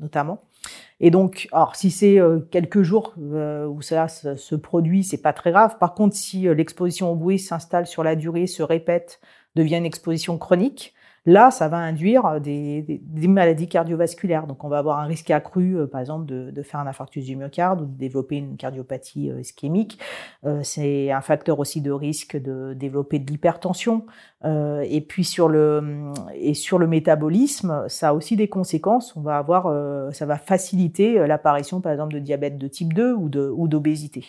notamment. 0.00 0.40
Et 1.00 1.10
donc, 1.10 1.48
alors 1.52 1.74
si 1.74 1.90
c'est 1.90 2.18
quelques 2.50 2.82
jours 2.82 3.14
où 3.16 3.80
ça 3.80 4.08
se 4.08 4.54
produit, 4.54 5.04
c'est 5.04 5.22
pas 5.22 5.32
très 5.32 5.52
grave. 5.52 5.78
Par 5.78 5.94
contre, 5.94 6.14
si 6.16 6.42
l'exposition 6.42 7.12
au 7.12 7.14
bruit 7.14 7.38
s'installe 7.38 7.86
sur 7.86 8.04
la 8.04 8.14
durée, 8.14 8.46
se 8.46 8.62
répète, 8.62 9.20
devient 9.54 9.76
une 9.76 9.86
exposition 9.86 10.36
chronique, 10.36 10.94
Là, 11.26 11.50
ça 11.50 11.68
va 11.68 11.78
induire 11.78 12.38
des, 12.38 13.00
maladies 13.28 13.66
cardiovasculaires. 13.66 14.46
Donc, 14.46 14.62
on 14.62 14.68
va 14.68 14.76
avoir 14.76 14.98
un 14.98 15.06
risque 15.06 15.30
accru, 15.30 15.78
euh, 15.78 15.86
par 15.86 16.00
exemple, 16.00 16.26
de, 16.26 16.62
faire 16.62 16.80
un 16.80 16.86
infarctus 16.86 17.24
du 17.24 17.34
myocarde 17.34 17.80
ou 17.80 17.86
de 17.86 17.96
développer 17.96 18.36
une 18.36 18.58
cardiopathie 18.58 19.30
euh, 19.30 19.40
ischémique. 19.40 19.98
Euh, 20.44 20.62
c'est 20.62 21.10
un 21.10 21.22
facteur 21.22 21.58
aussi 21.60 21.80
de 21.80 21.90
risque 21.90 22.36
de 22.36 22.74
développer 22.74 23.18
de 23.18 23.30
l'hypertension. 23.30 24.04
et 24.44 25.00
puis 25.08 25.24
sur 25.24 25.48
le 25.48 26.12
et 26.34 26.52
sur 26.52 26.78
le 26.78 26.86
métabolisme, 26.86 27.88
ça 27.88 28.10
a 28.10 28.12
aussi 28.12 28.36
des 28.36 28.48
conséquences. 28.48 29.16
On 29.16 29.22
va 29.22 29.38
avoir, 29.38 29.72
ça 30.12 30.26
va 30.26 30.36
faciliter 30.36 31.26
l'apparition, 31.26 31.80
par 31.80 31.92
exemple, 31.92 32.12
de 32.14 32.18
diabète 32.18 32.58
de 32.58 32.68
type 32.68 32.92
2 32.92 33.14
ou 33.14 33.28
de 33.30 33.48
ou 33.48 33.68
d'obésité. 33.68 34.26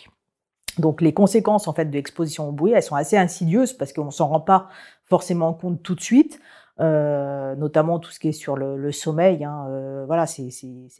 Donc 0.78 1.00
les 1.00 1.12
conséquences 1.12 1.68
en 1.68 1.72
fait 1.72 1.86
de 1.86 1.92
l'exposition 1.92 2.48
au 2.48 2.52
bruit, 2.52 2.72
elles 2.72 2.82
sont 2.82 2.96
assez 2.96 3.16
insidieuses 3.16 3.72
parce 3.72 3.92
qu'on 3.92 4.10
s'en 4.10 4.28
rend 4.28 4.40
pas 4.40 4.68
forcément 5.04 5.52
compte 5.54 5.82
tout 5.82 5.94
de 5.94 6.02
suite. 6.02 6.40
Euh, 6.78 7.54
notamment 7.56 7.98
tout 7.98 8.10
ce 8.10 8.20
qui 8.20 8.28
est 8.28 8.32
sur 8.32 8.54
le, 8.54 8.92
sommeil. 8.92 9.44
Hein, 9.44 9.66
euh, 9.70 10.04
voilà, 10.06 10.26
c'est 10.26 10.50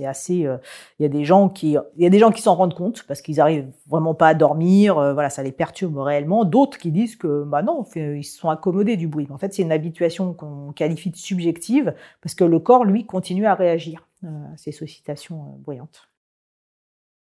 assez. 0.07 0.47
Euh, 0.47 0.57
il 0.99 1.03
y 1.03 1.07
a 1.07 1.09
des 1.11 1.25
gens 1.25 1.51
qui, 1.51 1.77
il 1.97 2.03
y 2.03 2.07
a 2.07 2.11
des 2.11 2.19
gens 2.19 2.31
qui 2.31 2.41
s'en 2.41 2.55
rendent 2.55 2.75
compte 2.75 3.05
parce 3.07 3.21
qu'ils 3.21 3.41
arrivent 3.41 3.71
vraiment 3.87 4.15
pas 4.15 4.29
à 4.29 4.35
dormir. 4.35 4.95
Voilà, 4.95 5.29
ça 5.29 5.43
les 5.43 5.53
perturbe 5.53 5.99
réellement. 5.99 6.45
D'autres 6.45 6.79
qui 6.79 6.91
disent 6.91 7.17
que 7.17 7.45
bah 7.45 7.62
non, 7.62 7.85
ils 7.95 8.25
se 8.25 8.39
sont 8.39 8.49
accommodés 8.49 8.97
du 8.97 9.07
bruit. 9.07 9.29
En 9.31 9.39
fait, 9.39 9.53
c'est 9.53 9.62
une 9.62 9.73
habituation 9.73 10.33
qu'on 10.33 10.73
qualifie 10.73 11.11
de 11.11 11.17
subjective 11.17 11.95
parce 12.23 12.35
que 12.35 12.45
le 12.45 12.59
corps, 12.59 12.85
lui, 12.85 13.05
continue 13.05 13.47
à 13.47 13.55
réagir 13.55 14.09
à 14.25 14.57
ces 14.57 14.73
sollicitations 14.73 15.59
bruyantes. 15.59 16.09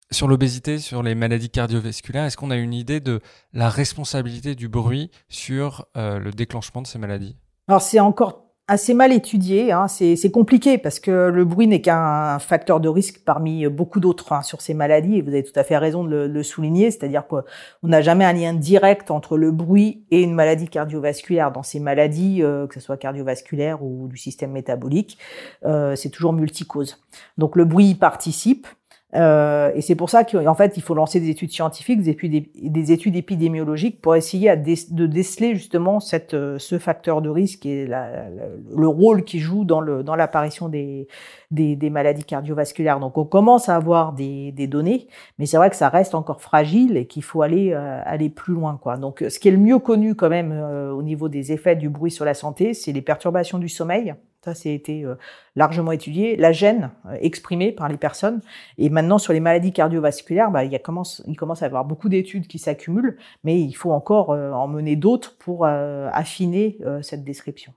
Sur 0.09 0.27
l'obésité, 0.27 0.79
sur 0.79 1.03
les 1.03 1.15
maladies 1.15 1.49
cardiovasculaires, 1.49 2.25
est-ce 2.25 2.37
qu'on 2.37 2.51
a 2.51 2.57
une 2.57 2.73
idée 2.73 2.99
de 2.99 3.21
la 3.53 3.69
responsabilité 3.69 4.55
du 4.55 4.67
bruit 4.67 5.11
sur 5.29 5.85
le 5.95 6.31
déclenchement 6.31 6.81
de 6.81 6.87
ces 6.87 6.97
maladies? 6.97 7.37
Alors 7.71 7.81
c'est 7.81 8.01
encore 8.01 8.49
assez 8.67 8.93
mal 8.93 9.13
étudié, 9.13 9.71
hein. 9.71 9.87
c'est 9.87 10.29
compliqué 10.29 10.77
parce 10.77 10.99
que 10.99 11.29
le 11.29 11.45
bruit 11.45 11.67
n'est 11.67 11.79
qu'un 11.79 12.37
facteur 12.39 12.81
de 12.81 12.89
risque 12.89 13.21
parmi 13.23 13.65
beaucoup 13.69 14.01
d'autres 14.01 14.33
hein, 14.33 14.41
sur 14.41 14.59
ces 14.59 14.73
maladies 14.73 15.15
et 15.15 15.21
vous 15.21 15.29
avez 15.29 15.43
tout 15.43 15.57
à 15.57 15.63
fait 15.63 15.77
raison 15.77 16.03
de 16.03 16.25
le, 16.25 16.43
souligner, 16.43 16.91
c'est-à-dire 16.91 17.27
qu'on 17.27 17.43
n'a 17.83 18.01
jamais 18.01 18.25
un 18.25 18.33
lien 18.33 18.53
direct 18.53 19.09
entre 19.09 19.37
le 19.37 19.51
bruit 19.51 20.03
et 20.11 20.21
une 20.21 20.33
maladie 20.33 20.67
cardiovasculaire. 20.67 21.53
Dans 21.53 21.63
ces 21.63 21.79
maladies, 21.79 22.43
euh, 22.43 22.67
que 22.67 22.73
ce 22.73 22.81
soit 22.81 22.97
cardiovasculaire 22.97 23.81
ou 23.81 24.09
du 24.09 24.17
système 24.17 24.51
métabolique, 24.51 25.17
euh, 25.63 25.95
c'est 25.95 26.09
toujours 26.09 26.33
multicause. 26.33 27.01
Donc 27.37 27.55
le 27.55 27.63
bruit 27.63 27.95
participe, 27.95 28.67
euh, 29.13 29.71
et 29.75 29.81
c'est 29.81 29.95
pour 29.95 30.09
ça 30.09 30.23
qu'en 30.23 30.53
fait, 30.55 30.77
il 30.77 30.83
faut 30.83 30.93
lancer 30.93 31.19
des 31.19 31.29
études 31.29 31.51
scientifiques, 31.51 32.01
des 32.01 32.09
études, 32.11 32.45
des 32.55 32.91
études 32.91 33.15
épidémiologiques 33.15 34.01
pour 34.01 34.15
essayer 34.15 34.55
de 34.55 35.05
déceler 35.05 35.55
justement 35.55 35.99
euh, 36.33 36.57
ce 36.57 36.79
facteur 36.79 37.21
de 37.21 37.29
risque 37.29 37.65
et 37.65 37.85
le 37.87 38.87
rôle 38.87 39.23
qu'il 39.23 39.41
joue 39.41 39.65
dans, 39.65 39.81
l'apparition 39.81 40.69
des, 40.69 41.07
maladies 41.51 42.23
cardiovasculaires. 42.23 42.99
Donc, 42.99 43.17
on 43.17 43.25
commence 43.25 43.67
à 43.67 43.75
avoir 43.75 44.13
des, 44.13 44.51
données, 44.67 45.07
mais 45.39 45.45
c'est 45.45 45.57
vrai 45.57 45.69
que 45.69 45.75
ça 45.75 45.89
reste 45.89 46.15
encore 46.15 46.41
fragile 46.41 46.95
et 46.95 47.05
qu'il 47.05 47.23
faut 47.23 47.41
aller, 47.41 47.71
euh, 47.73 48.29
plus 48.33 48.53
loin. 48.53 48.79
Quoi. 48.81 48.97
Donc, 48.97 49.25
ce 49.27 49.39
qui 49.39 49.49
est 49.49 49.51
le 49.51 49.57
mieux 49.57 49.79
connu 49.79 50.15
quand 50.15 50.29
même 50.29 50.51
au 50.51 51.03
niveau 51.03 51.27
des 51.27 51.51
effets 51.51 51.75
du 51.75 51.89
bruit 51.89 52.11
sur 52.11 52.23
la 52.23 52.33
santé, 52.33 52.73
c'est 52.73 52.93
les 52.93 53.01
perturbations 53.01 53.57
du 53.57 53.67
sommeil. 53.67 54.13
Ça, 54.43 54.55
c'est 54.55 54.73
été 54.73 55.03
euh, 55.03 55.15
largement 55.55 55.91
étudié. 55.91 56.35
La 56.35 56.51
gêne 56.51 56.89
euh, 57.05 57.15
exprimée 57.21 57.71
par 57.71 57.87
les 57.87 57.97
personnes. 57.97 58.41
Et 58.79 58.89
maintenant, 58.89 59.19
sur 59.19 59.33
les 59.33 59.39
maladies 59.39 59.71
cardiovasculaires, 59.71 60.49
bah, 60.49 60.63
il, 60.63 60.79
commence, 60.81 61.21
il 61.27 61.35
commence 61.35 61.61
à 61.61 61.65
y 61.65 61.67
avoir 61.67 61.85
beaucoup 61.85 62.09
d'études 62.09 62.47
qui 62.47 62.57
s'accumulent, 62.57 63.19
mais 63.43 63.61
il 63.61 63.73
faut 63.73 63.91
encore 63.91 64.31
euh, 64.31 64.51
en 64.51 64.67
mener 64.67 64.95
d'autres 64.95 65.37
pour 65.37 65.65
affiner 65.65 66.77
cette 67.01 67.23
description. 67.23 67.73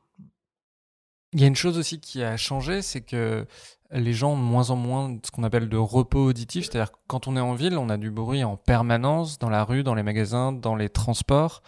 Il 1.32 1.40
y 1.40 1.44
a 1.44 1.46
une 1.46 1.56
chose 1.56 1.78
aussi 1.78 2.00
qui 2.00 2.22
a 2.22 2.36
changé, 2.36 2.82
c'est 2.82 3.00
que 3.00 3.44
les 3.90 4.12
gens 4.12 4.32
ont 4.32 4.36
moins 4.36 4.70
en 4.70 4.76
moins 4.76 5.16
ce 5.24 5.30
qu'on 5.30 5.42
appelle 5.42 5.68
de 5.68 5.76
repos 5.76 6.24
auditif, 6.26 6.64
c'est-à-dire 6.64 6.92
quand 7.06 7.28
on 7.28 7.36
est 7.36 7.40
en 7.40 7.54
ville, 7.54 7.76
on 7.76 7.88
a 7.88 7.96
du 7.96 8.10
bruit 8.10 8.44
en 8.44 8.56
permanence 8.56 9.38
dans 9.38 9.50
la 9.50 9.64
rue, 9.64 9.82
dans 9.82 9.94
les 9.94 10.02
magasins, 10.02 10.52
dans 10.52 10.76
les 10.76 10.88
transports. 10.88 11.62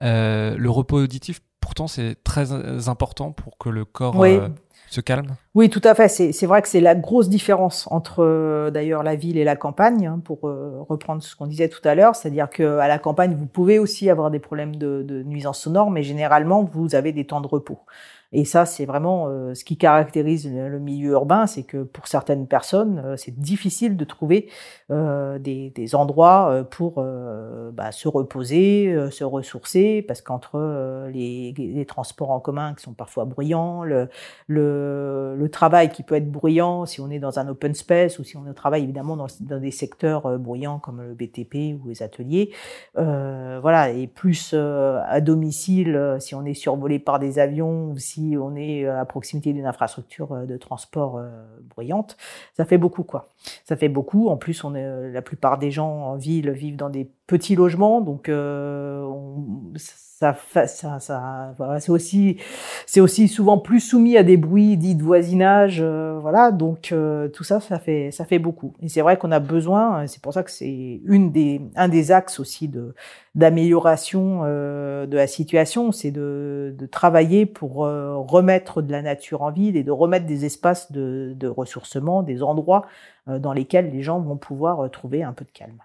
le 0.00 0.68
repos 0.68 0.98
auditif 0.98 1.40
pourtant 1.60 1.86
c'est 1.86 2.16
très 2.24 2.52
euh, 2.52 2.88
important 2.88 3.32
pour 3.32 3.58
que 3.58 3.68
le 3.68 3.84
corps 3.84 4.22
euh, 4.24 4.48
se 4.88 5.00
calme. 5.00 5.36
Oui, 5.54 5.68
tout 5.70 5.80
à 5.84 5.94
fait. 5.94 6.08
C'est 6.08 6.46
vrai 6.46 6.62
que 6.62 6.68
c'est 6.68 6.80
la 6.80 6.94
grosse 6.94 7.28
différence 7.28 7.86
entre 7.90 8.24
euh, 8.24 8.70
d'ailleurs 8.70 9.02
la 9.02 9.14
ville 9.14 9.38
et 9.38 9.44
la 9.44 9.56
campagne, 9.56 10.06
hein, 10.06 10.20
pour 10.24 10.40
reprendre 10.42 11.22
ce 11.22 11.36
qu'on 11.36 11.46
disait 11.46 11.68
tout 11.68 11.86
à 11.86 11.94
l'heure, 11.94 12.16
c'est-à-dire 12.16 12.50
qu'à 12.50 12.88
la 12.88 12.98
campagne, 12.98 13.34
vous 13.34 13.46
pouvez 13.46 13.78
aussi 13.78 14.10
avoir 14.10 14.30
des 14.30 14.40
problèmes 14.40 14.76
de, 14.76 15.02
de 15.02 15.22
nuisance 15.22 15.60
sonore, 15.60 15.90
mais 15.90 16.02
généralement, 16.02 16.64
vous 16.64 16.94
avez 16.94 17.12
des 17.12 17.24
temps 17.24 17.40
de 17.40 17.46
repos. 17.46 17.78
Et 18.32 18.44
ça, 18.44 18.64
c'est 18.64 18.86
vraiment 18.86 19.26
euh, 19.28 19.54
ce 19.54 19.64
qui 19.64 19.76
caractérise 19.76 20.48
le 20.48 20.78
milieu 20.78 21.12
urbain, 21.12 21.46
c'est 21.46 21.64
que 21.64 21.82
pour 21.82 22.06
certaines 22.06 22.46
personnes, 22.46 23.02
euh, 23.04 23.16
c'est 23.16 23.36
difficile 23.36 23.96
de 23.96 24.04
trouver 24.04 24.48
euh, 24.92 25.40
des, 25.40 25.70
des, 25.70 25.94
endroits 25.96 26.64
pour 26.70 27.04
bah, 27.72 27.90
se 27.90 28.06
reposer, 28.06 28.94
se 29.10 29.24
ressourcer, 29.24 30.02
parce 30.06 30.22
qu'entre 30.22 31.08
les, 31.12 31.52
les, 31.56 31.86
transports 31.86 32.30
en 32.30 32.38
commun 32.38 32.74
qui 32.74 32.84
sont 32.84 32.92
parfois 32.92 33.24
bruyants, 33.24 33.82
le, 33.82 34.08
le, 34.46 35.34
le, 35.36 35.48
travail 35.50 35.90
qui 35.90 36.04
peut 36.04 36.14
être 36.14 36.30
bruyant 36.30 36.86
si 36.86 37.00
on 37.00 37.10
est 37.10 37.18
dans 37.18 37.40
un 37.40 37.48
open 37.48 37.74
space 37.74 38.18
ou 38.20 38.24
si 38.24 38.36
on 38.36 38.52
travaille 38.54 38.84
évidemment 38.84 39.16
dans, 39.16 39.26
dans 39.40 39.58
des 39.58 39.72
secteurs 39.72 40.38
bruyants 40.38 40.78
comme 40.78 41.02
le 41.02 41.14
BTP 41.14 41.80
ou 41.82 41.88
les 41.88 42.02
ateliers, 42.02 42.52
voilà, 42.94 43.90
et 43.90 44.06
plus 44.06 44.54
à 44.54 45.20
domicile 45.20 46.16
si 46.20 46.34
on 46.36 46.44
est 46.44 46.54
survolé 46.54 47.00
par 47.00 47.18
des 47.18 47.38
avions 47.40 47.90
ou 47.90 47.98
si 47.98 48.19
on 48.38 48.56
est 48.56 48.84
euh, 48.84 49.00
à 49.00 49.04
proximité 49.04 49.52
d'une 49.52 49.66
infrastructure 49.66 50.32
euh, 50.32 50.46
de 50.46 50.56
transport 50.56 51.16
euh, 51.16 51.28
bruyante, 51.74 52.16
ça 52.56 52.64
fait 52.64 52.78
beaucoup 52.78 53.02
quoi. 53.02 53.28
Ça 53.64 53.76
fait 53.76 53.88
beaucoup. 53.88 54.28
En 54.28 54.36
plus, 54.36 54.64
on 54.64 54.74
est, 54.74 55.10
la 55.10 55.22
plupart 55.22 55.58
des 55.58 55.70
gens 55.70 55.88
en 55.88 56.16
ville 56.16 56.50
vivent 56.50 56.76
dans 56.76 56.90
des 56.90 57.10
petits 57.30 57.56
logements, 57.56 58.00
donc 58.00 58.28
on, 58.28 59.72
ça, 60.20 60.66
ça, 60.66 60.98
ça 61.00 61.54
voilà, 61.56 61.80
c'est 61.80 61.90
aussi, 61.90 62.36
c'est 62.86 63.00
aussi 63.00 63.26
souvent 63.26 63.56
plus 63.58 63.80
soumis 63.80 64.18
à 64.18 64.22
des 64.22 64.36
bruits 64.36 64.76
dits 64.76 64.94
de 64.94 65.02
voisinage, 65.02 65.78
euh, 65.80 66.18
voilà. 66.20 66.50
Donc 66.52 66.92
euh, 66.92 67.28
tout 67.28 67.44
ça, 67.44 67.58
ça 67.60 67.78
fait, 67.78 68.10
ça 68.10 68.26
fait 68.26 68.38
beaucoup. 68.38 68.74
Et 68.82 68.88
c'est 68.88 69.00
vrai 69.00 69.16
qu'on 69.16 69.32
a 69.32 69.40
besoin. 69.40 70.06
C'est 70.06 70.20
pour 70.20 70.34
ça 70.34 70.42
que 70.42 70.50
c'est 70.50 71.00
une 71.04 71.32
des, 71.32 71.62
un 71.74 71.88
des 71.88 72.12
axes 72.12 72.38
aussi 72.38 72.68
de 72.68 72.94
d'amélioration 73.34 74.42
euh, 74.44 75.06
de 75.06 75.16
la 75.16 75.26
situation, 75.26 75.92
c'est 75.92 76.10
de, 76.10 76.74
de 76.76 76.86
travailler 76.86 77.46
pour 77.46 77.76
remettre 77.76 78.82
de 78.82 78.92
la 78.92 79.02
nature 79.02 79.42
en 79.42 79.50
ville 79.50 79.76
et 79.76 79.84
de 79.84 79.92
remettre 79.92 80.26
des 80.26 80.44
espaces 80.44 80.92
de, 80.92 81.32
de 81.36 81.48
ressourcement, 81.48 82.22
des 82.22 82.42
endroits 82.42 82.86
dans 83.26 83.52
lesquels 83.52 83.90
les 83.90 84.02
gens 84.02 84.20
vont 84.20 84.36
pouvoir 84.36 84.90
trouver 84.90 85.22
un 85.22 85.32
peu 85.32 85.44
de 85.44 85.50
calme. 85.50 85.78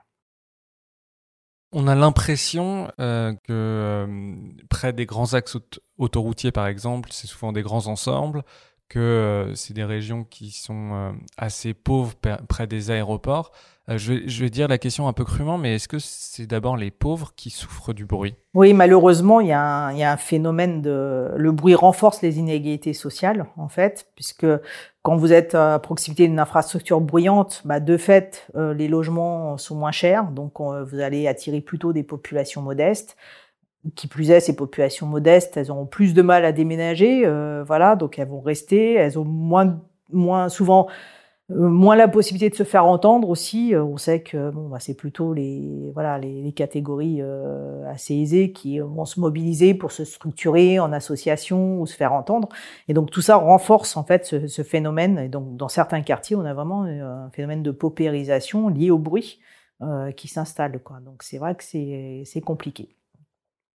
On 1.77 1.87
a 1.87 1.95
l'impression 1.95 2.89
euh, 3.01 3.33
que 3.33 3.51
euh, 3.51 4.33
près 4.69 4.93
des 4.93 5.05
grands 5.05 5.33
axes 5.33 5.57
autoroutiers, 5.97 6.53
par 6.53 6.67
exemple, 6.67 7.09
c'est 7.11 7.27
souvent 7.27 7.51
des 7.51 7.63
grands 7.63 7.87
ensembles, 7.87 8.43
que 8.87 8.97
euh, 8.99 9.55
c'est 9.55 9.73
des 9.73 9.83
régions 9.83 10.23
qui 10.23 10.51
sont 10.51 11.13
assez 11.35 11.73
pauvres 11.73 12.13
près 12.47 12.65
des 12.65 12.91
aéroports. 12.91 13.51
Euh, 13.89 13.99
je, 13.99 14.13
vais, 14.13 14.49
dire 14.49 14.67
la 14.67 14.79
question 14.79 15.07
un 15.07 15.13
peu 15.13 15.23
crûment, 15.23 15.59
mais 15.59 15.75
est-ce 15.75 15.87
que 15.87 15.99
c'est 15.99 16.47
d'abord 16.47 16.75
les 16.75 16.89
pauvres 16.89 17.33
qui 17.35 17.51
souffrent 17.51 17.93
du 17.93 18.05
bruit? 18.05 18.33
Oui, 18.55 18.73
malheureusement, 18.73 19.41
il 19.41 19.47
y, 19.47 19.51
a 19.51 19.87
un, 19.87 20.17
phénomène 20.17 20.81
de... 20.81 21.31
Le 21.35 21.51
bruit 21.51 21.75
renforce 21.75 22.23
les 22.23 22.39
inégalités 22.39 22.93
sociales, 22.93 23.45
en 23.57 23.67
fait, 23.67 24.07
puisque 24.15 24.47
quand 25.03 25.17
vous 25.17 25.31
êtes 25.31 25.53
à 25.53 25.77
proximité 25.77 26.27
d'une 26.27 26.39
infrastructure 26.39 26.99
bruyante, 26.99 27.61
bah, 27.63 27.79
de 27.79 27.95
fait, 27.95 28.47
euh, 28.55 28.73
les 28.73 28.87
logements 28.87 29.55
sont 29.57 29.75
moins 29.75 29.91
chers, 29.91 30.31
donc 30.31 30.59
vous 30.59 30.99
allez 30.99 31.27
attirer 31.27 31.61
plutôt 31.61 31.93
des 31.93 32.03
populations 32.03 32.63
modestes. 32.63 33.15
Qui 33.93 34.07
plus 34.07 34.31
est, 34.31 34.39
ces 34.39 34.55
populations 34.55 35.05
modestes, 35.05 35.57
elles 35.57 35.69
auront 35.69 35.85
plus 35.85 36.15
de 36.15 36.23
mal 36.23 36.43
à 36.43 36.51
déménager, 36.51 37.21
euh, 37.23 37.63
voilà, 37.63 37.95
donc 37.95 38.17
elles 38.17 38.27
vont 38.27 38.41
rester, 38.41 38.93
elles 38.93 39.19
ont 39.19 39.25
moins, 39.25 39.79
moins 40.11 40.49
souvent 40.49 40.87
euh, 40.87 40.91
moins 41.49 41.95
la 41.95 42.07
possibilité 42.07 42.49
de 42.49 42.55
se 42.55 42.63
faire 42.63 42.85
entendre 42.85 43.29
aussi. 43.29 43.75
Euh, 43.75 43.83
on 43.83 43.97
sait 43.97 44.21
que 44.23 44.49
bon, 44.49 44.69
bah, 44.69 44.79
c'est 44.79 44.95
plutôt 44.95 45.33
les 45.33 45.91
voilà 45.93 46.17
les, 46.17 46.41
les 46.41 46.51
catégories 46.53 47.21
euh, 47.21 47.87
assez 47.89 48.15
aisées 48.15 48.51
qui 48.51 48.79
vont 48.79 49.05
se 49.05 49.19
mobiliser 49.19 49.73
pour 49.75 49.91
se 49.91 50.05
structurer 50.05 50.79
en 50.79 50.91
association 50.91 51.79
ou 51.79 51.85
se 51.85 51.95
faire 51.95 52.13
entendre. 52.13 52.49
Et 52.87 52.93
donc 52.93 53.11
tout 53.11 53.21
ça 53.21 53.35
renforce 53.35 53.95
en 53.97 54.03
fait 54.03 54.25
ce, 54.25 54.47
ce 54.47 54.63
phénomène. 54.63 55.19
Et 55.19 55.29
donc 55.29 55.55
dans 55.57 55.69
certains 55.69 56.01
quartiers, 56.01 56.35
on 56.35 56.45
a 56.45 56.53
vraiment 56.53 56.83
un 56.83 57.29
phénomène 57.31 57.61
de 57.63 57.71
paupérisation 57.71 58.67
lié 58.69 58.89
au 58.91 58.97
bruit 58.97 59.39
euh, 59.81 60.11
qui 60.11 60.27
s'installe. 60.27 60.81
Donc 61.03 61.21
c'est 61.21 61.37
vrai 61.37 61.53
que 61.55 61.63
c'est 61.63 62.41
compliqué. 62.41 62.95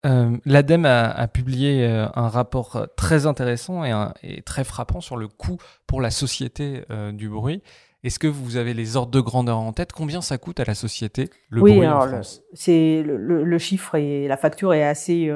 Euh, 0.06 0.36
L'ADEME 0.44 0.86
a, 0.86 1.26
publié 1.28 1.84
euh, 1.84 2.06
un 2.14 2.28
rapport 2.28 2.86
très 2.96 3.26
intéressant 3.26 3.84
et, 3.84 4.42
très 4.42 4.64
frappant 4.64 5.00
sur 5.00 5.16
le 5.16 5.28
coût 5.28 5.58
pour 5.86 6.00
la 6.00 6.10
société 6.10 6.84
euh, 6.90 7.12
du 7.12 7.28
bruit. 7.28 7.62
Est-ce 8.04 8.20
que 8.20 8.28
vous 8.28 8.56
avez 8.56 8.72
les 8.72 8.96
ordres 8.96 9.10
de 9.10 9.20
grandeur 9.20 9.58
en 9.58 9.72
tête? 9.72 9.92
Combien 9.92 10.20
ça 10.20 10.38
coûte 10.38 10.60
à 10.60 10.64
la 10.64 10.74
société 10.74 11.28
le 11.48 11.60
oui, 11.60 11.72
bruit 11.74 11.88
en 11.88 12.02
France? 12.02 12.42
c'est 12.52 13.02
le, 13.02 13.58
chiffre 13.58 13.96
et 13.96 14.28
la 14.28 14.36
facture 14.36 14.72
est 14.74 14.84
assez 14.84 15.28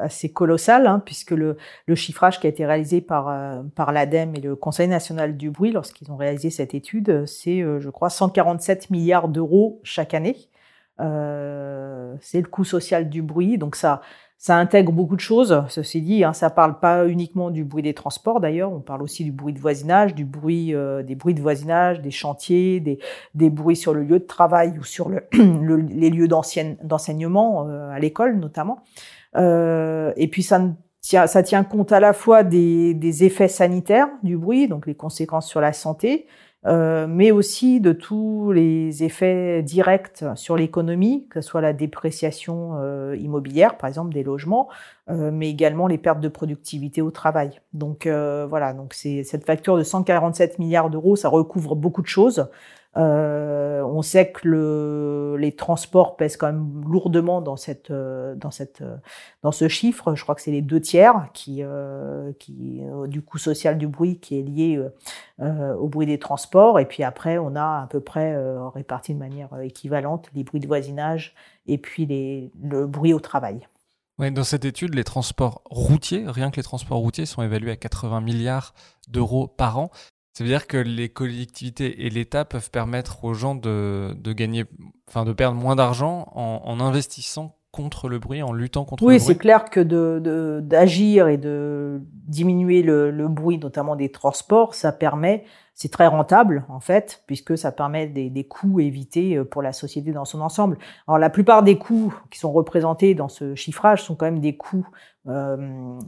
assez 0.00 0.32
colossale 0.32 0.86
hein, 0.86 1.02
puisque 1.04 1.32
le, 1.32 1.58
chiffrage 1.94 2.40
qui 2.40 2.46
a 2.46 2.50
été 2.50 2.64
réalisé 2.64 3.02
par 3.02 3.62
par 3.74 3.92
l'ADEME 3.92 4.34
et 4.36 4.40
le 4.40 4.56
Conseil 4.56 4.88
national 4.88 5.36
du 5.36 5.50
bruit 5.50 5.72
lorsqu'ils 5.72 6.10
ont 6.10 6.16
réalisé 6.16 6.48
cette 6.48 6.74
étude, 6.74 7.26
c'est 7.26 7.60
je 7.60 7.90
crois 7.90 8.08
147 8.08 8.88
milliards 8.88 9.28
d'euros 9.28 9.80
chaque 9.82 10.14
année. 10.14 10.36
Euh, 11.00 12.14
c'est 12.20 12.40
le 12.40 12.48
coût 12.48 12.64
social 12.64 13.08
du 13.08 13.22
bruit, 13.22 13.58
donc 13.58 13.76
ça, 13.76 14.00
ça 14.40 14.56
intègre 14.56 14.90
beaucoup 14.90 15.16
de 15.16 15.20
choses. 15.20 15.64
Ceci 15.68 16.00
dit, 16.00 16.24
hein, 16.24 16.32
ça 16.32 16.48
parle 16.48 16.80
pas 16.80 17.06
uniquement 17.06 17.50
du 17.50 17.62
bruit 17.62 17.82
des 17.82 17.92
transports 17.92 18.40
d'ailleurs, 18.40 18.72
on 18.72 18.80
parle 18.80 19.02
aussi 19.02 19.22
du 19.22 19.32
bruit 19.32 19.52
de 19.52 19.58
voisinage, 19.58 20.14
du 20.14 20.24
bruit 20.24 20.74
euh, 20.74 21.02
des 21.02 21.14
bruits 21.14 21.34
de 21.34 21.42
voisinage, 21.42 22.00
des 22.00 22.10
chantiers, 22.10 22.80
des, 22.80 22.98
des 23.34 23.50
bruits 23.50 23.76
sur 23.76 23.92
le 23.92 24.02
lieu 24.02 24.18
de 24.18 24.24
travail 24.24 24.78
ou 24.78 24.82
sur 24.82 25.10
le, 25.10 25.26
les 25.90 26.08
lieux 26.08 26.26
d'enseignement 26.26 27.68
euh, 27.68 27.90
à 27.90 27.98
l'école 27.98 28.38
notamment. 28.38 28.78
Euh, 29.36 30.14
et 30.16 30.28
puis 30.28 30.42
ça 30.42 30.62
tient, 31.02 31.26
ça 31.26 31.42
tient 31.42 31.62
compte 31.62 31.92
à 31.92 32.00
la 32.00 32.14
fois 32.14 32.42
des, 32.42 32.94
des 32.94 33.24
effets 33.24 33.46
sanitaires 33.46 34.08
du 34.22 34.38
bruit, 34.38 34.68
donc 34.68 34.86
les 34.86 34.94
conséquences 34.94 35.48
sur 35.48 35.60
la 35.60 35.74
santé, 35.74 36.26
euh, 36.66 37.06
mais 37.08 37.30
aussi 37.30 37.80
de 37.80 37.92
tous 37.92 38.52
les 38.52 39.02
effets 39.02 39.62
directs 39.62 40.24
sur 40.34 40.56
l'économie, 40.56 41.26
que 41.30 41.40
ce 41.40 41.48
soit 41.48 41.62
la 41.62 41.72
dépréciation 41.72 42.72
euh, 42.74 43.16
immobilière, 43.16 43.78
par 43.78 43.88
exemple 43.88 44.12
des 44.12 44.22
logements, 44.22 44.68
euh, 45.08 45.30
mais 45.32 45.48
également 45.48 45.86
les 45.86 45.96
pertes 45.96 46.20
de 46.20 46.28
productivité 46.28 47.00
au 47.00 47.10
travail. 47.10 47.60
Donc 47.72 48.06
voilà, 48.06 48.72
donc 48.74 48.92
c'est 48.94 49.24
cette 49.24 49.44
facture 49.44 49.78
de 49.78 49.82
147 49.82 50.58
milliards 50.58 50.90
d'euros, 50.90 51.16
ça 51.16 51.28
recouvre 51.28 51.74
beaucoup 51.74 52.02
de 52.02 52.06
choses. 52.06 52.48
Euh, 52.96 53.82
on 53.82 54.02
sait 54.02 54.32
que 54.32 54.48
le, 54.48 55.36
les 55.38 55.52
transports 55.52 56.16
pèsent 56.16 56.36
quand 56.36 56.48
même 56.48 56.82
lourdement 56.88 57.40
euh, 57.40 57.54
euh, 57.90 58.34
dans 59.42 59.52
ce 59.52 59.68
chiffre. 59.68 60.14
Je 60.16 60.22
crois 60.22 60.34
que 60.34 60.40
c'est 60.40 60.50
les 60.50 60.62
deux 60.62 60.80
tiers 60.80 61.28
qui, 61.32 61.62
du 63.08 63.22
coût 63.22 63.38
social 63.38 63.78
du 63.78 63.86
bruit 63.86 64.18
qui 64.18 64.38
est 64.38 64.42
lié 64.42 64.84
au 65.40 65.88
bruit 65.88 66.06
des 66.06 66.18
transports. 66.18 66.80
Et 66.80 66.86
puis 66.86 67.04
après, 67.04 67.38
on 67.38 67.54
a 67.54 67.82
à 67.82 67.86
peu 67.88 68.00
près 68.00 68.36
réparti 68.74 69.14
de 69.14 69.18
manière 69.18 69.60
équivalente 69.60 70.28
les 70.34 70.42
bruits 70.42 70.60
de 70.60 70.66
voisinage 70.66 71.34
et 71.66 71.78
puis 71.78 72.06
les, 72.06 72.50
le 72.62 72.86
bruit 72.86 73.12
au 73.12 73.20
travail. 73.20 73.68
Dans 74.18 74.44
cette 74.44 74.66
étude, 74.66 74.94
les 74.94 75.04
transports 75.04 75.62
routiers, 75.70 76.24
rien 76.26 76.50
que 76.50 76.56
les 76.56 76.62
transports 76.62 76.98
routiers, 76.98 77.24
sont 77.24 77.42
évalués 77.42 77.70
à 77.70 77.76
80 77.76 78.20
milliards 78.20 78.74
d'euros 79.08 79.46
par 79.46 79.78
an. 79.78 79.90
Ça 80.32 80.44
veut 80.44 80.50
dire 80.50 80.66
que 80.66 80.76
les 80.76 81.08
collectivités 81.08 82.06
et 82.06 82.10
l'État 82.10 82.44
peuvent 82.44 82.70
permettre 82.70 83.24
aux 83.24 83.34
gens 83.34 83.54
de, 83.54 84.14
de 84.16 84.32
gagner, 84.32 84.64
enfin 85.08 85.24
de 85.24 85.32
perdre 85.32 85.56
moins 85.56 85.74
d'argent 85.74 86.30
en, 86.34 86.62
en, 86.64 86.80
investissant 86.80 87.56
contre 87.72 88.08
le 88.08 88.18
bruit, 88.18 88.42
en 88.42 88.52
luttant 88.52 88.84
contre 88.84 89.02
le 89.02 89.06
bruit. 89.06 89.16
Oui, 89.16 89.20
c'est 89.20 89.36
clair 89.36 89.64
que 89.64 89.80
d'agir 90.60 91.26
de, 91.26 91.30
et 91.30 91.36
de 91.36 92.00
diminuer 92.28 92.82
le, 92.82 93.10
le, 93.10 93.28
bruit, 93.28 93.58
notamment 93.58 93.96
des 93.96 94.10
transports, 94.10 94.74
ça 94.74 94.92
permet 94.92 95.44
c'est 95.80 95.90
très 95.90 96.06
rentable 96.06 96.66
en 96.68 96.78
fait, 96.78 97.22
puisque 97.26 97.56
ça 97.56 97.72
permet 97.72 98.06
des, 98.06 98.28
des, 98.28 98.44
coûts 98.44 98.80
évités 98.80 99.36
euh, 99.36 99.44
pour 99.46 99.62
la 99.62 99.72
société 99.72 100.12
dans 100.12 100.26
son 100.26 100.42
ensemble. 100.42 100.76
Alors 101.08 101.16
la 101.16 101.30
plupart 101.30 101.62
des 101.62 101.78
coûts 101.78 102.14
qui 102.30 102.38
sont 102.38 102.52
représentés 102.52 103.14
dans 103.14 103.28
ce 103.28 103.54
chiffrage 103.54 104.02
sont 104.02 104.14
quand 104.14 104.26
même 104.26 104.40
des 104.40 104.58
coûts 104.58 104.86
euh, 105.26 105.56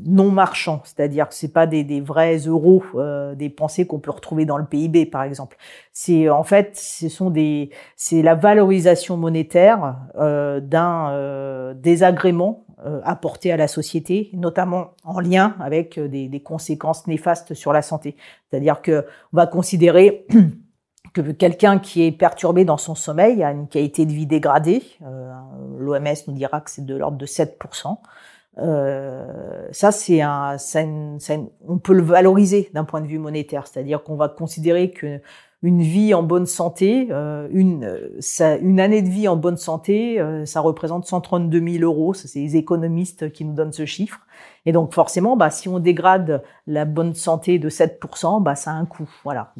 non 0.04 0.30
marchands, 0.30 0.82
c'est-à-dire 0.84 1.28
que 1.28 1.34
c'est 1.34 1.52
pas 1.52 1.66
des, 1.66 1.84
des, 1.84 2.02
vrais 2.02 2.36
euros 2.36 2.82
euh, 2.96 3.34
des 3.34 3.48
pensées 3.48 3.86
qu'on 3.86 3.98
peut 3.98 4.10
retrouver 4.10 4.44
dans 4.44 4.58
le 4.58 4.66
PIB 4.66 5.06
par 5.06 5.22
exemple. 5.22 5.56
C'est 5.94 6.28
en 6.28 6.44
fait, 6.44 6.76
ce 6.76 7.08
sont 7.08 7.30
des, 7.30 7.70
c'est 7.96 8.20
la 8.20 8.34
valorisation 8.34 9.16
monétaire 9.16 9.96
euh, 10.16 10.60
d'un 10.60 11.10
euh, 11.12 11.72
désagrément 11.74 12.66
euh, 12.84 13.00
apporté 13.04 13.52
à 13.52 13.56
la 13.56 13.68
société, 13.68 14.30
notamment 14.32 14.94
en 15.04 15.20
lien 15.20 15.56
avec 15.60 15.98
euh, 15.98 16.08
des, 16.08 16.42
conséquences 16.42 17.06
néfastes 17.06 17.54
sur 17.54 17.72
la 17.72 17.82
santé. 17.82 18.16
C'est-à-dire 18.50 18.82
que 18.82 19.06
on 19.32 19.36
va 19.36 19.46
considérer 19.46 20.26
que 21.12 21.20
quelqu'un 21.32 21.78
qui 21.78 22.04
est 22.04 22.12
perturbé 22.12 22.64
dans 22.64 22.78
son 22.78 22.94
sommeil 22.94 23.42
a 23.42 23.50
une 23.50 23.68
qualité 23.68 24.06
de 24.06 24.12
vie 24.12 24.26
dégradée. 24.26 24.82
Euh, 25.02 25.32
L'OMS 25.78 26.14
nous 26.26 26.34
dira 26.34 26.60
que 26.60 26.70
c'est 26.70 26.84
de 26.84 26.94
l'ordre 26.94 27.18
de 27.18 27.26
7%. 27.26 27.98
Euh, 28.58 29.68
ça, 29.72 29.92
c'est 29.92 30.20
un, 30.20 30.56
on 31.66 31.78
peut 31.78 31.94
le 31.94 32.02
valoriser 32.02 32.70
d'un 32.74 32.84
point 32.84 33.00
de 33.00 33.06
vue 33.06 33.18
monétaire, 33.18 33.66
c'est-à-dire 33.66 34.02
qu'on 34.02 34.16
va 34.16 34.28
considérer 34.28 34.90
que 34.90 35.20
une 35.62 35.82
vie 35.82 36.12
en 36.12 36.22
bonne 36.22 36.46
santé, 36.46 37.08
euh, 37.10 37.46
une, 37.52 38.00
ça, 38.18 38.56
une 38.56 38.80
année 38.80 39.00
de 39.00 39.08
vie 39.08 39.28
en 39.28 39.36
bonne 39.36 39.56
santé, 39.56 40.20
euh, 40.20 40.44
ça 40.44 40.60
représente 40.60 41.06
132 41.06 41.60
000 41.78 41.84
euros. 41.84 42.14
C'est 42.14 42.40
les 42.40 42.56
économistes 42.56 43.30
qui 43.32 43.44
nous 43.44 43.54
donnent 43.54 43.72
ce 43.72 43.86
chiffre. 43.86 44.20
Et 44.64 44.72
donc 44.72 44.94
forcément, 44.94 45.36
bah, 45.36 45.50
si 45.50 45.68
on 45.68 45.78
dégrade 45.78 46.42
la 46.66 46.84
bonne 46.84 47.14
santé 47.14 47.58
de 47.58 47.68
7%, 47.68 48.42
bah, 48.42 48.54
ça 48.54 48.70
a 48.70 48.74
un 48.74 48.84
coût. 48.84 49.10
Voilà. 49.24 49.52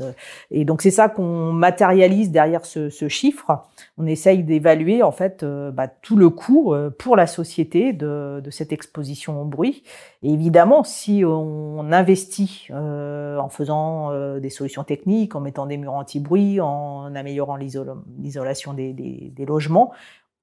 Et 0.51 0.65
donc 0.65 0.83
c'est 0.83 0.91
ça 0.91 1.09
qu'on 1.09 1.53
matérialise 1.53 2.31
derrière 2.31 2.65
ce, 2.65 2.89
chiffre. 3.09 3.65
On 3.99 4.07
essaye 4.07 4.45
d'évaluer 4.45 5.03
en 5.03 5.11
fait 5.11 5.43
euh, 5.43 5.71
bah, 5.73 5.89
tout 5.89 6.17
le 6.17 6.31
coût 6.31 6.73
euh, 6.73 6.89
pour 6.91 7.17
la 7.17 7.27
société 7.27 7.93
de, 7.93 8.41
cette 8.51 8.73
exposition 8.73 9.43
au 9.43 9.45
bruit. 9.45 9.83
Et 10.23 10.33
évidemment, 10.33 10.85
si 10.85 11.25
on 11.27 11.91
investit 11.91 12.69
euh, 12.71 13.39
en 13.39 13.49
faisant 13.49 14.13
euh, 14.13 14.39
des 14.39 14.51
solutions 14.51 14.85
techniques, 14.85 15.35
en 15.35 15.41
mettant 15.41 15.67
des 15.67 15.77
murs 15.77 15.95
anti-bruit, 15.95 16.61
en 16.61 17.15
améliorant 17.15 17.57
l'isolation 17.57 18.73
des 18.73 19.45
logements, 19.47 19.93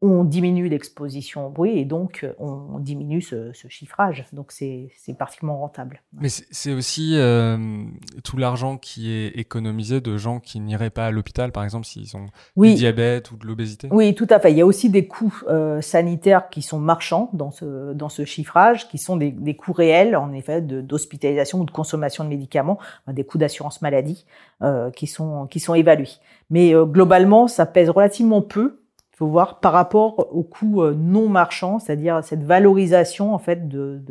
on 0.01 0.23
diminue 0.23 0.69
l'exposition 0.69 1.47
au 1.47 1.49
bruit 1.49 1.77
et 1.77 1.83
donc 1.83 2.21
euh, 2.23 2.31
on 2.39 2.79
diminue 2.79 3.21
ce, 3.21 3.51
chiffrage. 3.67 4.25
Donc 4.31 4.53
c'est 4.53 4.91
particulièrement 5.17 5.59
rentable. 5.59 6.01
Mais 6.13 6.29
c'est 6.29 6.71
aussi 6.71 7.15
euh, 7.17 7.57
tout 8.23 8.37
l'argent 8.37 8.77
qui 8.77 9.11
est 9.11 9.27
économisé 9.37 9.99
de 9.99 10.17
gens 10.17 10.39
qui 10.39 10.61
n'iraient 10.61 10.89
pas 10.89 11.07
à 11.07 11.11
l'hôpital, 11.11 11.51
par 11.51 11.65
exemple, 11.65 11.85
s'ils 11.85 12.15
ont 12.15 12.27
du 12.55 12.73
diabète 12.75 13.31
ou 13.31 13.37
de 13.37 13.45
l'obésité 13.45 13.89
Oui, 13.91 14.15
tout 14.15 14.27
à 14.29 14.39
fait. 14.39 14.51
Il 14.51 14.57
y 14.57 14.61
a 14.61 14.65
aussi 14.65 14.89
des 14.89 15.05
coûts 15.05 15.41
euh, 15.49 15.81
sanitaires 15.81 16.49
qui 16.49 16.61
sont 16.61 16.79
marchands 16.79 17.29
dans 17.33 17.51
ce, 17.51 17.91
dans 17.93 18.09
ce 18.09 18.23
chiffrage, 18.23 18.87
qui 18.87 18.97
sont 18.97 19.17
des, 19.17 19.31
des 19.31 19.55
coûts 19.55 19.73
réels, 19.73 20.15
en 20.15 20.31
effet, 20.31 20.61
d'hospitalisation 20.61 21.59
ou 21.59 21.65
de 21.65 21.71
consommation 21.71 22.23
de 22.23 22.29
médicaments, 22.29 22.79
des 23.07 23.25
coûts 23.25 23.37
d'assurance 23.37 23.81
maladie 23.81 24.25
qui, 24.95 25.07
sont, 25.07 25.47
qui 25.47 25.59
sont 25.59 25.73
évalués. 25.73 26.09
Mais 26.49 26.73
globalement, 26.73 27.47
ça 27.47 27.65
pèse 27.65 27.89
relativement 27.89 28.41
peu 28.41 28.78
faut 29.19 29.27
voir 29.27 29.59
par 29.59 29.73
rapport 29.73 30.33
au 30.33 30.43
coût 30.43 30.81
euh, 30.81 30.93
non 30.93 31.27
marchand, 31.27 31.77
c'est-à-dire 31.77 32.23
cette 32.23 32.41
valorisation 32.41 33.33
en 33.33 33.37
fait 33.37 33.67
de, 33.67 34.01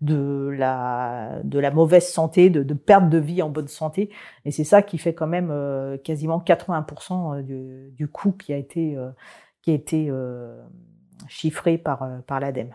de, 0.00 0.48
la, 0.48 1.40
de 1.44 1.58
la 1.58 1.70
mauvaise 1.70 2.08
santé, 2.08 2.48
de, 2.48 2.62
de 2.62 2.72
perte 2.72 3.10
de 3.10 3.18
vie 3.18 3.42
en 3.42 3.50
bonne 3.50 3.68
santé. 3.68 4.08
Et 4.46 4.50
c'est 4.50 4.64
ça 4.64 4.80
qui 4.80 4.96
fait 4.96 5.12
quand 5.12 5.26
même 5.26 5.50
euh, 5.50 5.98
quasiment 5.98 6.38
80% 6.44 7.36
euh, 7.36 7.42
du, 7.42 7.92
du 7.92 8.08
coût 8.08 8.32
qui 8.32 8.54
a 8.54 8.56
été, 8.56 8.96
qui 9.60 9.72
a 9.72 9.74
été 9.74 10.10
chiffré 11.28 11.76
par, 11.76 12.08
par 12.26 12.40
l'ADEME. 12.40 12.72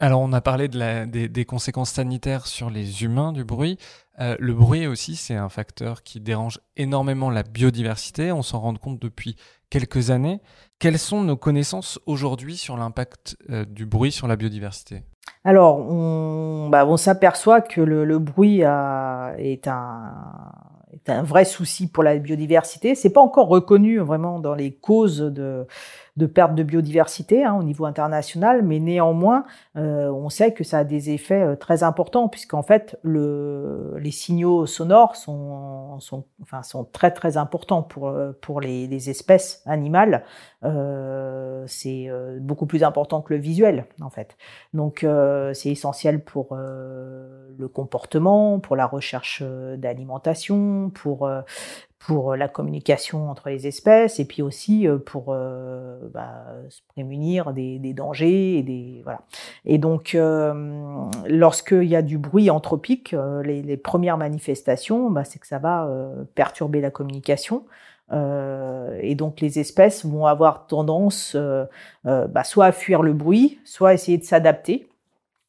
Alors 0.00 0.20
on 0.20 0.32
a 0.32 0.40
parlé 0.40 0.68
des, 0.68 1.44
conséquences 1.44 1.90
sanitaires 1.90 2.46
sur 2.46 2.70
les 2.70 3.04
humains 3.04 3.32
du 3.32 3.44
bruit. 3.44 3.78
Euh, 4.20 4.36
le 4.38 4.52
bruit 4.52 4.86
aussi, 4.86 5.16
c'est 5.16 5.36
un 5.36 5.48
facteur 5.48 6.02
qui 6.02 6.20
dérange 6.20 6.60
énormément 6.76 7.30
la 7.30 7.42
biodiversité. 7.42 8.32
On 8.32 8.42
s'en 8.42 8.60
rend 8.60 8.74
compte 8.74 9.00
depuis 9.00 9.36
quelques 9.70 10.10
années. 10.10 10.40
Quelles 10.78 10.98
sont 10.98 11.22
nos 11.22 11.36
connaissances 11.36 11.98
aujourd'hui 12.06 12.56
sur 12.56 12.76
l'impact 12.76 13.36
euh, 13.50 13.64
du 13.64 13.86
bruit 13.86 14.12
sur 14.12 14.26
la 14.26 14.36
biodiversité? 14.36 15.02
Alors, 15.44 15.78
on, 15.78 16.68
bah, 16.70 16.86
on 16.86 16.96
s'aperçoit 16.96 17.60
que 17.60 17.80
le, 17.80 18.18
bruit 18.18 18.64
a, 18.64 19.34
est 19.38 19.66
un 19.66 20.12
un 21.08 21.22
vrai 21.22 21.44
souci 21.44 21.90
pour 21.90 22.02
la 22.02 22.16
biodiversité. 22.18 22.94
C'est 22.94 23.10
pas 23.10 23.20
encore 23.20 23.48
reconnu 23.48 23.98
vraiment 23.98 24.38
dans 24.38 24.54
les 24.54 24.72
causes 24.72 25.20
de 25.20 25.66
de 26.16 26.26
perte 26.26 26.54
de 26.54 26.62
biodiversité 26.62 27.42
hein, 27.42 27.54
au 27.58 27.62
niveau 27.62 27.86
international, 27.86 28.62
mais 28.62 28.80
néanmoins, 28.80 29.44
euh, 29.76 30.10
on 30.10 30.28
sait 30.28 30.52
que 30.52 30.62
ça 30.62 30.80
a 30.80 30.84
des 30.84 31.10
effets 31.10 31.42
euh, 31.42 31.56
très 31.56 31.82
importants 31.82 32.28
puisqu'en 32.28 32.62
fait, 32.62 32.98
le, 33.02 33.96
les 33.98 34.10
signaux 34.10 34.66
sonores 34.66 35.16
sont, 35.16 35.98
sont, 36.00 36.24
enfin, 36.42 36.62
sont 36.62 36.84
très 36.84 37.12
très 37.12 37.38
importants 37.38 37.82
pour, 37.82 38.08
euh, 38.08 38.32
pour 38.42 38.60
les, 38.60 38.86
les 38.86 39.08
espèces 39.08 39.62
animales. 39.64 40.24
Euh, 40.64 41.64
c'est 41.66 42.08
euh, 42.08 42.38
beaucoup 42.40 42.66
plus 42.66 42.84
important 42.84 43.20
que 43.20 43.34
le 43.34 43.40
visuel 43.40 43.86
en 44.00 44.10
fait. 44.10 44.36
Donc 44.74 45.02
euh, 45.02 45.54
c'est 45.54 45.70
essentiel 45.70 46.22
pour 46.22 46.54
le 46.54 47.68
comportement, 47.68 48.60
pour 48.60 48.76
la 48.76 48.86
recherche 48.86 49.42
d'alimentation, 49.42 50.90
pour 50.90 51.28
pour 52.06 52.36
la 52.36 52.48
communication 52.48 53.30
entre 53.30 53.48
les 53.48 53.66
espèces 53.66 54.18
et 54.18 54.24
puis 54.24 54.42
aussi 54.42 54.86
pour 55.06 55.34
bah, 56.12 56.46
se 56.68 56.80
prémunir 56.88 57.52
des, 57.52 57.78
des, 57.78 57.92
dangers 57.92 58.58
et 58.58 58.62
des 58.62 59.00
voilà. 59.04 59.20
Et 59.64 59.78
donc, 59.78 60.16
lorsqu'il 61.26 61.84
y 61.84 61.96
a 61.96 62.02
du 62.02 62.18
bruit 62.18 62.50
anthropique, 62.50 63.14
les, 63.44 63.62
les 63.62 63.76
premières 63.76 64.18
manifestations, 64.18 65.10
bah, 65.10 65.24
c'est 65.24 65.38
que 65.38 65.46
ça 65.46 65.58
va 65.58 65.88
perturber 66.34 66.80
la 66.80 66.90
communication. 66.90 67.64
Euh, 68.12 68.98
et 69.00 69.14
donc 69.14 69.40
les 69.40 69.58
espèces 69.58 70.04
vont 70.04 70.26
avoir 70.26 70.66
tendance 70.66 71.34
euh, 71.34 71.64
euh, 72.06 72.26
bah, 72.26 72.44
soit 72.44 72.66
à 72.66 72.72
fuir 72.72 73.02
le 73.02 73.12
bruit, 73.12 73.60
soit 73.64 73.90
à 73.90 73.94
essayer 73.94 74.18
de 74.18 74.24
s'adapter. 74.24 74.88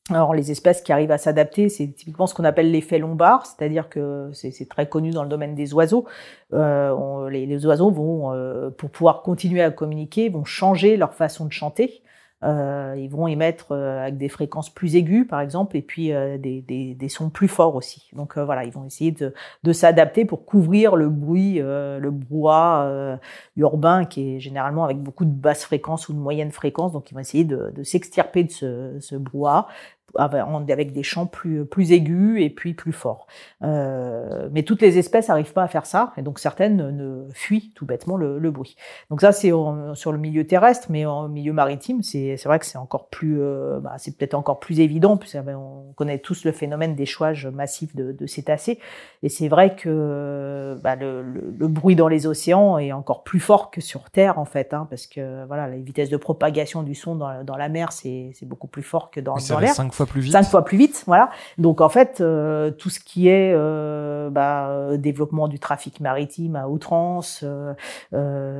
Alors 0.09 0.33
les 0.33 0.51
espèces 0.51 0.81
qui 0.81 0.91
arrivent 0.91 1.11
à 1.11 1.17
s'adapter, 1.17 1.69
c'est 1.69 1.87
typiquement 1.87 2.27
ce 2.27 2.33
qu'on 2.33 2.43
appelle 2.43 2.69
l'effet 2.69 2.99
lombard, 2.99 3.45
c'est-à-dire 3.45 3.87
que 3.87 4.31
c'est 4.33 4.67
très 4.67 4.89
connu 4.89 5.11
dans 5.11 5.23
le 5.23 5.29
domaine 5.29 5.55
des 5.55 5.73
oiseaux. 5.73 6.05
Euh, 6.51 7.29
les, 7.29 7.65
oiseaux 7.65 7.89
vont, 7.89 8.33
euh, 8.33 8.69
pour 8.69 8.89
pouvoir 8.89 9.21
continuer 9.21 9.61
à 9.61 9.71
communiquer, 9.71 10.27
vont 10.27 10.43
changer 10.43 10.97
leur 10.97 11.13
façon 11.13 11.45
de 11.45 11.53
chanter. 11.53 12.03
Euh, 12.43 12.95
ils 12.97 13.09
vont 13.09 13.27
émettre 13.27 13.71
euh, 13.71 14.01
avec 14.01 14.17
des 14.17 14.27
fréquences 14.27 14.69
plus 14.69 14.95
aiguës, 14.95 15.25
par 15.27 15.39
exemple, 15.39 15.77
et 15.77 15.81
puis 15.81 16.11
euh, 16.11 16.37
des, 16.37 16.61
des, 16.61 16.93
des, 16.93 17.09
sons 17.09 17.29
plus 17.29 17.47
forts 17.47 17.75
aussi. 17.75 18.09
Donc 18.13 18.37
voilà, 18.37 18.65
ils 18.65 18.71
vont 18.71 18.85
essayer 18.85 19.11
de, 19.11 19.33
de 19.63 19.73
s'adapter 19.73 20.25
pour 20.25 20.45
couvrir 20.45 20.95
le 20.95 21.09
bruit, 21.09 21.59
le 21.59 22.09
brouhaha 22.09 23.19
urbain 23.55 24.05
qui 24.05 24.35
est 24.35 24.39
généralement 24.39 24.83
avec 24.83 24.97
beaucoup 24.97 25.25
de 25.25 25.31
basses 25.31 25.63
fréquences 25.63 26.09
ou 26.09 26.13
de 26.13 26.19
moyennes 26.19 26.51
fréquences. 26.51 26.91
Donc 26.91 27.11
ils 27.11 27.13
vont 27.13 27.19
essayer 27.19 27.43
de, 27.43 27.71
de 27.73 27.83
s'extirper 27.83 28.43
de 28.43 28.51
ce, 28.51 28.97
ce 28.99 29.15
brouhaha 29.15 29.67
avec 30.17 30.91
des 30.91 31.03
chants 31.03 31.25
plus, 31.25 31.65
plus 31.65 31.91
aigus 31.91 32.41
et 32.41 32.49
puis 32.49 32.73
plus 32.73 32.91
forts. 32.91 33.27
Euh, 33.63 34.49
mais 34.51 34.63
toutes 34.63 34.81
les 34.81 34.97
espèces 34.97 35.29
n'arrivent 35.29 35.53
pas 35.53 35.63
à 35.63 35.67
faire 35.67 35.85
ça, 35.85 36.13
et 36.17 36.21
donc 36.21 36.39
certaines 36.39 36.89
ne 36.89 37.27
fuient 37.33 37.71
tout 37.75 37.85
bêtement 37.85 38.17
le, 38.17 38.39
le 38.39 38.51
bruit. 38.51 38.75
Donc 39.09 39.21
ça, 39.21 39.31
c'est 39.31 39.51
sur 39.93 40.11
le 40.11 40.17
milieu 40.17 40.45
terrestre, 40.45 40.87
mais 40.89 41.05
en 41.05 41.27
milieu 41.29 41.53
maritime, 41.53 42.03
c'est 42.03 42.41
vrai 42.45 42.59
que 42.59 42.65
c'est 42.65 42.77
encore 42.77 43.07
plus, 43.09 43.37
euh, 43.39 43.79
bah, 43.79 43.95
c'est 43.97 44.17
peut-être 44.17 44.33
encore 44.33 44.59
plus 44.59 44.79
évident, 44.79 45.17
puisqu'on 45.17 45.93
connaît 45.95 46.19
tous 46.19 46.45
le 46.45 46.51
phénomène 46.51 46.95
d'échouage 46.95 47.47
massif 47.47 47.95
de, 47.95 48.11
de, 48.11 48.27
cétacés, 48.27 48.79
et 49.21 49.29
c'est 49.29 49.47
vrai 49.47 49.75
que 49.75 50.77
bah, 50.83 50.95
le, 50.95 51.23
le, 51.23 51.53
le, 51.57 51.67
bruit 51.67 51.95
dans 51.95 52.07
les 52.07 52.27
océans 52.27 52.77
est 52.77 52.91
encore 52.91 53.23
plus 53.23 53.39
fort 53.39 53.71
que 53.71 53.81
sur 53.81 54.09
Terre, 54.09 54.37
en 54.37 54.45
fait, 54.45 54.73
hein, 54.73 54.87
parce 54.89 55.07
que 55.07 55.45
voilà, 55.45 55.67
la 55.67 55.77
vitesse 55.77 56.09
de 56.09 56.17
propagation 56.17 56.83
du 56.83 56.95
son 56.95 57.15
dans, 57.15 57.43
dans 57.43 57.57
la 57.57 57.69
mer, 57.69 57.91
c'est 57.91 58.33
beaucoup 58.43 58.67
plus 58.67 58.83
fort 58.83 59.09
que 59.09 59.19
dans, 59.19 59.35
dans 59.49 59.59
l'air 59.59 59.73
fois 59.91 60.02
plus 60.05 60.21
vite. 60.21 60.31
Cinq 60.31 60.43
fois 60.43 60.63
plus 60.63 60.77
vite, 60.77 61.03
voilà. 61.07 61.29
Donc 61.57 61.81
en 61.81 61.89
fait, 61.89 62.19
euh, 62.21 62.71
tout 62.71 62.89
ce 62.89 62.99
qui 62.99 63.27
est 63.27 63.53
euh, 63.53 64.29
bah, 64.29 64.69
euh, 64.69 64.97
développement 64.97 65.47
du 65.47 65.59
trafic 65.59 65.99
maritime 65.99 66.55
à 66.55 66.67
outrance, 66.67 67.43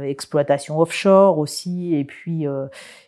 exploitation 0.04 0.80
offshore 0.80 1.38
aussi, 1.38 1.96
et 1.96 2.04
puis 2.04 2.46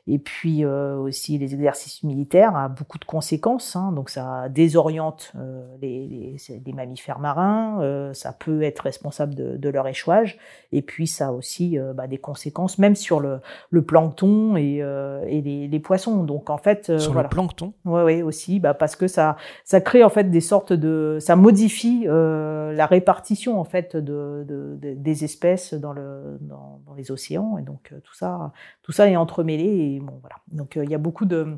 et 0.08 0.20
puis 0.20 0.64
euh, 0.64 0.98
aussi 0.98 1.38
les 1.38 1.56
exercices 1.56 2.04
militaires 2.04 2.56
a 2.56 2.70
beaucoup 2.70 3.00
de 3.00 3.06
conséquences. 3.06 3.76
Hein, 3.76 3.92
donc 3.92 4.10
ça 4.10 4.50
désoriente 4.50 5.32
euh, 5.36 5.66
les, 5.82 6.08
les, 6.08 6.62
les, 6.64 6.74
mammifères 6.74 7.20
marins, 7.20 7.82
euh, 7.82 8.14
ça 8.14 8.32
peut 8.32 8.62
être 8.62 8.82
responsable 8.82 9.34
de, 9.34 9.58
de, 9.58 9.70
leur 9.70 9.88
échouage, 9.88 10.38
et 10.72 10.82
puis 10.84 11.08
ça 11.08 11.28
a 11.28 11.32
aussi 11.32 11.80
euh, 11.80 11.94
bah, 11.94 12.08
des 12.08 12.20
conséquences 12.20 12.78
même 12.78 12.96
sur 12.96 13.20
le, 13.20 13.40
le 13.72 13.84
plancton 13.84 14.56
et, 14.56 14.80
euh, 14.82 15.24
et 15.28 15.42
les, 15.42 15.68
les, 15.68 15.80
poissons. 15.80 16.24
Donc 16.24 16.50
en 16.50 16.58
fait 16.58 16.98
sur 17.00 17.14
voilà. 17.14 17.28
le 17.28 17.30
plancton? 17.30 17.74
Ouais, 17.84 18.04
ouais 18.04 18.22
aussi, 18.22 18.60
bah, 18.60 18.76
parce 18.76 18.96
que 18.96 19.08
ça 19.08 19.38
ça 19.64 19.82
crée 19.82 20.04
en 20.04 20.10
fait 20.10 20.30
des 20.30 20.42
sortes 20.42 20.74
de, 20.74 21.18
ça 21.20 21.36
modifie 21.36 22.06
la 22.06 22.86
répartition 22.86 23.60
en 23.60 23.64
fait 23.64 23.96
de, 23.96 24.46
de, 24.48 24.78
de, 24.80 24.94
des 24.94 25.24
espèces 25.24 25.74
dans 25.74 25.94
le 25.94 26.38
dans, 26.42 26.82
dans 26.86 26.94
les 26.94 27.12
océans, 27.12 27.58
et 27.58 27.64
donc 27.64 27.94
tout 28.04 28.14
ça 28.14 28.52
tout 28.86 28.92
ça 28.92 29.10
est 29.10 29.16
entremêlé. 29.16 29.64
Et, 29.64 30.00
bon, 30.00 30.20
voilà. 30.22 30.36
Donc 30.52 30.78
euh, 30.78 30.84
il 30.84 30.92
y 30.92 30.94
a 30.94 31.00
beaucoup 31.00 31.26
de 31.26 31.58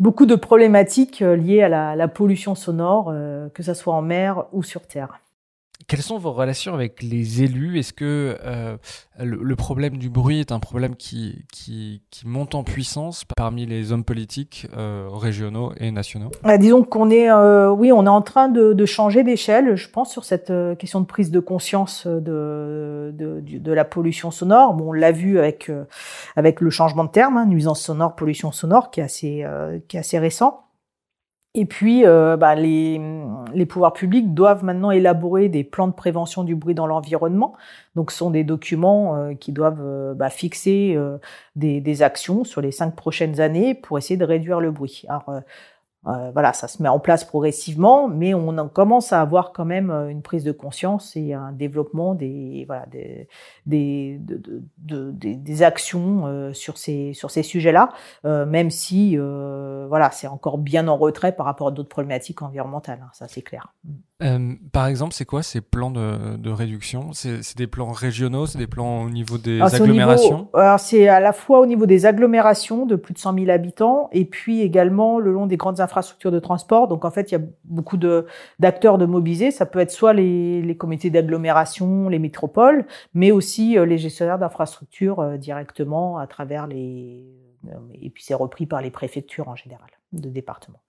beaucoup 0.00 0.26
de 0.26 0.34
problématiques 0.34 1.22
euh, 1.22 1.36
liées 1.36 1.62
à 1.62 1.68
la, 1.68 1.94
la 1.94 2.08
pollution 2.08 2.56
sonore, 2.56 3.10
euh, 3.10 3.48
que 3.50 3.62
ce 3.62 3.72
soit 3.72 3.94
en 3.94 4.02
mer 4.02 4.46
ou 4.52 4.64
sur 4.64 4.84
terre. 4.88 5.20
Quelles 5.88 6.02
sont 6.02 6.18
vos 6.18 6.32
relations 6.32 6.74
avec 6.74 7.02
les 7.02 7.42
élus? 7.42 7.78
Est-ce 7.78 7.92
que 7.92 8.38
euh, 8.44 8.76
le, 9.18 9.42
le, 9.42 9.56
problème 9.56 9.96
du 9.96 10.10
bruit 10.10 10.40
est 10.40 10.52
un 10.52 10.60
problème 10.60 10.96
qui, 10.96 11.44
qui, 11.52 12.02
qui 12.10 12.26
monte 12.26 12.54
en 12.54 12.64
puissance 12.64 13.24
parmi 13.36 13.66
les 13.66 13.92
hommes 13.92 14.04
politiques 14.04 14.66
euh, 14.76 15.08
régionaux 15.10 15.72
et 15.78 15.90
nationaux? 15.90 16.30
Ah, 16.44 16.58
Disons 16.58 16.82
qu'on 16.84 17.10
est, 17.10 17.30
euh, 17.30 17.70
oui, 17.70 17.92
on 17.92 18.06
est 18.06 18.08
en 18.08 18.22
train 18.22 18.48
de, 18.48 18.72
de 18.72 18.86
changer 18.86 19.22
d'échelle, 19.24 19.76
je 19.76 19.88
pense, 19.88 20.10
sur 20.10 20.24
cette 20.24 20.50
euh, 20.50 20.74
question 20.74 21.00
de 21.00 21.06
prise 21.06 21.30
de 21.30 21.40
conscience 21.40 22.06
de, 22.06 23.12
de, 23.14 23.40
de, 23.40 23.58
de 23.58 23.72
la 23.72 23.84
pollution 23.84 24.30
sonore. 24.30 24.74
Bon, 24.74 24.88
on 24.88 24.92
l'a 24.92 25.12
vu 25.12 25.38
avec, 25.38 25.68
euh, 25.68 25.84
avec 26.36 26.60
le 26.60 26.70
changement 26.70 27.04
de 27.04 27.10
terme, 27.10 27.36
hein, 27.36 27.46
nuisance 27.46 27.82
sonore, 27.82 28.14
pollution 28.14 28.52
sonore, 28.52 28.90
qui 28.90 29.00
est 29.00 29.04
assez, 29.04 29.44
euh, 29.44 29.78
qui 29.88 29.96
est 29.96 30.00
assez 30.00 30.18
récent. 30.18 30.60
Et 31.54 31.66
puis, 31.66 32.06
euh, 32.06 32.38
bah, 32.38 32.54
les, 32.54 32.98
les, 33.52 33.66
pouvoirs 33.66 33.92
publics 33.92 34.32
doivent 34.32 34.64
maintenant 34.64 34.90
élaborer 34.90 35.50
des 35.50 35.64
plans 35.64 35.86
de 35.86 35.92
prévention 35.92 36.44
du 36.44 36.54
bruit 36.56 36.74
dans 36.74 36.86
l'environnement. 36.86 37.54
Donc, 37.94 38.10
ce 38.10 38.16
sont 38.16 38.30
des 38.30 38.42
documents 38.42 39.16
euh, 39.16 39.34
qui 39.34 39.52
doivent 39.52 39.82
euh, 39.82 40.14
bah, 40.14 40.30
fixer 40.30 40.94
euh, 40.96 41.18
des, 41.54 41.82
des, 41.82 42.02
actions 42.02 42.44
sur 42.44 42.62
les 42.62 42.72
cinq 42.72 42.96
prochaines 42.96 43.38
années 43.40 43.74
pour 43.74 43.98
essayer 43.98 44.16
de 44.16 44.24
réduire 44.24 44.60
le 44.60 44.70
bruit. 44.70 45.02
Alors, 45.08 45.42
voilà, 46.04 46.52
ça 46.52 46.68
se 46.68 46.82
met 46.82 46.88
en 46.88 46.98
place 46.98 47.24
progressivement, 47.24 48.08
mais 48.08 48.34
on 48.34 48.58
en 48.58 48.68
commence 48.68 49.12
à 49.12 49.20
avoir 49.20 49.52
quand 49.52 49.64
même 49.64 49.90
une 49.90 50.22
prise 50.22 50.44
de 50.44 50.52
conscience 50.52 51.14
et 51.16 51.32
un 51.32 51.52
développement 51.52 52.14
des 52.14 52.64
voilà 52.66 52.86
des 52.86 53.28
des, 53.66 54.18
de, 54.20 54.36
de, 54.36 54.62
de, 54.78 55.12
des 55.12 55.62
actions 55.62 56.26
euh, 56.26 56.52
sur 56.52 56.78
ces 56.78 57.12
sur 57.14 57.30
ces 57.30 57.42
sujets-là, 57.42 57.90
euh, 58.24 58.46
même 58.46 58.70
si 58.70 59.16
euh, 59.16 59.86
voilà 59.88 60.10
c'est 60.10 60.26
encore 60.26 60.58
bien 60.58 60.88
en 60.88 60.96
retrait 60.96 61.34
par 61.34 61.46
rapport 61.46 61.68
à 61.68 61.70
d'autres 61.70 61.88
problématiques 61.88 62.42
environnementales, 62.42 63.00
hein, 63.02 63.10
ça 63.12 63.28
c'est 63.28 63.42
clair. 63.42 63.72
Euh, 64.22 64.54
par 64.72 64.86
exemple, 64.86 65.12
c'est 65.14 65.24
quoi 65.24 65.42
ces 65.42 65.60
plans 65.60 65.90
de, 65.90 66.36
de 66.36 66.50
réduction? 66.50 67.12
C'est 67.12 67.56
des 67.56 67.66
plans 67.66 67.90
régionaux, 67.90 68.46
c'est 68.46 68.58
des 68.58 68.66
plans 68.66 69.02
au 69.02 69.10
niveau 69.10 69.38
des 69.38 69.56
alors, 69.56 69.74
agglomérations? 69.74 70.48
c'est 70.78 71.08
à 71.08 71.20
la 71.20 71.32
fois 71.32 71.60
au 71.60 71.66
niveau 71.66 71.86
des 71.86 72.06
agglomérations 72.06 72.86
de 72.86 72.96
plus 72.96 73.14
de 73.14 73.18
100 73.18 73.34
000 73.34 73.50
habitants 73.50 74.08
et 74.12 74.24
puis 74.24 74.60
également 74.60 75.18
le 75.18 75.32
long 75.32 75.46
des 75.46 75.56
grandes 75.56 75.80
infrastructures 75.80 76.30
de 76.30 76.38
transport. 76.38 76.88
Donc 76.88 77.04
en 77.04 77.10
fait, 77.10 77.32
il 77.32 77.34
y 77.34 77.38
a 77.38 77.44
beaucoup 77.64 77.96
de 77.96 78.26
d'acteurs 78.58 78.98
de 78.98 79.06
mobilisés. 79.06 79.50
Ça 79.50 79.66
peut 79.66 79.80
être 79.80 79.90
soit 79.90 80.12
les, 80.12 80.62
les 80.62 80.76
comités 80.76 81.10
d'agglomération, 81.10 82.08
les 82.08 82.18
métropoles, 82.18 82.86
mais 83.14 83.32
aussi 83.32 83.76
euh, 83.78 83.84
les 83.84 83.98
gestionnaires 83.98 84.38
d'infrastructures 84.38 85.20
euh, 85.20 85.36
directement 85.36 86.18
à 86.18 86.26
travers 86.26 86.66
les 86.66 87.24
et 88.00 88.10
puis 88.10 88.24
c'est 88.24 88.34
repris 88.34 88.66
par 88.66 88.82
les 88.82 88.90
préfectures 88.90 89.48
en 89.48 89.54
général 89.54 89.88
de 90.12 90.28
département. 90.28 90.80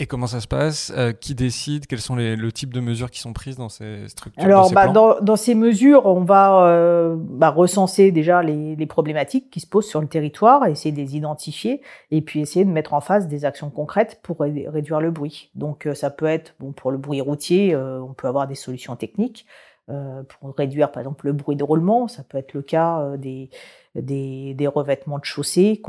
Et 0.00 0.06
comment 0.06 0.28
ça 0.28 0.40
se 0.40 0.46
passe? 0.46 0.92
Euh, 0.96 1.12
Qui 1.12 1.34
décide? 1.34 1.86
Quels 1.86 2.00
sont 2.00 2.14
les, 2.14 2.36
le 2.36 2.52
type 2.52 2.72
de 2.72 2.78
mesures 2.78 3.10
qui 3.10 3.18
sont 3.18 3.32
prises 3.32 3.56
dans 3.56 3.68
ces 3.68 4.06
structures 4.08 4.44
Alors, 4.44 4.62
dans 4.62 4.68
ces, 4.68 4.74
bah, 4.74 4.88
dans, 4.88 5.20
dans, 5.20 5.36
ces 5.36 5.56
mesures, 5.56 6.06
on 6.06 6.22
va 6.22 6.66
euh, 6.66 7.16
bah, 7.18 7.50
recenser 7.50 8.12
déjà 8.12 8.42
les, 8.44 8.76
les, 8.76 8.86
problématiques 8.86 9.50
qui 9.50 9.58
se 9.58 9.66
posent 9.66 9.88
sur 9.88 10.00
le 10.00 10.06
territoire, 10.06 10.64
essayer 10.66 10.92
de 10.92 11.00
les 11.00 11.16
identifier, 11.16 11.82
et 12.12 12.22
puis 12.22 12.40
essayer 12.40 12.64
de 12.64 12.70
mettre 12.70 12.94
en 12.94 13.00
face 13.00 13.26
des 13.26 13.44
actions 13.44 13.70
concrètes 13.70 14.20
pour 14.22 14.38
réduire 14.40 15.00
le 15.00 15.10
bruit. 15.10 15.50
Donc, 15.56 15.86
euh, 15.86 15.94
ça 15.94 16.10
peut 16.10 16.26
être, 16.26 16.54
bon, 16.60 16.70
pour 16.70 16.92
le 16.92 16.98
bruit 16.98 17.20
routier, 17.20 17.74
euh, 17.74 18.00
on 18.00 18.14
peut 18.14 18.28
avoir 18.28 18.46
des 18.46 18.54
solutions 18.54 18.94
techniques. 18.94 19.46
Euh, 19.90 20.22
pour 20.22 20.54
réduire 20.54 20.92
par 20.92 21.00
exemple 21.00 21.24
le 21.24 21.32
bruit 21.32 21.56
de 21.56 21.64
roulement, 21.64 22.08
ça 22.08 22.22
peut 22.22 22.36
être 22.36 22.52
le 22.52 22.60
cas 22.60 23.16
des, 23.16 23.48
des, 23.94 24.54
des, 24.54 24.66
revêtements 24.66 25.18
de 25.18 25.24
chaussée 25.24 25.82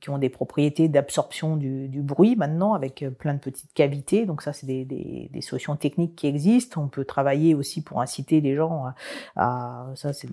qui 0.00 0.10
ont 0.10 0.18
des 0.18 0.28
propriétés 0.28 0.88
d'absorption 0.88 1.56
du, 1.56 1.88
du, 1.88 2.00
bruit 2.02 2.36
maintenant 2.36 2.72
avec 2.74 3.02
euh, 3.02 3.10
plein 3.10 3.34
de 3.34 3.38
petites 3.38 3.72
cavités. 3.74 4.26
Donc 4.26 4.42
ça, 4.42 4.52
c'est 4.52 4.66
des, 4.66 4.84
des, 4.84 5.28
des, 5.32 5.40
solutions 5.40 5.76
techniques 5.76 6.16
qui 6.16 6.26
existent. 6.26 6.82
On 6.82 6.88
peut 6.88 7.04
travailler 7.04 7.54
aussi 7.54 7.82
pour 7.82 8.00
inciter 8.00 8.40
les 8.40 8.54
gens 8.54 8.84
à, 8.86 8.94
à 9.36 9.86
ça, 9.96 10.12
c'est 10.12 10.28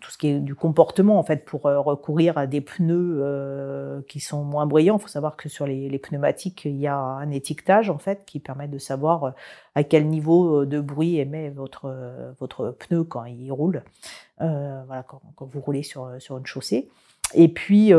tout 0.00 0.10
ce 0.10 0.18
qui 0.18 0.28
est 0.28 0.40
du 0.40 0.54
comportement 0.54 1.18
en 1.18 1.22
fait 1.22 1.44
pour 1.44 1.62
recourir 1.62 2.38
à 2.38 2.46
des 2.46 2.60
pneus 2.60 3.20
euh, 3.20 4.00
qui 4.08 4.20
sont 4.20 4.44
moins 4.44 4.66
bruyants. 4.66 4.96
Il 4.96 5.02
faut 5.02 5.08
savoir 5.08 5.36
que 5.36 5.48
sur 5.48 5.66
les, 5.66 5.88
les, 5.88 5.98
pneumatiques, 5.98 6.64
il 6.64 6.76
y 6.76 6.86
a 6.86 6.96
un 6.96 7.30
étiquetage 7.30 7.90
en 7.90 7.98
fait 7.98 8.24
qui 8.24 8.40
permet 8.40 8.68
de 8.68 8.78
savoir 8.78 9.34
à 9.74 9.84
quel 9.84 10.06
niveau 10.08 10.64
de 10.64 10.80
bruit 10.80 11.18
émet 11.18 11.50
votre 11.50 11.92
votre 12.38 12.70
pneu 12.70 13.04
quand 13.04 13.24
il 13.24 13.50
roule. 13.52 13.82
Euh, 14.40 14.82
voilà, 14.86 15.02
quand, 15.02 15.20
quand, 15.36 15.46
vous 15.46 15.60
roulez 15.60 15.82
sur, 15.82 16.10
sur 16.20 16.38
une 16.38 16.46
chaussée. 16.46 16.88
Et 17.34 17.48
puis, 17.48 17.92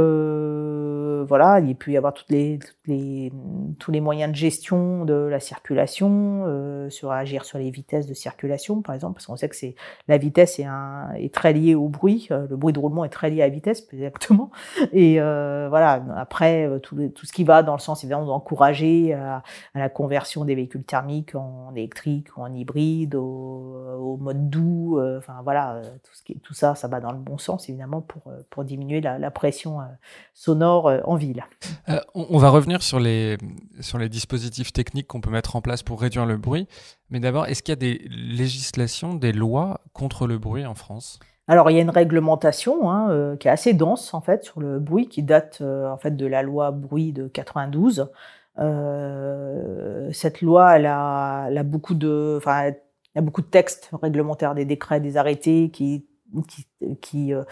voilà, 1.24 1.60
il 1.60 1.76
peut 1.76 1.92
y 1.92 1.98
avoir 1.98 2.14
toutes 2.14 2.30
les, 2.30 2.60
les, 2.88 3.32
tous 3.80 3.92
les 3.92 4.02
moyens 4.02 4.32
de 4.32 4.36
gestion 4.36 5.06
de 5.06 5.14
la 5.14 5.40
circulation, 5.40 6.44
euh, 6.46 6.90
sur 6.90 7.12
agir 7.12 7.46
sur 7.46 7.58
les 7.58 7.70
vitesses 7.70 8.08
de 8.08 8.14
circulation, 8.14 8.82
par 8.82 8.96
exemple, 8.96 9.16
parce 9.16 9.28
qu'on 9.28 9.36
sait 9.36 9.50
que 9.50 9.56
c'est 9.56 9.76
la 10.08 10.18
vitesse 10.18 10.60
est, 10.60 10.66
un, 10.66 11.12
est 11.16 11.34
très 11.34 11.54
liée 11.54 11.76
au 11.76 11.88
bruit, 11.88 12.28
euh, 12.32 12.48
le 12.50 12.56
bruit 12.56 12.74
de 12.74 12.80
roulement 12.80 13.06
est 13.06 13.10
très 13.10 13.30
lié 13.30 13.42
à 13.42 13.48
la 13.48 13.54
vitesse, 13.54 13.88
exactement. 13.94 14.52
Et 14.92 15.22
euh, 15.22 15.68
voilà, 15.70 16.04
après 16.18 16.68
euh, 16.68 16.80
tout, 16.80 16.98
tout, 17.14 17.26
ce 17.26 17.34
qui 17.34 17.44
va 17.44 17.64
dans 17.64 17.74
le 17.74 17.80
sens 17.80 18.04
évidemment 18.04 18.26
d'encourager 18.26 19.14
à, 19.14 19.44
à, 19.74 19.80
la 19.80 19.90
conversion 19.90 20.46
des 20.46 20.56
véhicules 20.56 20.84
thermiques 20.84 21.36
en 21.36 21.74
électrique 21.76 22.36
ou 22.38 22.42
en 22.42 22.54
hybride, 22.54 23.16
au, 23.16 23.76
au 24.00 24.18
mode 24.18 24.50
doux, 24.50 25.00
euh, 25.00 25.18
enfin 25.18 25.36
voilà, 25.44 25.82
tout, 26.04 26.14
ce 26.14 26.24
qui, 26.24 26.40
tout 26.40 26.54
ça, 26.54 26.76
ça 26.76 26.88
va 26.88 27.00
dans 27.00 27.12
le 27.12 27.20
bon 27.20 27.38
sens 27.38 27.70
évidemment 27.70 28.02
pour 28.02 28.24
pour 28.50 28.64
diminuer 28.64 29.02
la, 29.02 29.21
la 29.22 29.32
pression 29.32 29.80
sonore 30.34 30.92
en 31.06 31.16
ville. 31.16 31.46
on 32.14 32.38
va 32.38 32.50
revenir 32.50 32.84
sur 32.84 33.00
les, 33.00 33.38
sur 33.80 33.98
les 33.98 34.10
dispositifs 34.10 34.74
techniques 34.74 35.08
qu'on 35.08 35.22
peut 35.22 35.30
mettre 35.30 35.56
en 35.56 35.62
place 35.62 35.84
pour 35.84 36.02
réduire 36.02 36.26
le 36.26 36.38
bruit. 36.38 36.68
Mais 37.10 37.20
d'abord, 37.20 37.46
est-ce 37.48 37.64
qu'il 37.64 37.72
y 37.72 37.74
a 37.74 37.76
des 37.78 38.08
législations, 38.10 39.16
des 39.16 39.32
lois 39.32 39.82
contre 39.94 40.28
le 40.28 40.38
bruit 40.38 40.66
en 40.66 40.76
France? 40.76 41.20
Alors 41.48 41.70
il 41.70 41.76
y 41.76 41.80
a 41.80 41.82
une 41.82 41.90
réglementation 41.90 42.90
hein, 42.90 43.12
euh, 43.12 43.36
qui 43.36 43.50
est 43.50 43.52
assez 43.52 43.74
dense 43.74 44.14
en 44.14 44.22
fait 44.22 44.46
sur 44.46 44.62
le 44.62 44.80
bruit 44.80 45.08
qui 45.08 45.22
date 45.22 45.60
euh, 45.62 45.90
en 45.90 45.98
fait 45.98 46.16
de 46.16 46.26
la 46.26 46.44
loi 46.44 46.72
bruit 46.72 47.12
de 47.12 47.28
92. 47.28 48.10
Euh, 48.60 50.10
cette 50.14 50.42
loi 50.42 50.78
elle 50.78 50.86
a, 50.86 51.48
elle 51.50 51.58
a 51.58 51.64
beaucoup 51.64 51.96
de, 51.96 52.36
enfin, 52.38 52.70
il 52.70 52.76
y 53.16 53.20
a 53.20 53.22
beaucoup 53.22 53.42
de 53.42 53.48
textes 53.48 53.90
réglementaires, 54.02 54.56
des 54.56 54.64
décrets, 54.66 55.02
des 55.02 55.18
arrêtés 55.18 55.72
qui 55.72 56.06
qui, 56.48 56.68
qui, 57.02 57.34
euh, 57.34 57.44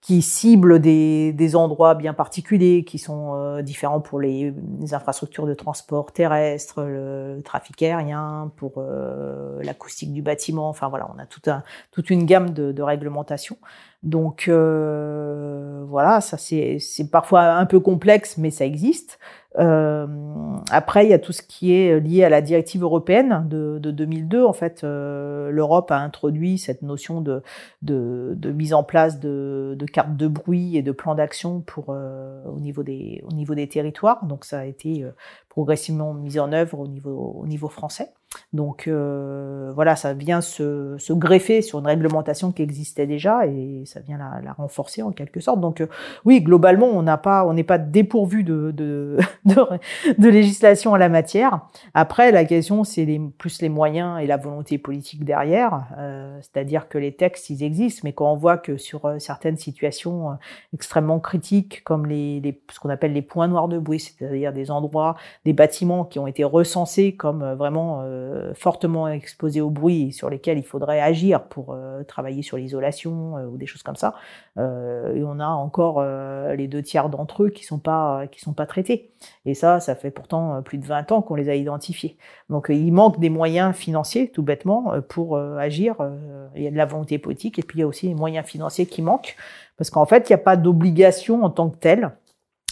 qui 0.00 0.22
ciblent 0.22 0.80
des, 0.80 1.32
des, 1.32 1.56
endroits 1.56 1.94
bien 1.94 2.14
particuliers, 2.14 2.84
qui 2.84 2.98
sont 2.98 3.34
euh, 3.34 3.62
différents 3.62 4.00
pour 4.00 4.18
les, 4.18 4.54
infrastructures 4.92 5.46
de 5.46 5.54
transport 5.54 6.12
terrestre, 6.12 6.82
le, 6.82 7.42
trafic 7.44 7.82
aérien, 7.82 8.50
pour 8.56 8.74
euh, 8.78 9.62
l'acoustique 9.62 10.12
du 10.12 10.22
bâtiment. 10.22 10.68
Enfin 10.68 10.88
voilà, 10.88 11.10
on 11.14 11.18
a 11.18 11.26
tout 11.26 11.42
un, 11.50 11.62
toute 11.90 12.08
une 12.08 12.24
gamme 12.24 12.50
de, 12.50 12.72
de 12.72 12.82
réglementations. 12.82 13.58
Donc 14.02 14.46
euh, 14.48 15.84
voilà, 15.86 16.22
ça 16.22 16.38
c'est 16.38 16.78
parfois 17.12 17.42
un 17.52 17.66
peu 17.66 17.80
complexe, 17.80 18.38
mais 18.38 18.50
ça 18.50 18.64
existe. 18.64 19.18
Euh, 19.58 20.06
après, 20.70 21.04
il 21.04 21.10
y 21.10 21.14
a 21.14 21.18
tout 21.18 21.32
ce 21.32 21.42
qui 21.42 21.74
est 21.74 21.98
lié 22.00 22.24
à 22.24 22.28
la 22.28 22.40
directive 22.40 22.82
européenne 22.82 23.46
de, 23.48 23.78
de 23.80 23.90
2002. 23.90 24.44
En 24.44 24.52
fait, 24.52 24.84
euh, 24.84 25.50
l'Europe 25.50 25.90
a 25.90 25.98
introduit 25.98 26.58
cette 26.58 26.82
notion 26.82 27.20
de, 27.20 27.42
de, 27.82 28.34
de 28.36 28.52
mise 28.52 28.74
en 28.74 28.84
place 28.84 29.18
de, 29.18 29.74
de 29.78 29.86
cartes 29.86 30.16
de 30.16 30.28
bruit 30.28 30.76
et 30.76 30.82
de 30.82 30.92
plans 30.92 31.14
d'action 31.14 31.60
pour 31.60 31.86
euh, 31.88 32.44
au 32.44 32.60
niveau 32.60 32.82
des 32.82 33.22
au 33.28 33.32
niveau 33.32 33.54
des 33.54 33.68
territoires. 33.68 34.24
Donc, 34.26 34.44
ça 34.44 34.60
a 34.60 34.64
été 34.64 35.02
euh, 35.02 35.10
progressivement 35.48 36.14
mis 36.14 36.38
en 36.38 36.52
œuvre 36.52 36.78
au 36.78 36.86
niveau 36.86 37.34
au 37.36 37.46
niveau 37.46 37.68
français. 37.68 38.12
Donc 38.52 38.86
euh, 38.88 39.72
voilà, 39.74 39.96
ça 39.96 40.12
vient 40.14 40.40
se, 40.40 40.96
se, 40.98 41.12
greffer 41.12 41.62
sur 41.62 41.78
une 41.78 41.86
réglementation 41.86 42.52
qui 42.52 42.62
existait 42.62 43.06
déjà 43.06 43.46
et 43.46 43.82
ça 43.86 44.00
vient 44.00 44.18
la, 44.18 44.40
la 44.42 44.52
renforcer 44.52 45.02
en 45.02 45.12
quelque 45.12 45.40
sorte. 45.40 45.60
Donc 45.60 45.80
euh, 45.80 45.86
oui, 46.24 46.40
globalement, 46.40 46.86
on 46.86 47.02
n'a 47.02 47.16
pas, 47.16 47.46
on 47.46 47.52
n'est 47.52 47.64
pas 47.64 47.78
dépourvu 47.78 48.42
de, 48.44 48.72
de, 48.72 49.18
de, 49.44 49.54
de, 50.18 50.28
législation 50.28 50.92
en 50.92 50.96
la 50.96 51.08
matière. 51.08 51.60
Après, 51.94 52.32
la 52.32 52.44
question, 52.44 52.84
c'est 52.84 53.04
les, 53.04 53.20
plus 53.38 53.62
les 53.62 53.68
moyens 53.68 54.20
et 54.20 54.26
la 54.26 54.36
volonté 54.36 54.78
politique 54.78 55.24
derrière. 55.24 55.86
Euh, 55.98 56.38
C'est-à-dire 56.42 56.88
que 56.88 56.98
les 56.98 57.12
textes, 57.12 57.50
ils 57.50 57.62
existent, 57.62 58.02
mais 58.04 58.12
quand 58.12 58.30
on 58.32 58.36
voit 58.36 58.58
que 58.58 58.76
sur 58.76 59.04
euh, 59.06 59.18
certaines 59.18 59.56
situations 59.56 60.30
euh, 60.30 60.34
extrêmement 60.74 61.20
critiques, 61.20 61.82
comme 61.84 62.06
les, 62.06 62.40
les 62.40 62.60
ce 62.72 62.80
qu'on 62.80 62.90
appelle 62.90 63.12
les 63.12 63.22
points 63.22 63.48
noirs 63.48 63.68
de 63.68 63.78
bruit, 63.78 64.00
c'est-à-dire 64.00 64.52
des 64.52 64.70
endroits, 64.70 65.16
des 65.44 65.52
bâtiments 65.52 66.04
qui 66.04 66.18
ont 66.18 66.26
été 66.26 66.44
recensés 66.44 67.14
comme 67.14 67.54
vraiment 67.54 68.02
euh, 68.20 68.54
fortement 68.54 69.08
exposés 69.08 69.60
au 69.60 69.70
bruit 69.70 70.12
sur 70.12 70.28
lesquels 70.30 70.58
il 70.58 70.64
faudrait 70.64 71.00
agir 71.00 71.44
pour 71.44 71.72
euh, 71.72 72.02
travailler 72.04 72.42
sur 72.42 72.56
l'isolation 72.56 73.38
euh, 73.38 73.46
ou 73.46 73.56
des 73.56 73.66
choses 73.66 73.82
comme 73.82 73.96
ça. 73.96 74.14
et 74.56 75.22
on 75.24 75.40
a 75.40 75.46
encore 75.46 76.02
les 76.54 76.68
deux 76.68 76.82
tiers 76.82 77.08
d'entre 77.08 77.44
eux 77.44 77.50
qui 77.50 77.64
sont 77.64 77.78
pas 77.78 78.24
sont 78.36 78.52
pas 78.52 78.66
traités. 78.66 79.10
Et 79.46 79.54
ça, 79.54 79.80
ça 79.80 79.94
fait 79.94 80.10
pourtant 80.10 80.62
plus 80.62 80.78
de 80.78 80.84
20 80.84 81.12
ans 81.12 81.22
qu'on 81.22 81.34
les 81.34 81.48
a 81.48 81.54
identifiés. 81.54 82.16
Donc 82.48 82.66
il 82.68 82.92
manque 82.92 83.18
des 83.20 83.30
moyens 83.30 83.74
financiers, 83.74 84.30
tout 84.30 84.42
bêtement, 84.42 84.94
pour 85.08 85.38
agir. 85.38 85.96
Il 86.54 86.62
y 86.62 86.66
a 86.66 86.70
de 86.70 86.76
la 86.76 86.86
volonté 86.86 87.18
politique 87.18 87.58
et 87.58 87.62
puis 87.62 87.78
il 87.78 87.80
y 87.80 87.84
a 87.84 87.86
aussi 87.86 88.08
les 88.08 88.14
moyens 88.14 88.46
financiers 88.46 88.86
qui 88.86 89.02
manquent 89.02 89.36
parce 89.76 89.90
qu'en 89.90 90.06
fait, 90.06 90.28
il 90.28 90.32
n'y 90.32 90.40
a 90.40 90.44
pas 90.44 90.56
d'obligation 90.56 91.42
en 91.42 91.50
tant 91.50 91.70
que 91.70 91.78
telle 91.78 92.10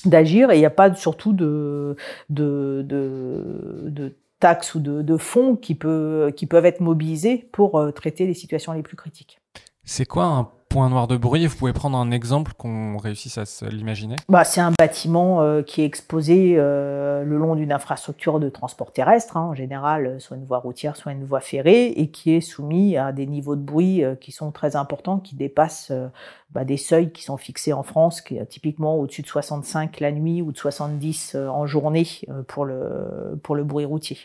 d'agir 0.05 0.51
et 0.51 0.57
il 0.57 0.61
n'y 0.61 0.67
a 0.67 0.71
pas 0.71 0.95
surtout 0.95 1.33
de, 1.33 1.97
de, 2.29 2.85
de 2.87 4.15
taxes 4.41 4.75
ou 4.75 4.81
de, 4.81 5.17
fonds 5.17 5.57
qui, 5.57 5.75
peut, 5.75 6.33
qui 6.37 6.47
peuvent 6.47 6.67
être 6.67 6.81
mobilisés 6.81 7.49
pour 7.53 7.79
euh, 7.79 7.91
traiter 7.91 8.27
les 8.27 8.35
situations 8.35 8.73
les 8.73 8.83
plus 8.83 8.97
critiques. 8.97 9.41
C'est 9.85 10.07
quoi 10.07 10.25
un 10.25 10.51
point 10.69 10.89
noir 10.89 11.09
de 11.09 11.17
bruit. 11.17 11.47
Vous 11.47 11.57
pouvez 11.57 11.73
prendre 11.73 11.97
un 11.99 12.11
exemple 12.11 12.53
qu'on 12.57 12.97
réussisse 12.99 13.39
à 13.39 13.69
l'imaginer. 13.69 14.17
Bah, 14.29 14.45
C'est 14.45 14.61
un 14.61 14.73
bâtiment 14.79 15.43
euh, 15.43 15.63
qui 15.63 15.83
est 15.83 15.85
exposé 15.85 16.55
euh, 16.57 17.25
le 17.25 17.39
long 17.39 17.55
d'une 17.55 17.73
infrastructure 17.73 18.41
de 18.41 18.49
transport 18.49 18.93
terrestre, 18.93 19.37
hein, 19.37 19.43
en 19.43 19.55
général, 19.55 20.21
soit 20.21 20.37
une 20.37 20.45
voie 20.45 20.59
routière, 20.59 20.97
soit 20.97 21.13
une 21.13 21.25
voie 21.25 21.41
ferrée, 21.41 21.87
et 21.89 22.11
qui 22.11 22.35
est 22.35 22.41
soumis 22.41 22.97
à 22.97 23.13
des 23.13 23.27
niveaux 23.27 23.57
de 23.57 23.63
bruit 23.63 24.05
euh, 24.05 24.15
qui 24.15 24.33
sont 24.33 24.51
très 24.51 24.77
importants, 24.77 25.19
qui 25.19 25.35
dépassent 25.35 25.91
euh, 25.91 26.09
bah, 26.51 26.65
des 26.65 26.77
seuils 26.77 27.13
qui 27.13 27.23
sont 27.23 27.37
fixés 27.37 27.73
en 27.73 27.83
France, 27.83 28.21
qui 28.21 28.37
est 28.37 28.47
typiquement 28.47 28.97
au-dessus 28.97 29.23
de 29.23 29.27
65 29.27 30.01
la 30.01 30.13
nuit 30.13 30.43
ou 30.43 30.53
de 30.53 30.59
70 30.59 31.35
euh, 31.35 31.49
en 31.49 31.67
journée 31.67 32.07
pour 32.47 32.65
le, 32.65 33.39
pour 33.43 33.55
le 33.55 33.65
bruit 33.65 33.85
routier. 33.85 34.19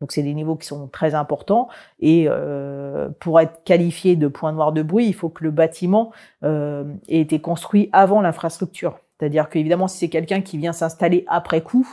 Donc 0.00 0.12
c'est 0.12 0.22
des 0.22 0.34
niveaux 0.34 0.56
qui 0.56 0.66
sont 0.66 0.88
très 0.88 1.14
importants 1.14 1.68
et 2.00 2.26
euh, 2.28 3.08
pour 3.20 3.38
être 3.40 3.62
qualifié 3.64 4.16
de 4.16 4.28
point 4.28 4.52
noir 4.52 4.72
de 4.72 4.82
bruit, 4.82 5.06
il 5.06 5.14
faut 5.14 5.28
que 5.28 5.44
le 5.44 5.50
bâtiment 5.50 6.10
euh, 6.42 6.84
ait 7.08 7.20
été 7.20 7.40
construit 7.40 7.90
avant 7.92 8.22
l'infrastructure. 8.22 8.98
C'est-à-dire 9.18 9.50
qu'évidemment, 9.50 9.88
si 9.88 9.98
c'est 9.98 10.08
quelqu'un 10.08 10.40
qui 10.40 10.56
vient 10.56 10.72
s'installer 10.72 11.24
après 11.28 11.60
coup, 11.60 11.86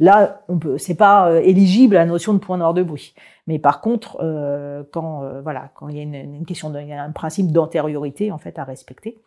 là, 0.00 0.42
on 0.48 0.58
peut, 0.58 0.78
c'est 0.78 0.96
pas 0.96 1.30
euh, 1.30 1.40
éligible 1.40 1.96
à 1.96 2.00
la 2.00 2.06
notion 2.06 2.34
de 2.34 2.38
point 2.38 2.58
noir 2.58 2.74
de 2.74 2.82
bruit. 2.82 3.14
Mais 3.46 3.60
par 3.60 3.80
contre, 3.80 4.18
euh, 4.20 4.82
quand 4.92 5.22
euh, 5.22 5.40
voilà, 5.42 5.70
quand 5.74 5.88
il 5.88 5.96
y 5.96 6.00
a 6.00 6.02
une, 6.02 6.14
une 6.14 6.44
question, 6.44 6.70
de, 6.70 6.78
un 6.78 7.12
principe 7.12 7.52
d'antériorité 7.52 8.32
en 8.32 8.38
fait 8.38 8.58
à 8.58 8.64
respecter. 8.64 9.18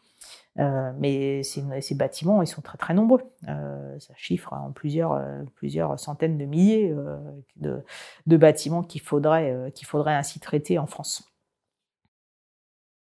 Euh, 0.58 0.94
mais 0.98 1.44
ces, 1.44 1.96
bâtiments, 1.96 2.42
ils 2.42 2.48
sont 2.48 2.62
très 2.62 2.78
très 2.78 2.94
nombreux. 2.94 3.22
Euh, 3.48 4.00
ça 4.00 4.14
chiffre 4.16 4.54
en 4.54 4.72
plusieurs, 4.72 5.14
euh, 5.14 5.44
plusieurs 5.56 6.00
centaines 6.00 6.38
de 6.38 6.46
milliers 6.46 6.92
euh, 6.92 7.18
de, 8.26 8.38
bâtiments 8.38 8.84
qu'il 8.84 9.02
faudrait, 9.02 9.72
qu'il 9.74 9.86
faudrait 9.86 10.14
ainsi 10.14 10.40
traiter 10.40 10.80
en 10.80 10.88
France. 10.88 11.30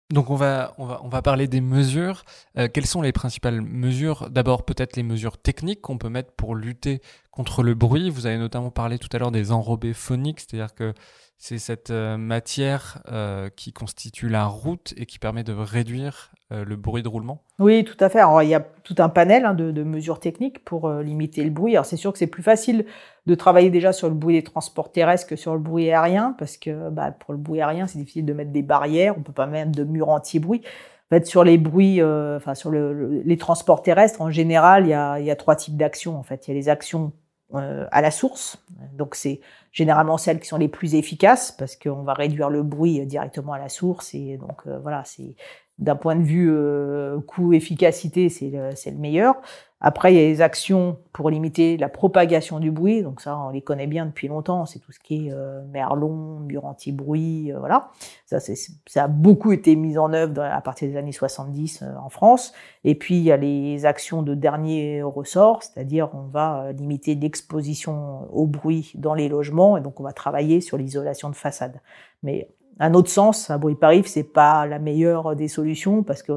Donc 0.09 0.29
on 0.29 0.35
va, 0.35 0.73
on 0.77 0.85
va, 0.85 1.01
on 1.03 1.09
va 1.09 1.21
parler 1.21 1.49
des 1.49 1.59
mesures. 1.59 2.23
Quelles 2.55 2.85
sont 2.85 3.01
les 3.01 3.11
principales 3.11 3.59
mesures? 3.59 4.29
D'abord 4.29 4.63
peut-être 4.63 4.95
les 4.95 5.03
mesures 5.03 5.37
techniques 5.37 5.81
qu'on 5.81 5.97
peut 5.97 6.07
mettre 6.07 6.31
pour 6.31 6.55
lutter 6.55 7.01
contre 7.29 7.61
le 7.61 7.73
bruit. 7.73 8.09
Vous 8.09 8.25
avez 8.25 8.37
notamment 8.37 8.71
parlé 8.71 8.99
tout 8.99 9.09
à 9.11 9.19
l'heure 9.19 9.31
des 9.31 9.51
enrobés 9.51 9.93
phoniques, 9.93 10.39
c'est-à-dire 10.39 10.73
que 10.73 10.93
c'est 11.37 11.59
cette 11.59 11.91
matière 11.91 13.03
qui 13.57 13.73
constitue 13.73 14.29
la 14.29 14.45
route 14.45 14.93
et 14.95 15.05
qui 15.05 15.19
permet 15.19 15.43
de 15.43 15.51
réduire 15.51 16.31
euh, 16.53 16.63
le 16.63 16.77
bruit 16.77 17.03
de 17.03 17.09
roulement 17.09 17.43
Oui, 17.59 17.83
tout 17.83 17.97
à 17.99 18.07
fait. 18.07 18.19
Alors, 18.19 18.41
il 18.41 18.47
y 18.47 18.55
a 18.55 18.61
tout 18.61 18.95
un 18.99 19.09
panel 19.09 19.45
hein, 19.45 19.53
de, 19.53 19.83
mesures 19.83 20.21
techniques 20.21 20.63
pour 20.63 20.87
euh, 20.87 21.03
limiter 21.03 21.43
le 21.43 21.49
bruit. 21.49 21.75
Alors, 21.75 21.85
c'est 21.85 21.97
sûr 21.97 22.13
que 22.13 22.17
c'est 22.17 22.27
plus 22.27 22.43
facile 22.43 22.85
de 23.25 23.35
travailler 23.35 23.69
déjà 23.69 23.91
sur 23.91 24.07
le 24.07 24.15
bruit 24.15 24.35
des 24.35 24.43
transports 24.43 24.93
terrestres 24.93 25.27
que 25.27 25.35
sur 25.35 25.53
le 25.53 25.59
bruit 25.59 25.89
aérien, 25.89 26.35
parce 26.39 26.55
que 26.55 26.89
bah, 26.89 27.11
pour 27.11 27.33
le 27.33 27.37
bruit 27.37 27.59
aérien, 27.59 27.85
c'est 27.87 27.99
difficile 27.99 28.25
de 28.25 28.31
mettre 28.31 28.51
des 28.51 28.61
barrières, 28.61 29.15
on 29.17 29.23
peut 29.23 29.33
pas 29.33 29.45
mettre 29.45 29.71
de 29.73 29.83
murs 29.83 30.07
anti-bruit. 30.07 30.61
En 31.11 31.15
fait, 31.15 31.27
sur 31.27 31.43
les 31.43 31.57
bruits, 31.57 32.01
euh, 32.01 32.37
enfin 32.37 32.55
sur 32.55 32.69
le, 32.69 32.93
le, 32.93 33.21
les 33.23 33.37
transports 33.37 33.81
terrestres, 33.81 34.21
en 34.21 34.31
général, 34.31 34.85
il 34.85 34.89
y 34.89 34.93
a, 34.93 35.19
il 35.19 35.25
y 35.25 35.31
a 35.31 35.35
trois 35.35 35.57
types 35.57 35.75
d'actions. 35.75 36.17
En 36.17 36.23
fait, 36.23 36.47
il 36.47 36.51
y 36.51 36.53
a 36.53 36.55
les 36.57 36.69
actions 36.69 37.11
à 37.53 38.01
la 38.01 38.11
source, 38.11 38.61
donc 38.91 39.15
c'est 39.15 39.39
généralement 39.71 40.17
celles 40.17 40.41
qui 40.41 40.49
sont 40.49 40.57
les 40.57 40.67
plus 40.67 40.95
efficaces 40.95 41.53
parce 41.53 41.77
qu'on 41.77 42.03
va 42.03 42.13
réduire 42.13 42.49
le 42.49 42.61
bruit 42.61 43.05
directement 43.05 43.53
à 43.53 43.57
la 43.57 43.69
source 43.69 44.13
et 44.13 44.35
donc 44.35 44.67
voilà, 44.67 45.03
c'est 45.05 45.37
d'un 45.79 45.95
point 45.95 46.15
de 46.15 46.23
vue 46.23 46.49
euh, 46.51 47.19
coût-efficacité, 47.21 48.29
c'est 48.29 48.49
le, 48.49 48.69
le, 48.69 48.97
meilleur. 48.97 49.35
Après, 49.79 50.11
il 50.11 50.19
y 50.19 50.19
a 50.19 50.27
les 50.27 50.41
actions 50.41 50.97
pour 51.13 51.29
limiter 51.29 51.77
la 51.77 51.87
propagation 51.87 52.59
du 52.59 52.71
bruit. 52.71 53.03
Donc 53.03 53.21
ça, 53.21 53.37
on 53.37 53.49
les 53.51 53.61
connaît 53.61 53.85
bien 53.85 54.07
depuis 54.07 54.27
longtemps. 54.27 54.65
C'est 54.65 54.79
tout 54.79 54.91
ce 54.91 54.99
qui 54.99 55.27
est 55.27 55.31
euh, 55.31 55.61
merlon, 55.71 56.39
mur 56.39 56.65
anti-bruit, 56.65 57.51
euh, 57.51 57.59
voilà. 57.59 57.91
Ça, 58.25 58.39
ça 58.39 59.03
a 59.03 59.07
beaucoup 59.07 59.51
été 59.51 59.75
mis 59.75 59.99
en 59.99 60.13
œuvre 60.13 60.41
à 60.41 60.61
partir 60.61 60.89
des 60.89 60.97
années 60.97 61.11
70 61.11 61.83
euh, 61.83 61.93
en 62.03 62.09
France. 62.09 62.53
Et 62.85 62.95
puis, 62.95 63.17
il 63.17 63.23
y 63.23 63.31
a 63.31 63.37
les 63.37 63.85
actions 63.85 64.23
de 64.23 64.33
dernier 64.33 65.03
ressort, 65.03 65.61
c'est-à-dire 65.61 66.09
on 66.15 66.23
va 66.23 66.63
euh, 66.63 66.71
limiter 66.71 67.13
l'exposition 67.13 68.27
au 68.33 68.47
bruit 68.47 68.93
dans 68.95 69.13
les 69.13 69.29
logements. 69.29 69.77
Et 69.77 69.81
donc, 69.81 69.99
on 69.99 70.03
va 70.03 70.13
travailler 70.13 70.59
sur 70.59 70.79
l'isolation 70.79 71.29
de 71.29 71.35
façade. 71.35 71.81
Mais 72.23 72.49
un 72.79 72.93
autre 72.93 73.09
sens, 73.09 73.49
un 73.49 73.57
bruit 73.57 73.75
parif, 73.75 74.07
c'est 74.07 74.23
pas 74.23 74.65
la 74.67 74.79
meilleure 74.79 75.35
des 75.35 75.47
solutions 75.47 76.03
parce 76.03 76.23
que 76.23 76.33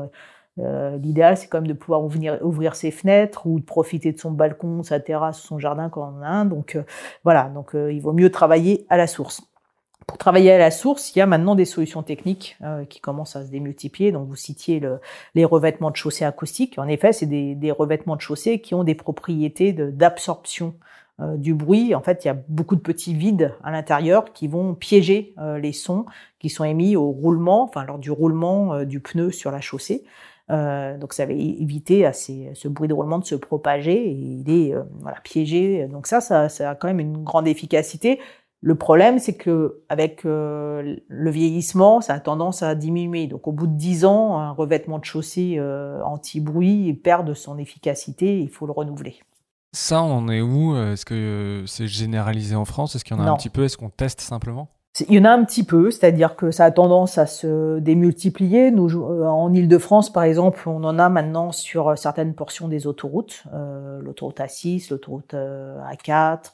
L'idéal, 1.03 1.39
c'est 1.39 1.47
quand 1.47 1.59
même 1.59 1.69
de 1.69 1.73
pouvoir 1.73 2.03
ouvrir, 2.03 2.75
ses 2.75 2.91
fenêtres 2.91 3.47
ou 3.47 3.61
de 3.61 3.65
profiter 3.65 4.13
de 4.13 4.19
son 4.19 4.31
balcon, 4.31 4.83
sa 4.83 5.01
terrasse, 5.01 5.41
son 5.41 5.59
jardin 5.59 5.89
quand 5.89 6.03
on 6.03 6.19
en 6.19 6.23
a 6.23 6.29
un. 6.29 6.45
Donc 6.45 6.77
voilà, 7.25 7.45
donc 7.45 7.71
il 7.75 7.99
vaut 8.03 8.13
mieux 8.13 8.31
travailler 8.31 8.85
à 8.91 8.99
la 8.99 9.07
source. 9.07 9.41
Pour 10.11 10.19
travailler 10.19 10.51
à 10.51 10.59
la 10.59 10.73
source, 10.73 11.15
il 11.15 11.21
y 11.21 11.23
a 11.23 11.27
maintenant 11.27 11.55
des 11.55 11.65
solutions 11.65 12.03
techniques 12.03 12.57
euh, 12.63 12.85
qui 12.85 12.99
commencent 13.01 13.37
à 13.37 13.45
se 13.47 13.51
démultiplier. 13.53 14.11
Donc, 14.11 14.27
vous 14.27 14.35
citiez 14.35 14.81
le, 14.81 14.99
les 15.37 15.45
revêtements 15.45 15.93
de 15.93 15.97
chaussée 15.97 16.25
acoustiques. 16.25 16.81
En 16.81 16.89
effet, 16.89 17.13
c'est 17.13 17.27
des, 17.27 17.55
des, 17.55 17.71
revêtements 17.71 18.17
de 18.17 18.21
chaussée 18.21 18.61
qui 18.61 18.75
ont 18.75 18.83
des 18.83 18.97
propriétés 18.97 19.73
d'absorption 19.73 20.75
euh, 21.21 21.37
du 21.37 21.55
bruit. 21.55 21.95
En 21.95 22.01
fait, 22.01 22.25
il 22.25 22.29
y 22.29 22.31
a 22.31 22.37
beaucoup 22.49 22.77
de 22.77 22.81
petits 22.81 23.15
vides 23.15 23.55
à 23.63 23.71
l'intérieur 23.71 24.33
qui 24.33 24.49
vont 24.49 24.75
piéger 24.75 25.35
euh, 25.39 25.59
les 25.59 25.73
sons 25.73 26.07
qui 26.39 26.49
sont 26.49 26.65
émis 26.65 26.97
au 26.97 27.11
roulement, 27.11 27.63
enfin 27.63 27.85
lors 27.85 27.99
du 27.99 28.11
roulement 28.11 28.85
du 28.85 29.01
pneu 29.01 29.31
sur 29.31 29.51
la 29.51 29.61
chaussée. 29.61 30.05
donc, 30.49 31.13
ça 31.13 31.27
va 31.27 31.33
éviter 31.33 32.07
à 32.07 32.15
ces, 32.15 32.51
ce 32.55 32.67
bruit 32.67 32.89
de 32.89 32.95
roulement 32.95 33.19
de 33.19 33.27
se 33.27 33.35
propager 33.35 34.09
et 34.09 34.13
il 34.13 34.51
est 34.51 34.75
voilà, 35.01 35.19
piégé. 35.23 35.87
Donc 35.87 36.07
ça, 36.07 36.23
ça, 36.23 36.49
ça 36.49 36.71
a 36.71 36.75
quand 36.75 36.89
même 36.89 37.01
une 37.01 37.23
grande 37.23 37.47
efficacité. 37.47 38.19
Le 38.63 38.75
problème, 38.75 39.19
c'est 39.19 39.37
que 39.37 39.81
avec 39.89 40.27
euh, 40.27 40.97
le 41.09 41.31
vieillissement, 41.31 42.03
ça 42.03 42.15
a 42.15 42.21
tendance 42.21 42.63
à 42.63 42.75
diminuer. 42.75 43.27
Donc, 43.27 43.49
au 43.49 43.53
bout 43.53 43.67
de 43.67 43.73
10 43.73 44.05
ans, 44.05 44.39
un 44.39 44.51
revêtement 44.51 44.99
de 44.99 45.05
chaussée 45.05 45.57
euh, 45.59 46.03
anti-bruit 46.03 46.93
perd 46.93 47.27
de 47.27 47.33
son 47.33 47.57
efficacité. 47.57 48.39
Il 48.39 48.51
faut 48.51 48.67
le 48.67 48.73
renouveler. 48.73 49.17
Ça, 49.73 50.03
on 50.03 50.13
en 50.13 50.29
est 50.29 50.41
où? 50.41 50.77
Est-ce 50.77 51.05
que 51.05 51.65
c'est 51.67 51.87
généralisé 51.87 52.57
en 52.57 52.65
France? 52.65 52.97
Est-ce 52.97 53.05
qu'il 53.05 53.17
y 53.17 53.21
en 53.21 53.25
a 53.25 53.31
un 53.31 53.37
petit 53.37 53.51
peu? 53.51 53.65
Est-ce 53.65 53.77
qu'on 53.77 53.91
teste 53.91 54.21
simplement? 54.21 54.69
Il 55.09 55.15
y 55.15 55.19
en 55.21 55.25
a 55.25 55.31
un 55.31 55.45
petit 55.45 55.63
peu, 55.63 55.91
c'est-à-dire 55.91 56.35
que 56.35 56.51
ça 56.51 56.65
a 56.65 56.71
tendance 56.73 57.17
à 57.17 57.27
se 57.27 57.79
démultiplier. 57.79 58.73
Nous, 58.73 58.91
euh, 58.91 59.25
en 59.25 59.53
Ile-de-France, 59.53 60.13
par 60.13 60.25
exemple, 60.25 60.69
on 60.69 60.83
en 60.83 60.99
a 60.99 61.09
maintenant 61.09 61.53
sur 61.53 61.97
certaines 61.97 62.35
portions 62.35 62.67
des 62.67 62.89
autoroutes, 62.89 63.45
euh, 63.55 64.01
l'autoroute 64.03 64.41
A6, 64.41 64.91
l'autoroute 64.91 65.35
euh, 65.35 65.79
A4, 65.93 66.53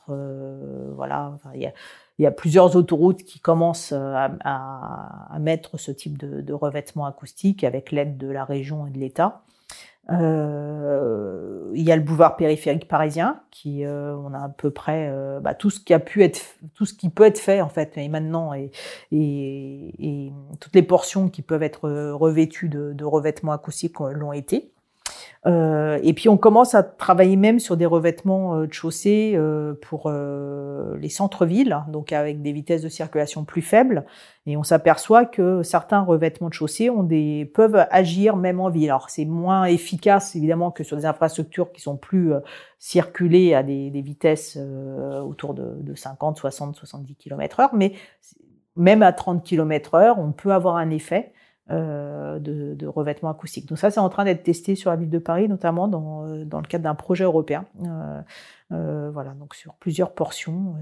voilà. 0.94 1.38
il, 1.54 1.62
y 1.62 1.66
a, 1.66 1.72
il, 2.18 2.22
y 2.22 2.26
a, 2.26 2.30
plusieurs 2.30 2.76
autoroutes 2.76 3.24
qui 3.24 3.40
commencent 3.40 3.92
à, 3.92 4.30
à, 4.44 5.34
à 5.34 5.38
mettre 5.38 5.78
ce 5.78 5.90
type 5.90 6.18
de, 6.18 6.42
de 6.42 6.52
revêtement 6.52 7.06
acoustique 7.06 7.64
avec 7.64 7.90
l'aide 7.90 8.18
de 8.18 8.28
la 8.28 8.44
région 8.44 8.86
et 8.86 8.90
de 8.90 8.98
l'État. 8.98 9.42
Euh, 10.10 11.72
il 11.74 11.82
y 11.82 11.90
a 11.90 11.96
le 11.96 12.02
boulevard 12.02 12.36
périphérique 12.36 12.88
parisien, 12.88 13.40
qui 13.50 13.84
euh, 13.84 14.16
on 14.16 14.32
a 14.32 14.38
à 14.38 14.48
peu 14.48 14.70
près 14.70 15.08
euh, 15.10 15.40
bah, 15.40 15.54
tout 15.54 15.70
ce 15.70 15.80
qui 15.80 15.92
a 15.92 15.98
pu 15.98 16.22
être, 16.22 16.40
tout 16.74 16.86
ce 16.86 16.94
qui 16.94 17.10
peut 17.10 17.24
être 17.24 17.38
fait 17.38 17.60
en 17.60 17.68
fait, 17.68 17.98
et 17.98 18.08
maintenant 18.08 18.54
et, 18.54 18.70
et, 19.10 19.94
et 19.98 20.32
toutes 20.60 20.74
les 20.74 20.82
portions 20.82 21.28
qui 21.28 21.42
peuvent 21.42 21.62
être 21.62 21.90
revêtues 22.12 22.68
de, 22.68 22.92
de 22.92 23.04
revêtements 23.04 23.52
acoustiques 23.52 23.98
l'ont 24.00 24.32
été. 24.32 24.72
Euh, 25.46 26.00
et 26.02 26.12
puis 26.12 26.28
on 26.28 26.36
commence 26.36 26.74
à 26.74 26.82
travailler 26.82 27.36
même 27.36 27.60
sur 27.60 27.76
des 27.76 27.86
revêtements 27.86 28.56
euh, 28.56 28.66
de 28.66 28.72
chaussée 28.72 29.34
euh, 29.36 29.74
pour 29.80 30.10
les 30.10 31.08
centres-villes, 31.08 31.72
hein, 31.72 31.86
donc 31.88 32.12
avec 32.12 32.42
des 32.42 32.52
vitesses 32.52 32.82
de 32.82 32.88
circulation 32.88 33.44
plus 33.44 33.62
faibles. 33.62 34.04
Et 34.46 34.56
on 34.56 34.62
s'aperçoit 34.62 35.24
que 35.24 35.62
certains 35.62 36.00
revêtements 36.00 36.48
de 36.48 36.54
chaussée 36.54 36.90
peuvent 37.54 37.86
agir 37.90 38.36
même 38.36 38.60
en 38.60 38.70
ville. 38.70 38.90
Alors 38.90 39.10
c'est 39.10 39.24
moins 39.24 39.64
efficace 39.64 40.36
évidemment 40.36 40.70
que 40.70 40.84
sur 40.84 40.96
des 40.96 41.06
infrastructures 41.06 41.72
qui 41.72 41.80
sont 41.80 41.96
plus 41.96 42.32
circulées 42.78 43.54
à 43.54 43.62
des, 43.62 43.90
vitesses 43.90 44.56
autour 45.24 45.54
de, 45.54 45.76
de 45.80 45.94
50, 45.94 46.36
60, 46.38 46.76
70 46.76 47.16
km 47.16 47.60
heure, 47.60 47.74
mais 47.74 47.92
même 48.76 49.02
à 49.02 49.12
30 49.12 49.42
km 49.42 49.94
heure, 49.94 50.18
on 50.18 50.32
peut 50.32 50.52
avoir 50.52 50.76
un 50.76 50.90
effet. 50.90 51.32
Euh, 51.68 52.38
de, 52.38 52.74
de, 52.74 52.86
revêtement 52.86 53.28
acoustique. 53.28 53.66
Donc 53.66 53.78
ça, 53.78 53.90
c'est 53.90 53.98
en 53.98 54.08
train 54.08 54.24
d'être 54.24 54.44
testé 54.44 54.76
sur 54.76 54.90
la 54.90 54.96
ville 54.96 55.10
de 55.10 55.18
Paris, 55.18 55.48
notamment 55.48 55.88
dans, 55.88 56.24
euh, 56.24 56.44
dans 56.44 56.60
le 56.60 56.66
cadre 56.68 56.84
d'un 56.84 56.94
projet 56.94 57.24
européen. 57.24 57.64
Euh, 58.70 59.10
voilà, 59.10 59.32
donc 59.32 59.56
sur 59.56 59.74
plusieurs 59.74 60.12
portions, 60.12 60.76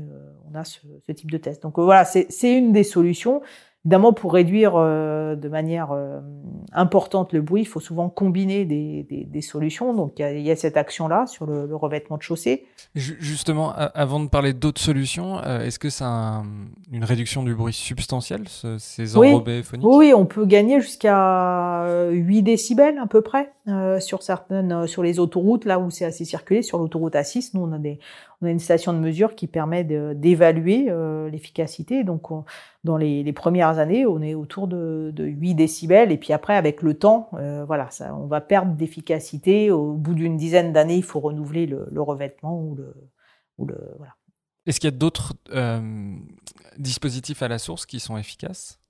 on 0.51 0.55
a 0.55 0.63
ce, 0.65 0.81
ce, 1.07 1.13
type 1.13 1.31
de 1.31 1.39
test. 1.39 1.63
Donc 1.63 1.79
voilà, 1.79 2.05
c'est 2.05 2.29
une 2.43 2.73
des 2.73 2.85
solutions. 2.85 3.41
Évidemment, 3.85 4.15
pour 4.15 4.33
réduire 4.33 4.77
euh, 4.77 5.37
de 5.37 5.49
manière 5.51 5.93
euh, 5.93 6.21
importante 6.73 7.35
le 7.35 7.43
bruit, 7.43 7.63
il 7.63 7.67
faut 7.67 7.81
souvent 7.81 8.09
combiner 8.09 8.65
des, 8.65 9.03
des, 9.11 9.25
des 9.25 9.41
solutions. 9.43 9.93
Donc, 9.93 10.15
il 10.19 10.39
y 10.41 10.45
y 10.45 10.51
a 10.51 10.57
cette 10.57 10.79
action-là 10.79 11.27
sur 11.27 11.45
le, 11.45 11.67
le, 11.67 11.77
revêtement 11.77 12.17
de 12.17 12.23
chaussée. 12.23 12.65
Justement, 12.95 13.75
avant 13.77 14.21
de 14.21 14.29
parler 14.29 14.55
d'autres 14.55 14.81
solutions, 14.81 15.39
euh, 15.45 15.61
est-ce 15.61 15.79
que 15.79 15.91
c'est 15.91 16.05
un, 16.05 16.45
une 16.93 17.05
réduction 17.05 17.43
du 17.43 17.55
bruit 17.55 17.75
substantielle, 17.75 18.49
ce, 18.49 18.79
ces 18.79 19.19
enrobés 19.19 19.59
oui. 19.59 19.63
phoniques? 19.63 19.87
Oui, 19.87 20.13
on 20.17 20.25
peut 20.25 20.47
gagner 20.47 20.81
jusqu'à 20.81 22.09
8 22.11 22.43
décibels 22.43 22.97
à 22.99 23.07
peu 23.07 23.21
près 23.21 23.53
sur 24.01 24.23
certaines, 24.23 24.87
sur 24.87 25.03
les 25.03 25.19
autoroutes, 25.19 25.67
là 25.67 25.79
où 25.79 25.91
c'est 25.91 26.07
assez 26.07 26.25
circulé. 26.25 26.63
Sur 26.63 26.79
l'autoroute 26.79 27.15
A6, 27.15 27.51
nous, 27.53 27.63
on 27.63 27.73
a 27.73 27.79
des, 27.79 27.99
on 28.45 28.47
a 28.47 28.51
une 28.51 28.61
station 28.61 28.93
de 28.93 28.99
mesure 28.99 29.35
qui 29.35 29.47
permet 29.47 29.85
d'évaluer 29.85 30.87
euh, 30.89 31.31
l'efficacité. 31.31 32.05
Donc, 32.05 32.31
on, 32.31 32.45
dans 32.85 32.99
les, 32.99 33.23
les, 33.23 33.33
premières 33.33 33.79
années, 33.79 34.07
on 34.07 34.21
est 34.21 34.35
autour 34.35 34.69
de, 34.69 35.11
de 35.15 35.25
8 35.25 35.55
décibels. 35.55 36.13
Et 36.13 36.19
puis 36.19 36.33
après, 36.33 36.55
avec 36.55 36.83
le 36.83 36.95
temps, 36.95 37.31
euh, 37.35 37.65
voilà, 37.65 37.91
ça, 37.91 38.15
on 38.15 38.27
va 38.27 38.43
perdre 38.43 38.73
d'efficacité. 38.73 39.71
Au 39.71 39.95
bout 39.95 40.15
d'une 40.15 40.37
dizaine 40.37 40.73
d'années, 40.73 40.97
il 40.97 41.03
faut 41.03 41.21
renouveler 41.21 41.67
le, 41.67 41.89
le 41.91 42.03
revêtement 42.03 42.61
ou 42.61 42.75
le, 42.75 42.95
ou 43.59 43.67
le 43.67 43.77
voilà. 43.97 44.13
Est-ce 44.67 44.81
qu'il 44.81 44.91
y 44.91 44.95
a 44.95 44.97
d'autres 44.97 45.35
euh, 45.53 45.81
dispositifs 46.79 47.43
à 47.43 47.49
la 47.49 47.59
source 47.59 47.87
qui 47.87 48.01
sont 48.01 48.17
efficaces? 48.17 48.81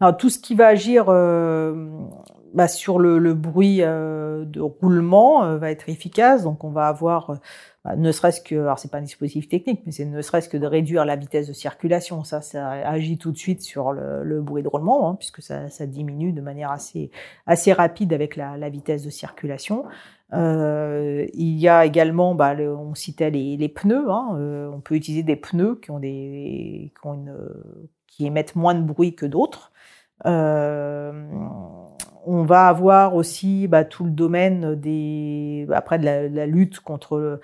Alors, 0.00 0.16
tout 0.16 0.28
ce 0.28 0.38
qui 0.38 0.54
va 0.54 0.66
agir 0.68 1.06
euh, 1.08 1.88
bah, 2.52 2.68
sur 2.68 2.98
le, 2.98 3.18
le 3.18 3.34
bruit 3.34 3.78
euh, 3.80 4.44
de 4.44 4.60
roulement 4.60 5.56
va 5.56 5.70
être 5.70 5.88
efficace. 5.88 6.42
Donc, 6.42 6.64
on 6.64 6.70
va 6.70 6.88
avoir, 6.88 7.38
ne 7.96 8.12
serait-ce 8.12 8.40
que, 8.40 8.54
alors 8.54 8.78
c'est 8.78 8.90
pas 8.90 8.98
un 8.98 9.02
dispositif 9.02 9.48
technique, 9.48 9.82
mais 9.84 9.92
c'est 9.92 10.06
ne 10.06 10.22
serait-ce 10.22 10.48
que 10.48 10.56
de 10.56 10.66
réduire 10.66 11.04
la 11.04 11.16
vitesse 11.16 11.48
de 11.48 11.52
circulation. 11.52 12.24
Ça, 12.24 12.40
ça 12.40 12.70
agit 12.70 13.18
tout 13.18 13.30
de 13.30 13.36
suite 13.36 13.60
sur 13.60 13.92
le, 13.92 14.40
bruit 14.40 14.62
de 14.62 14.68
roulement, 14.68 15.10
hein, 15.10 15.16
puisque 15.16 15.42
ça, 15.42 15.68
diminue 15.86 16.32
de 16.32 16.40
manière 16.40 16.70
assez 16.70 17.10
assez 17.46 17.72
rapide 17.74 18.14
avec 18.14 18.36
la, 18.36 18.68
vitesse 18.70 19.04
de 19.04 19.10
circulation. 19.10 19.84
Euh, 20.32 21.26
il 21.34 21.58
y 21.58 21.68
a 21.68 21.84
également, 21.84 22.34
bah, 22.34 22.54
on 22.58 22.94
citait 22.94 23.30
les, 23.30 23.68
pneus. 23.68 24.10
Hein, 24.10 24.36
euh, 24.38 24.70
on 24.72 24.80
peut 24.80 24.94
utiliser 24.94 25.22
des 25.22 25.36
pneus 25.36 25.78
qui 25.82 25.90
ont 25.90 26.00
des, 26.00 26.92
qui 28.06 28.26
émettent 28.26 28.56
moins 28.56 28.74
de 28.74 28.82
bruit 28.82 29.14
que 29.14 29.26
d'autres. 29.26 29.72
Euh, 30.26 31.12
on 32.26 32.44
va 32.44 32.68
avoir 32.68 33.14
aussi 33.14 33.68
bah, 33.68 33.84
tout 33.84 34.04
le 34.04 34.10
domaine 34.10 34.74
des 34.74 35.66
après 35.72 35.98
de 35.98 36.04
la, 36.04 36.28
de 36.28 36.36
la 36.36 36.46
lutte 36.46 36.80
contre 36.80 37.40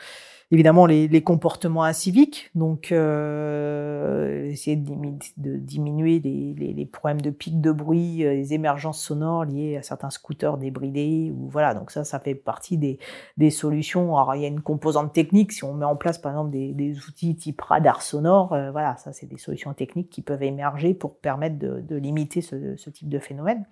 évidemment 0.52 0.86
les, 0.86 1.06
les, 1.06 1.22
comportements 1.22 1.84
inciviques, 1.84 2.50
donc 2.54 2.90
euh, 2.90 4.46
essayer 4.46 4.76
de, 4.76 4.92
de 5.36 5.56
diminuer 5.56 6.18
les, 6.18 6.54
les, 6.54 6.72
les, 6.72 6.86
problèmes 6.86 7.20
de 7.20 7.30
pics 7.30 7.60
de 7.60 7.70
bruit, 7.70 8.24
euh, 8.24 8.34
les 8.34 8.52
émergences 8.52 9.00
sonores 9.00 9.44
liées 9.44 9.76
à 9.76 9.82
certains 9.82 10.10
scooters 10.10 10.58
débridés, 10.58 11.32
ou 11.36 11.48
voilà, 11.48 11.74
donc 11.74 11.92
ça, 11.92 12.02
ça 12.02 12.18
fait 12.18 12.34
partie 12.34 12.78
des, 12.78 12.98
des 13.36 13.50
solutions. 13.50 14.16
Alors 14.16 14.34
il 14.34 14.42
y 14.42 14.44
a 14.44 14.48
une 14.48 14.60
composante 14.60 15.12
technique, 15.12 15.52
si 15.52 15.62
on 15.62 15.74
met 15.74 15.86
en 15.86 15.96
place 15.96 16.18
par 16.18 16.32
exemple 16.32 16.50
des, 16.50 16.72
des 16.72 16.98
outils 17.06 17.36
type 17.36 17.60
radar 17.60 18.02
sonore, 18.02 18.52
euh, 18.52 18.72
voilà, 18.72 18.96
ça 18.96 19.12
c'est 19.12 19.26
des 19.26 19.38
solutions 19.38 19.72
techniques 19.72 20.10
qui 20.10 20.22
peuvent 20.22 20.42
émerger 20.42 20.94
pour 20.94 21.16
permettre 21.16 21.58
de, 21.58 21.80
de 21.80 21.96
limiter 21.96 22.40
ce, 22.40 22.76
ce 22.76 22.90
type 22.90 23.08
de 23.08 23.20
phénomène. 23.20 23.64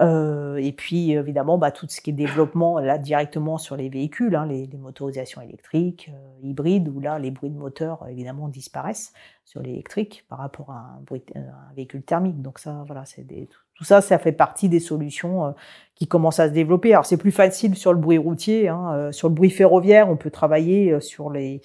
Euh, 0.00 0.56
et 0.56 0.72
puis 0.72 1.12
évidemment 1.12 1.58
bah, 1.58 1.70
tout 1.70 1.86
ce 1.88 2.00
qui 2.00 2.08
est 2.08 2.14
développement 2.14 2.78
là 2.78 2.96
directement 2.96 3.58
sur 3.58 3.76
les 3.76 3.90
véhicules, 3.90 4.34
hein, 4.34 4.46
les, 4.46 4.66
les, 4.66 4.78
motorisations 4.78 5.42
électriques, 5.42 6.10
euh, 6.14 6.46
hybrides, 6.46 6.88
où 6.88 7.00
là 7.00 7.18
les 7.18 7.30
bruits 7.30 7.50
de 7.50 7.58
moteur 7.58 8.06
évidemment 8.08 8.48
disparaissent 8.48 9.12
sur 9.44 9.60
l'électrique 9.60 10.24
par 10.28 10.38
rapport 10.38 10.70
à 10.70 10.96
un, 10.96 11.00
bruit, 11.02 11.22
un, 11.34 11.74
véhicule 11.74 12.02
thermique. 12.02 12.40
Donc 12.40 12.60
ça, 12.60 12.84
voilà, 12.86 13.04
c'est 13.04 13.26
des, 13.26 13.48
tout 13.80 13.84
ça, 13.84 14.00
ça 14.00 14.18
fait 14.18 14.32
partie 14.32 14.68
des 14.68 14.78
solutions 14.78 15.46
euh, 15.46 15.50
qui 15.94 16.06
commencent 16.06 16.38
à 16.38 16.48
se 16.48 16.52
développer. 16.52 16.92
Alors 16.92 17.06
c'est 17.06 17.16
plus 17.16 17.32
facile 17.32 17.74
sur 17.74 17.92
le 17.92 17.98
bruit 17.98 18.18
routier, 18.18 18.68
hein, 18.68 18.92
euh, 18.92 19.12
sur 19.12 19.28
le 19.28 19.34
bruit 19.34 19.50
ferroviaire, 19.50 20.08
on 20.08 20.16
peut 20.16 20.30
travailler 20.30 20.92
euh, 20.92 21.00
sur 21.00 21.30
les 21.30 21.62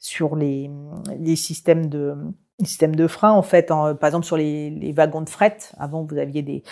sur 0.00 0.34
les, 0.34 0.70
les 1.18 1.36
systèmes 1.36 1.86
de 1.86 2.14
système 2.64 2.96
de 2.96 3.06
frein 3.06 3.30
en 3.30 3.42
fait 3.42 3.68
par 3.68 4.04
exemple 4.04 4.26
sur 4.26 4.36
les, 4.36 4.70
les, 4.70 4.92
wagons 4.92 5.20
de 5.20 5.28
fret. 5.28 5.58
Avant 5.78 6.02
vous 6.02 6.18
aviez 6.18 6.42
des 6.42 6.64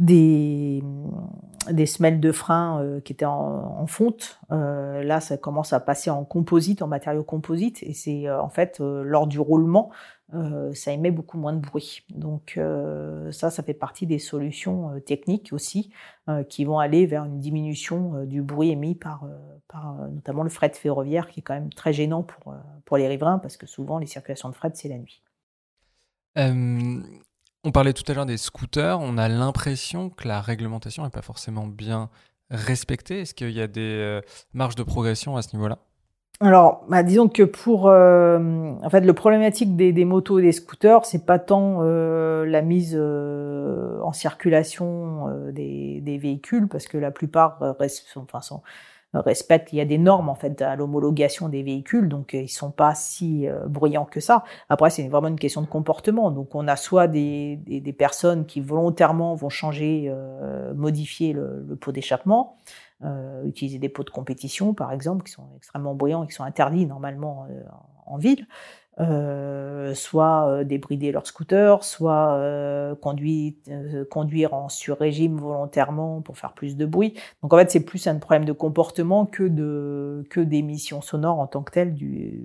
des 0.00 0.82
des 1.70 1.86
semelles 1.86 2.18
de 2.18 2.32
frein 2.32 2.82
euh, 2.82 3.00
qui 3.00 3.12
étaient 3.12 3.24
en, 3.24 3.76
en 3.78 3.86
fonte. 3.86 4.40
Euh, 4.50 5.04
là 5.04 5.20
ça 5.20 5.36
commence 5.36 5.72
à 5.72 5.78
passer 5.80 6.10
en 6.10 6.24
composite 6.24 6.82
en 6.82 6.88
matériaux 6.88 7.22
composite. 7.22 7.82
Et 7.84 7.92
c'est 7.92 8.26
euh, 8.26 8.42
en 8.42 8.48
fait 8.48 8.80
euh, 8.80 9.02
lors 9.04 9.28
du 9.28 9.38
roulement 9.38 9.90
euh, 10.34 10.74
ça 10.74 10.90
émet 10.92 11.12
beaucoup 11.12 11.38
moins 11.38 11.52
de 11.52 11.60
bruit. 11.60 12.02
Donc 12.10 12.58
ça 13.30 13.50
ça 13.50 13.62
fait 13.62 13.74
partie 13.74 14.06
des 14.06 14.18
solutions 14.18 15.00
techniques 15.06 15.50
aussi 15.52 15.90
qui 16.48 16.64
vont 16.64 16.78
aller 16.80 17.06
vers 17.06 17.24
une 17.24 17.38
diminution 17.38 18.24
du 18.24 18.42
bruit 18.42 18.70
émis 18.70 18.94
par 18.96 19.24
par 19.68 19.94
notamment 20.10 20.42
le 20.42 20.50
fret 20.50 20.70
ferroviaire 20.70 21.28
qui 21.28 21.40
est 21.40 21.42
quand 21.42 21.54
même 21.54 21.72
très 21.72 21.92
gênant 21.92 22.22
pour 22.24 22.54
pour 22.84 22.96
les 22.96 23.08
riverains 23.08 23.38
parce 23.38 23.56
que 23.56 23.66
souvent 23.66 23.98
les 23.98 24.06
circulations 24.06 24.50
de 24.50 24.54
fret 24.54 24.72
c'est 24.74 24.88
la 24.88 24.98
nuit 24.98 25.22
euh, 26.38 27.00
on 27.64 27.72
parlait 27.72 27.92
tout 27.92 28.04
à 28.08 28.14
l'heure 28.14 28.26
des 28.26 28.36
scooters. 28.36 28.98
On 29.00 29.18
a 29.18 29.28
l'impression 29.28 30.10
que 30.10 30.28
la 30.28 30.40
réglementation 30.40 31.04
n'est 31.04 31.10
pas 31.10 31.22
forcément 31.22 31.66
bien 31.66 32.08
respecter 32.50 33.20
Est-ce 33.20 33.34
qu'il 33.34 33.50
y 33.50 33.60
a 33.60 33.66
des 33.66 34.20
marges 34.54 34.74
de 34.74 34.82
progression 34.82 35.36
à 35.36 35.42
ce 35.42 35.54
niveau-là? 35.54 35.78
Alors, 36.40 36.84
bah, 36.88 37.02
disons 37.02 37.28
que 37.28 37.42
pour, 37.42 37.88
euh, 37.88 38.38
en 38.80 38.90
fait, 38.90 39.00
le 39.00 39.12
problématique 39.12 39.74
des, 39.74 40.04
motos 40.04 40.38
et 40.38 40.42
des 40.42 40.52
scooters, 40.52 41.04
c'est 41.04 41.26
pas 41.26 41.40
tant 41.40 41.78
euh, 41.82 42.46
la 42.46 42.62
mise 42.62 42.94
euh, 42.96 44.00
en 44.02 44.12
circulation 44.12 45.26
des, 45.50 46.00
des, 46.00 46.18
véhicules, 46.18 46.68
parce 46.68 46.86
que 46.86 46.96
la 46.96 47.10
plupart 47.10 47.58
restent, 47.80 48.06
enfin, 48.16 48.40
sont, 48.40 48.62
respectent. 49.14 49.72
Il 49.72 49.76
y 49.76 49.80
a 49.80 49.84
des 49.84 49.98
normes 49.98 50.28
en 50.28 50.34
fait 50.34 50.60
à 50.62 50.76
l'homologation 50.76 51.48
des 51.48 51.62
véhicules, 51.62 52.08
donc 52.08 52.34
ils 52.34 52.48
sont 52.48 52.70
pas 52.70 52.94
si 52.94 53.46
bruyants 53.66 54.04
que 54.04 54.20
ça. 54.20 54.44
Après, 54.68 54.90
c'est 54.90 55.08
vraiment 55.08 55.28
une 55.28 55.38
question 55.38 55.62
de 55.62 55.66
comportement. 55.66 56.30
Donc, 56.30 56.54
on 56.54 56.68
a 56.68 56.76
soit 56.76 57.08
des, 57.08 57.56
des, 57.56 57.80
des 57.80 57.92
personnes 57.92 58.46
qui 58.46 58.60
volontairement 58.60 59.34
vont 59.34 59.48
changer, 59.48 60.14
modifier 60.74 61.32
le, 61.32 61.64
le 61.66 61.76
pot 61.76 61.92
d'échappement 61.92 62.56
euh, 63.04 63.44
utiliser 63.44 63.78
des 63.78 63.88
pots 63.88 64.02
de 64.02 64.10
compétition, 64.10 64.74
par 64.74 64.90
exemple, 64.90 65.24
qui 65.24 65.30
sont 65.30 65.46
extrêmement 65.56 65.94
bruyants 65.94 66.24
et 66.24 66.26
qui 66.26 66.32
sont 66.32 66.42
interdits 66.42 66.84
normalement 66.84 67.46
euh, 67.48 67.62
en 68.06 68.16
ville, 68.16 68.48
euh, 69.00 69.94
soit 69.94 70.48
euh, 70.48 70.64
débrider 70.64 71.12
leur 71.12 71.24
scooter, 71.24 71.84
soit 71.84 72.32
euh, 72.32 72.96
conduire, 72.96 73.52
conduire 74.10 74.54
en 74.54 74.68
sur-régime 74.68 75.38
volontairement 75.38 76.20
pour 76.20 76.36
faire 76.36 76.52
plus 76.52 76.76
de 76.76 76.84
bruit. 76.84 77.14
Donc 77.42 77.52
en 77.52 77.58
fait, 77.58 77.70
c'est 77.70 77.84
plus 77.84 78.06
un 78.08 78.16
problème 78.16 78.44
de 78.44 78.52
comportement 78.52 79.24
que 79.24 79.44
de 79.44 80.26
que 80.30 80.40
d'émissions 80.40 81.00
sonores 81.00 81.38
en 81.38 81.46
tant 81.46 81.62
que 81.62 81.70
telles 81.70 81.94
du, 81.94 82.42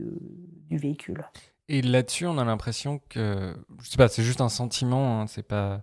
du 0.70 0.78
véhicule. 0.78 1.26
Et 1.70 1.82
là-dessus, 1.82 2.28
on 2.28 2.38
a 2.38 2.46
l'impression 2.46 3.02
que, 3.10 3.56
je 3.82 3.90
sais 3.90 3.98
pas, 3.98 4.08
c'est 4.08 4.24
juste 4.24 4.42
un 4.42 4.50
sentiment, 4.50 5.22
hein, 5.22 5.28
c'est 5.28 5.48
pas 5.48 5.82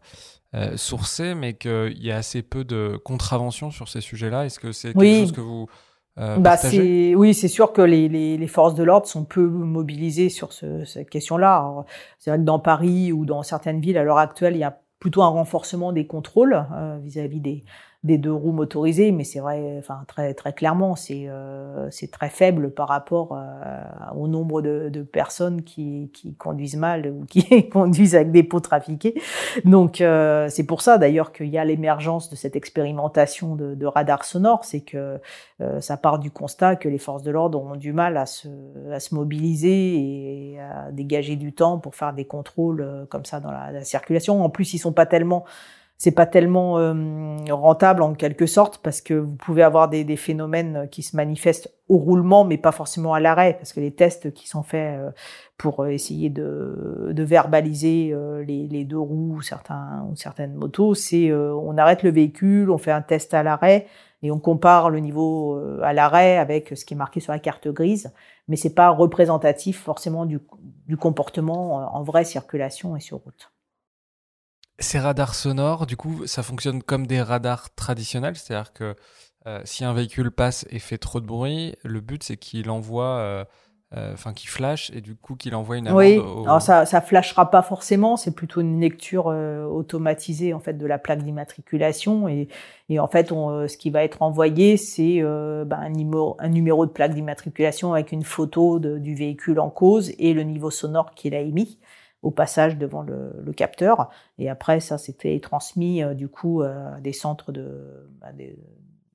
sourcé, 0.77 1.35
mais 1.35 1.55
qu'il 1.55 2.03
y 2.03 2.11
a 2.11 2.17
assez 2.17 2.43
peu 2.43 2.65
de 2.65 3.01
contraventions 3.05 3.71
sur 3.71 3.89
ces 3.89 4.01
sujets-là. 4.01 4.47
Est-ce 4.47 4.61
que 4.61 4.73
c'est 4.73 4.93
quelque 4.93 5.21
chose 5.21 5.33
que 5.33 5.41
vous 5.41 5.69
euh, 6.21 6.37
bah 6.37 6.57
c'est 6.57 7.15
oui, 7.15 7.35
c'est 7.35 7.49
sûr 7.49 7.73
que 7.73 7.83
les, 7.83 8.09
les, 8.09 8.37
les 8.37 8.47
forces 8.47 8.75
de 8.75 8.83
l'ordre 8.83 9.07
sont 9.07 9.25
peu 9.25 9.47
mobilisées 9.47 10.29
sur 10.29 10.53
ce, 10.53 10.85
cette 10.85 11.09
question-là. 11.09 11.85
C'est 12.19 12.31
vrai 12.31 12.39
que 12.39 12.45
dans 12.45 12.59
Paris 12.59 13.13
ou 13.13 13.25
dans 13.25 13.43
certaines 13.43 13.81
villes 13.81 13.99
à 13.99 14.05
l'heure 14.05 14.19
actuelle, 14.19 14.55
il 14.55 14.61
y 14.61 14.65
a 14.65 14.81
plutôt 14.99 15.23
un 15.23 15.29
renforcement 15.29 15.93
des 15.93 16.07
contrôles 16.07 16.67
euh, 16.75 16.99
vis-à-vis 17.03 17.39
-vis 17.39 17.43
des, 17.43 17.65
des 18.03 18.17
deux 18.17 18.33
roues 18.33 18.53
motorisées, 18.53 19.13
mais 19.13 19.25
c'est 19.25 19.41
vrai, 19.41 19.77
enfin 19.79 20.05
très 20.07 20.33
très 20.33 20.55
clairement, 20.55 20.97
c'est 20.97 21.27
euh, 21.29 21.87
c'est 21.91 22.11
très 22.11 22.31
faible 22.31 22.71
par 22.71 22.89
rapport 22.89 23.37
euh, 23.37 23.83
au 24.17 24.27
nombre 24.27 24.63
de, 24.63 24.89
de 24.89 25.03
personnes 25.03 25.63
qui, 25.63 26.11
qui 26.15 26.35
conduisent 26.35 26.77
mal 26.77 27.09
ou 27.09 27.27
qui 27.27 27.69
conduisent 27.69 28.15
avec 28.15 28.33
des 28.33 28.43
pots 28.43 28.61
trafiqués. 28.61 29.21
Donc 29.67 30.01
euh, 30.01 30.49
c'est 30.49 30.65
pour 30.65 30.81
ça 30.81 30.97
d'ailleurs 30.97 31.31
qu'il 31.31 31.49
y 31.49 31.59
a 31.59 31.65
l'émergence 31.67 32.31
de 32.31 32.37
cette 32.37 32.57
expérimentation 32.57 33.55
de, 33.55 33.75
de 33.75 33.87
radar 33.87 34.25
sonore, 34.25 34.65
c'est 34.65 34.81
que 34.81 35.21
euh, 35.61 35.81
ça 35.83 35.99
part 35.99 36.19
du 36.19 36.31
constat 36.31 36.77
que 36.77 36.89
les 36.89 36.99
forces 36.99 37.23
de 37.23 37.31
l'ordre 37.31 37.61
ont 37.61 37.77
du 37.77 37.93
mal 37.93 38.17
à 38.17 38.25
se 38.25 38.49
à 38.91 38.99
se 38.99 39.15
mobiliser 39.15 40.55
et 40.55 40.59
à 40.59 40.91
dégager 40.91 41.37
du 41.37 41.53
temps 41.53 41.79
pour 41.79 41.95
faire 41.95 42.15
des 42.15 42.25
contrôles 42.25 42.81
euh, 42.81 43.05
comme 43.05 43.27
ça 43.27 43.41
dans 43.41 43.51
la, 43.51 43.71
la 43.73 43.85
circulation. 43.85 44.43
En 44.43 44.49
plus, 44.49 44.73
ils 44.73 44.79
sont 44.79 44.93
pas 44.93 45.05
tellement 45.05 45.45
c'est 46.01 46.13
pas 46.13 46.25
tellement 46.25 46.79
euh, 46.79 46.95
rentable 47.51 48.03
en 48.03 48.15
quelque 48.15 48.47
sorte 48.47 48.79
parce 48.79 49.03
que 49.03 49.13
vous 49.13 49.37
pouvez 49.37 49.63
avoir 49.63 49.91
des, 49.91 50.03
des, 50.03 50.17
phénomènes 50.17 50.89
qui 50.91 51.03
se 51.03 51.15
manifestent 51.15 51.71
au 51.89 51.99
roulement 51.99 52.43
mais 52.43 52.57
pas 52.57 52.73
forcément 52.73 53.13
à 53.13 53.21
l'arrêt 53.21 53.53
parce 53.59 53.75
que 53.75 53.81
les 53.81 53.91
tests 53.91 54.33
qui 54.33 54.49
sont 54.49 54.63
faits 54.63 54.99
euh, 54.99 55.11
pour 55.59 55.87
essayer 55.87 56.31
de, 56.31 57.11
de 57.13 57.23
verbaliser 57.23 58.13
euh, 58.15 58.43
les, 58.43 58.67
les, 58.67 58.85
deux 58.87 58.99
roues 58.99 59.35
ou 59.37 59.43
certains 59.43 60.07
ou 60.11 60.17
certaines 60.17 60.55
motos 60.55 60.95
c'est 60.95 61.31
on 61.35 61.77
arrête 61.77 62.03
le 62.03 62.11
véhicule 62.11 62.71
on 62.71 62.79
fait 62.79 62.93
un 62.93 63.03
test 63.03 63.35
à 63.35 63.43
l'arrêt 63.43 63.87
et 64.23 64.31
on 64.31 64.39
compare 64.39 64.89
le 64.89 65.01
niveau 65.01 65.63
à 65.83 65.93
l'arrêt 65.93 66.39
avec 66.39 66.73
ce 66.75 66.87
qui 66.87 66.95
est 66.95 66.97
marqué 66.97 67.21
sur 67.21 67.35
la 67.35 67.39
carte 67.39 67.69
grise 67.69 68.11
mais 68.49 68.57
c'est 68.57 68.75
pas 68.75 68.89
représentatif 68.89 69.79
forcément 69.79 70.25
du, 70.25 70.41
du 70.87 70.97
comportement 70.97 71.95
en 71.95 72.03
vraie 72.03 72.25
circulation 72.25 72.97
et 72.97 73.01
sur 73.01 73.19
route. 73.19 73.51
Ces 74.81 74.99
radars 74.99 75.35
sonores, 75.35 75.87
du 75.87 75.97
coup, 75.97 76.27
ça 76.27 76.43
fonctionne 76.43 76.83
comme 76.83 77.07
des 77.07 77.21
radars 77.21 77.75
traditionnels, 77.75 78.37
c'est-à-dire 78.37 78.73
que 78.73 78.97
euh, 79.47 79.61
si 79.65 79.85
un 79.85 79.93
véhicule 79.95 80.31
passe 80.31 80.67
et 80.71 80.79
fait 80.79 80.99
trop 80.99 81.21
de 81.21 81.27
bruit, 81.27 81.75
le 81.83 82.01
but 82.01 82.23
c'est 82.23 82.37
qu'il 82.37 82.69
envoie, 82.69 83.17
euh, 83.17 83.45
euh, 83.97 84.13
enfin 84.13 84.35
qu'il 84.35 84.51
flash 84.51 84.91
et 84.95 85.01
du 85.01 85.17
coup 85.17 85.35
qu'il 85.35 85.55
envoie 85.55 85.79
une 85.79 85.89
amende. 85.89 85.99
Oui, 85.99 86.21
alors 86.45 86.61
ça, 86.61 86.85
ça 86.85 87.01
flashera 87.01 87.51
pas 87.51 87.63
forcément, 87.63 88.19
c'est 88.19 88.35
plutôt 88.35 88.61
une 88.61 88.81
lecture 88.81 89.27
automatisée 89.27 90.53
en 90.53 90.61
fait 90.61 90.75
de 90.75 90.87
la 90.87 90.99
plaque 90.99 91.23
d'immatriculation 91.23 92.29
et, 92.29 92.49
et, 92.91 93.01
en 93.01 93.09
fait 93.09 93.33
on, 93.33 93.67
ce 93.67 93.79
qui 93.79 93.89
va 93.89 94.05
être 94.05 94.21
envoyé 94.21 94.77
c'est 94.77 95.23
ben, 95.23 95.79
un, 95.79 95.89
numéro, 95.89 96.37
un 96.39 96.49
numéro 96.49 96.85
de 96.85 96.91
plaque 96.91 97.15
d'immatriculation 97.15 97.95
avec 97.95 98.13
une 98.13 98.25
photo 98.25 98.79
de, 98.79 98.99
du 98.99 99.15
véhicule 99.15 99.59
en 99.59 99.71
cause 99.71 100.13
et 100.19 100.35
le 100.35 100.43
niveau 100.43 100.71
sonore 100.71 101.15
qu'il 101.15 101.35
a 101.35 101.41
émis 101.41 101.79
au 102.23 102.31
passage 102.31 102.77
devant 102.77 103.03
le, 103.03 103.53
capteur. 103.57 104.11
Et 104.39 104.49
après, 104.49 104.81
ça, 104.81 104.99
c'était 104.99 105.39
transmis 105.41 106.03
euh, 106.03 106.15
du 106.15 106.29
coup 106.29 106.63
euh, 106.63 106.97
à 106.97 107.01
des 107.01 107.13
centres 107.13 107.53
de, 107.53 108.09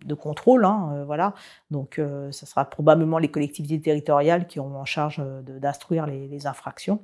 de 0.06 0.14
contrôle. 0.14 0.66
Hein, 0.66 0.92
euh, 0.94 1.06
voilà. 1.06 1.34
Donc, 1.72 2.02
ça 2.32 2.46
sera 2.46 2.66
probablement 2.66 3.18
les 3.18 3.30
collectivités 3.30 3.80
territoriales 3.80 4.48
qui 4.48 4.60
auront 4.60 4.76
en 4.76 4.86
charge 4.86 5.24
d'instruire 5.44 6.06
les, 6.06 6.28
les, 6.28 6.48
infractions. 6.48 7.02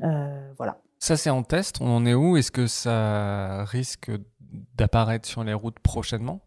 voilà. 0.00 0.78
Ça, 0.98 1.16
c'est 1.16 1.30
en 1.30 1.42
test. 1.42 1.80
On 1.80 1.88
en 1.88 2.06
est 2.06 2.14
où? 2.14 2.36
Est-ce 2.36 2.50
que 2.50 2.66
ça 2.66 3.64
risque 3.64 4.10
d'apparaître 4.74 5.28
sur 5.28 5.44
les 5.44 5.54
routes 5.54 5.78
prochainement? 5.78 6.40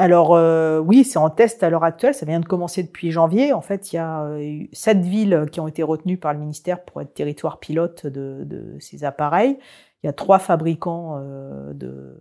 Alors 0.00 0.34
euh, 0.34 0.78
oui, 0.78 1.04
c'est 1.04 1.18
en 1.18 1.28
test 1.28 1.62
à 1.62 1.68
l'heure 1.68 1.84
actuelle, 1.84 2.14
ça 2.14 2.24
vient 2.24 2.40
de 2.40 2.46
commencer 2.46 2.82
depuis 2.82 3.10
janvier. 3.10 3.52
En 3.52 3.60
fait, 3.60 3.92
il 3.92 3.96
y 3.96 3.98
a 3.98 4.22
euh, 4.22 4.62
sept 4.72 5.00
villes 5.00 5.46
qui 5.52 5.60
ont 5.60 5.68
été 5.68 5.82
retenues 5.82 6.16
par 6.16 6.32
le 6.32 6.38
ministère 6.38 6.82
pour 6.86 7.02
être 7.02 7.12
territoire 7.12 7.60
pilote 7.60 8.06
de, 8.06 8.44
de 8.44 8.76
ces 8.80 9.04
appareils. 9.04 9.58
Il 10.02 10.06
y 10.06 10.08
a 10.08 10.14
trois 10.14 10.38
fabricants 10.38 11.18
euh, 11.18 11.74
de, 11.74 12.18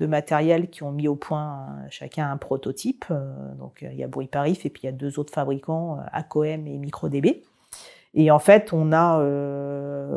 de, 0.00 0.06
matériel 0.06 0.68
qui 0.68 0.82
ont 0.82 0.92
mis 0.92 1.08
au 1.08 1.16
point 1.16 1.68
chacun 1.88 2.30
un 2.30 2.36
prototype. 2.36 3.06
donc 3.58 3.86
il 3.90 3.96
y 3.96 4.04
a 4.04 4.08
Bruit 4.08 4.26
Parif 4.26 4.66
et 4.66 4.68
puis 4.68 4.82
il 4.82 4.86
y 4.86 4.90
a 4.90 4.92
deux 4.92 5.18
autres 5.18 5.32
fabricants, 5.32 6.00
ACOM 6.12 6.66
et 6.66 6.76
MicroDB. 6.76 7.42
Et 8.12 8.30
en 8.30 8.38
fait, 8.38 8.74
on 8.74 8.92
a 8.92 9.18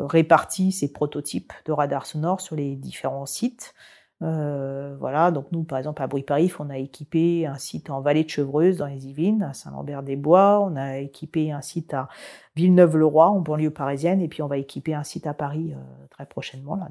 réparti 0.06 0.72
ces 0.72 0.92
prototypes 0.92 1.54
de 1.64 1.72
radars 1.72 2.04
sonores 2.04 2.42
sur 2.42 2.54
les 2.54 2.76
différents 2.76 3.26
sites. 3.26 3.74
Euh, 4.22 4.96
voilà, 4.98 5.30
donc 5.30 5.52
nous, 5.52 5.62
par 5.62 5.78
exemple, 5.78 6.02
à 6.02 6.06
Bruy-Parif, 6.06 6.60
on 6.60 6.70
a 6.70 6.78
équipé 6.78 7.46
un 7.46 7.56
site 7.58 7.88
en 7.90 8.00
vallée 8.00 8.24
de 8.24 8.28
Chevreuse, 8.28 8.78
dans 8.78 8.86
les 8.86 9.06
Yvelines, 9.06 9.42
à 9.42 9.54
Saint-Lambert-des-Bois. 9.54 10.60
On 10.60 10.76
a 10.76 10.98
équipé 10.98 11.52
un 11.52 11.62
site 11.62 11.94
à 11.94 12.08
Villeneuve-le-Roi, 12.56 13.28
en 13.28 13.40
banlieue 13.40 13.70
parisienne. 13.70 14.20
Et 14.20 14.28
puis, 14.28 14.42
on 14.42 14.48
va 14.48 14.58
équiper 14.58 14.94
un 14.94 15.04
site 15.04 15.26
à 15.26 15.34
Paris 15.34 15.72
euh, 15.72 16.06
très 16.10 16.26
prochainement, 16.26 16.76
là, 16.76 16.88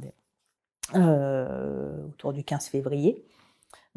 euh, 0.96 2.06
autour 2.08 2.32
du 2.32 2.44
15 2.44 2.68
février. 2.68 3.26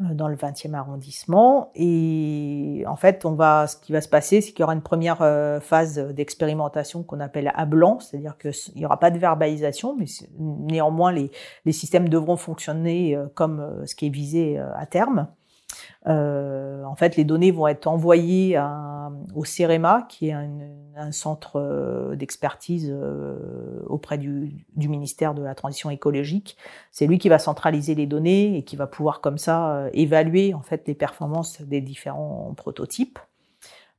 Euh, 0.01 0.13
dans 0.13 0.27
le 0.27 0.35
20e 0.35 0.73
arrondissement. 0.73 1.71
Et 1.75 2.83
en 2.87 2.95
fait, 2.95 3.25
on 3.25 3.33
va, 3.33 3.67
ce 3.67 3.75
qui 3.75 3.91
va 3.91 4.01
se 4.01 4.07
passer, 4.07 4.41
c'est 4.41 4.51
qu'il 4.51 4.61
y 4.61 4.63
aura 4.63 4.73
une 4.73 4.81
première 4.81 5.21
euh, 5.21 5.59
phase 5.59 5.97
d'expérimentation 5.97 7.03
qu'on 7.03 7.19
appelle 7.19 7.51
à 7.55 7.65
blanc, 7.65 7.99
c'est-à-dire 7.99 8.37
qu'il 8.37 8.53
n'y 8.75 8.85
aura 8.85 8.99
pas 8.99 9.11
de 9.11 9.17
verbalisation, 9.17 9.95
mais 9.97 10.05
néanmoins, 10.39 11.11
les, 11.11 11.31
les 11.65 11.71
systèmes 11.71 12.07
devront 12.09 12.37
fonctionner 12.37 13.15
euh, 13.15 13.27
comme 13.33 13.83
ce 13.85 13.95
qui 13.95 14.07
est 14.07 14.09
visé 14.09 14.59
à 14.59 14.85
terme. 14.85 15.27
Euh, 16.07 16.83
en 16.83 16.95
fait, 16.95 17.15
les 17.15 17.23
données 17.23 17.51
vont 17.51 17.67
être 17.67 17.87
envoyées 17.87 18.55
à, 18.55 19.00
au 19.35 19.45
CEREMA, 19.45 20.05
qui 20.09 20.29
est 20.29 20.33
un, 20.33 20.49
un 20.95 21.11
centre 21.11 21.57
euh, 21.57 22.15
d'expertise 22.15 22.89
euh, 22.91 23.81
auprès 23.87 24.17
du, 24.17 24.65
du, 24.75 24.89
ministère 24.89 25.33
de 25.33 25.41
la 25.41 25.55
Transition 25.55 25.89
écologique. 25.89 26.57
C'est 26.91 27.07
lui 27.07 27.17
qui 27.17 27.29
va 27.29 27.39
centraliser 27.39 27.95
les 27.95 28.07
données 28.07 28.57
et 28.57 28.63
qui 28.63 28.75
va 28.75 28.87
pouvoir 28.87 29.21
comme 29.21 29.37
ça 29.37 29.87
évaluer 29.93 30.53
en 30.53 30.61
fait 30.61 30.87
les 30.87 30.95
performances 30.95 31.61
des 31.61 31.81
différents 31.81 32.53
prototypes. 32.55 33.19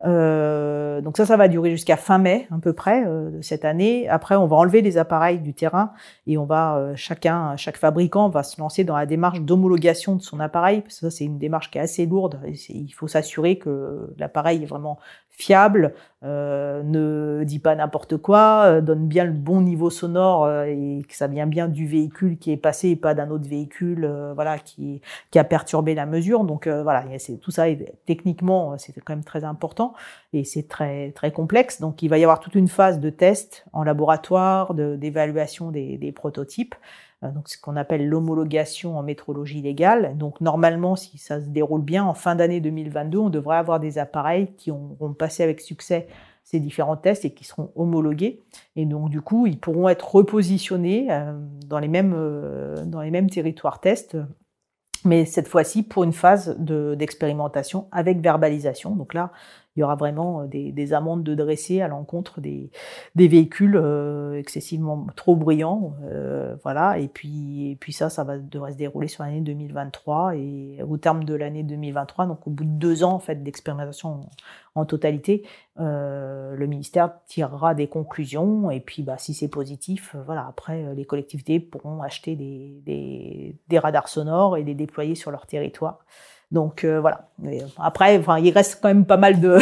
Euh, 0.04 1.00
donc 1.00 1.16
ça, 1.16 1.26
ça 1.26 1.36
va 1.36 1.48
durer 1.48 1.70
jusqu'à 1.70 1.96
fin 1.96 2.18
mai 2.18 2.46
à 2.50 2.58
peu 2.58 2.72
près 2.72 3.04
euh, 3.06 3.30
de 3.30 3.42
cette 3.42 3.64
année. 3.64 4.08
Après, 4.08 4.34
on 4.34 4.46
va 4.46 4.56
enlever 4.56 4.82
les 4.82 4.98
appareils 4.98 5.38
du 5.38 5.54
terrain 5.54 5.92
et 6.26 6.36
on 6.38 6.44
va 6.44 6.76
euh, 6.76 6.92
chacun, 6.96 7.56
chaque 7.56 7.76
fabricant 7.76 8.28
va 8.28 8.42
se 8.42 8.60
lancer 8.60 8.84
dans 8.84 8.96
la 8.96 9.06
démarche 9.06 9.40
d'homologation 9.40 10.16
de 10.16 10.22
son 10.22 10.40
appareil 10.40 10.82
ça 10.88 11.10
c'est 11.10 11.24
une 11.24 11.38
démarche 11.38 11.70
qui 11.70 11.78
est 11.78 11.82
assez 11.82 12.06
lourde. 12.06 12.40
Il 12.68 12.90
faut 12.90 13.08
s'assurer 13.08 13.56
que 13.58 14.12
l'appareil 14.18 14.62
est 14.62 14.66
vraiment 14.66 14.98
fiable, 15.30 15.94
euh, 16.24 16.82
ne 16.82 17.42
dit 17.44 17.58
pas 17.58 17.74
n'importe 17.74 18.18
quoi, 18.18 18.64
euh, 18.66 18.80
donne 18.80 19.08
bien 19.08 19.24
le 19.24 19.32
bon 19.32 19.62
niveau 19.62 19.88
sonore 19.88 20.50
et 20.66 21.02
que 21.08 21.16
ça 21.16 21.26
vient 21.26 21.46
bien 21.46 21.68
du 21.68 21.86
véhicule 21.86 22.38
qui 22.38 22.52
est 22.52 22.56
passé 22.58 22.90
et 22.90 22.96
pas 22.96 23.14
d'un 23.14 23.30
autre 23.30 23.48
véhicule, 23.48 24.06
voilà, 24.34 24.58
qui, 24.58 25.00
qui 25.30 25.38
a 25.38 25.44
perturbé 25.44 25.94
la 25.94 26.06
mesure. 26.06 26.44
Donc 26.44 26.68
voilà, 26.68 27.04
tout 27.40 27.50
ça. 27.50 27.64
techniquement, 28.06 28.76
c'est 28.78 28.92
quand 29.00 29.14
même 29.14 29.24
très 29.24 29.44
important. 29.44 29.91
Et 30.32 30.44
c'est 30.44 30.68
très 30.68 31.12
très 31.12 31.32
complexe. 31.32 31.80
Donc 31.80 32.02
il 32.02 32.08
va 32.08 32.18
y 32.18 32.22
avoir 32.22 32.40
toute 32.40 32.54
une 32.54 32.68
phase 32.68 33.00
de 33.00 33.10
test 33.10 33.64
en 33.72 33.82
laboratoire, 33.82 34.74
d'évaluation 34.74 35.70
des, 35.70 36.12
prototypes. 36.14 36.74
Euh, 37.22 37.30
donc 37.30 37.48
ce 37.48 37.58
qu'on 37.60 37.76
appelle 37.76 38.08
l'homologation 38.08 38.98
en 38.98 39.02
métrologie 39.02 39.62
légale. 39.62 40.16
Donc 40.16 40.40
normalement, 40.40 40.96
si 40.96 41.18
ça 41.18 41.40
se 41.40 41.46
déroule 41.48 41.82
bien, 41.82 42.04
en 42.04 42.14
fin 42.14 42.34
d'année 42.34 42.60
2022, 42.60 43.18
on 43.18 43.30
devrait 43.30 43.56
avoir 43.56 43.80
des 43.80 43.98
appareils 43.98 44.52
qui 44.56 44.70
auront 44.70 45.14
passé 45.14 45.42
avec 45.42 45.60
succès 45.60 46.06
ces 46.44 46.58
différents 46.58 46.96
tests 46.96 47.24
et 47.24 47.30
qui 47.30 47.44
seront 47.44 47.70
homologués. 47.76 48.42
Et 48.74 48.84
donc 48.84 49.10
du 49.10 49.20
coup, 49.20 49.46
ils 49.46 49.58
pourront 49.58 49.88
être 49.88 50.14
repositionnés 50.14 51.06
euh, 51.10 51.32
dans 51.66 51.78
les 51.78 51.88
mêmes 51.88 52.14
euh, 52.16 52.84
dans 52.84 53.00
les 53.00 53.10
mêmes 53.10 53.30
territoires 53.30 53.80
tests 53.80 54.16
mais 55.04 55.24
cette 55.24 55.48
fois-ci 55.48 55.82
pour 55.82 56.04
une 56.04 56.12
phase 56.12 56.56
d'expérimentation 56.58 57.88
avec 57.90 58.20
verbalisation. 58.20 58.94
Donc 58.94 59.14
là, 59.14 59.32
il 59.76 59.80
y 59.80 59.82
aura 59.82 59.94
vraiment 59.94 60.42
euh, 60.42 60.46
des, 60.46 60.92
amendes 60.92 61.22
de 61.22 61.34
dresser 61.34 61.80
à 61.80 61.88
l'encontre 61.88 62.40
des, 62.40 62.70
véhicules 63.14 63.76
euh, 63.76 64.38
excessivement 64.38 65.06
trop 65.16 65.34
bruyants. 65.34 65.94
Euh, 66.04 66.56
voilà. 66.62 66.98
Et 66.98 67.08
puis, 67.08 67.70
et 67.70 67.76
puis 67.76 67.92
ça, 67.92 68.10
ça 68.10 68.24
va, 68.24 68.38
devrait 68.38 68.72
se 68.72 68.76
dérouler 68.76 69.08
sur 69.08 69.24
l'année 69.24 69.40
2023. 69.40 70.36
Et 70.36 70.82
au 70.86 70.98
terme 70.98 71.24
de 71.24 71.34
l'année 71.34 71.62
2023, 71.62 72.26
donc 72.26 72.46
au 72.46 72.50
bout 72.50 72.64
de 72.64 72.70
deux 72.70 73.04
ans 73.04 73.12
en 73.12 73.18
fait, 73.18 73.42
d'expérimentation 73.42 74.28
en, 74.74 74.84
totalité, 74.84 75.46
le 75.76 76.66
ministère 76.66 77.12
tirera 77.26 77.74
des 77.74 77.86
conclusions. 77.86 78.70
Et 78.70 78.80
puis, 78.80 79.02
bah, 79.02 79.16
si 79.18 79.32
c'est 79.32 79.48
positif, 79.48 80.16
voilà, 80.26 80.46
après, 80.46 80.94
les 80.94 81.04
collectivités 81.04 81.60
pourront 81.60 82.02
acheter 82.02 82.36
des, 82.36 83.56
des 83.68 83.78
radars 83.78 84.08
sonores 84.08 84.56
et 84.56 84.64
les 84.64 84.74
déployer 84.74 85.14
sur 85.14 85.30
leur 85.30 85.46
territoire. 85.46 86.04
Donc 86.52 86.84
euh, 86.84 87.00
voilà. 87.00 87.30
après, 87.78 88.18
enfin, 88.18 88.38
il 88.38 88.52
reste 88.52 88.78
quand 88.82 88.88
même 88.88 89.06
pas 89.06 89.16
mal 89.16 89.40
de 89.40 89.58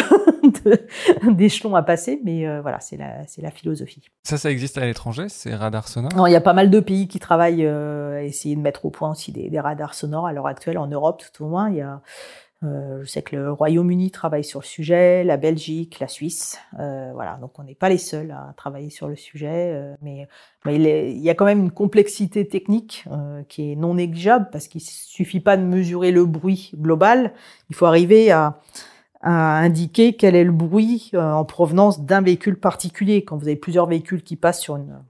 d'échelons 1.30 1.76
à 1.76 1.82
passer, 1.82 2.20
mais 2.24 2.46
euh, 2.46 2.60
voilà, 2.60 2.80
c'est 2.80 2.96
la 2.96 3.24
c'est 3.28 3.42
la 3.42 3.52
philosophie. 3.52 4.02
Ça, 4.24 4.38
ça 4.38 4.50
existe 4.50 4.76
à 4.76 4.84
l'étranger, 4.84 5.28
ces 5.28 5.54
radars 5.54 5.86
sonores? 5.86 6.12
Non, 6.16 6.26
il 6.26 6.32
y 6.32 6.36
a 6.36 6.40
pas 6.40 6.52
mal 6.52 6.68
de 6.68 6.80
pays 6.80 7.06
qui 7.06 7.20
travaillent 7.20 7.64
euh, 7.64 8.18
à 8.18 8.22
essayer 8.22 8.56
de 8.56 8.60
mettre 8.60 8.84
au 8.86 8.90
point 8.90 9.12
aussi 9.12 9.30
des, 9.30 9.48
des 9.48 9.60
radars 9.60 9.94
sonores 9.94 10.26
à 10.26 10.32
l'heure 10.32 10.48
actuelle 10.48 10.78
en 10.78 10.88
Europe, 10.88 11.22
tout 11.32 11.44
au 11.44 11.48
moins. 11.48 11.70
Il 11.70 11.76
y 11.76 11.80
a 11.80 11.92
euh, 11.92 11.96
je 12.62 13.06
sais 13.06 13.22
que 13.22 13.36
le 13.36 13.52
Royaume-Uni 13.52 14.10
travaille 14.10 14.44
sur 14.44 14.60
le 14.60 14.64
sujet, 14.64 15.24
la 15.24 15.36
Belgique, 15.36 15.98
la 15.98 16.08
Suisse. 16.08 16.58
Euh, 16.78 17.10
voilà, 17.14 17.36
donc 17.36 17.58
on 17.58 17.62
n'est 17.62 17.74
pas 17.74 17.88
les 17.88 17.98
seuls 17.98 18.30
à 18.32 18.52
travailler 18.56 18.90
sur 18.90 19.08
le 19.08 19.16
sujet, 19.16 19.72
euh, 19.74 19.94
mais, 20.02 20.28
mais 20.66 20.76
il, 20.76 21.22
y 21.22 21.30
a 21.30 21.34
quand 21.34 21.46
même 21.46 21.60
une 21.60 21.70
complexité 21.70 22.46
technique 22.46 23.04
euh, 23.10 23.42
qui 23.48 23.72
est 23.72 23.76
non 23.76 23.94
négligeable 23.94 24.48
parce 24.52 24.68
qu'il 24.68 24.82
suffit 24.82 25.40
pas 25.40 25.56
de 25.56 25.62
mesurer 25.62 26.10
le 26.10 26.26
bruit 26.26 26.72
global. 26.76 27.32
Il 27.70 27.76
faut 27.76 27.86
arriver 27.86 28.30
à, 28.30 28.60
à 29.22 29.58
indiquer 29.58 30.14
quel 30.14 30.34
est 30.34 30.44
le 30.44 30.52
bruit 30.52 31.12
en 31.14 31.44
provenance 31.46 32.04
d'un 32.04 32.20
véhicule 32.20 32.60
particulier. 32.60 33.24
Quand 33.24 33.38
vous 33.38 33.48
avez 33.48 33.56
plusieurs 33.56 33.86
véhicules 33.86 34.22
qui 34.22 34.36
passent 34.36 34.60
sur 34.60 34.76
une 34.76 35.00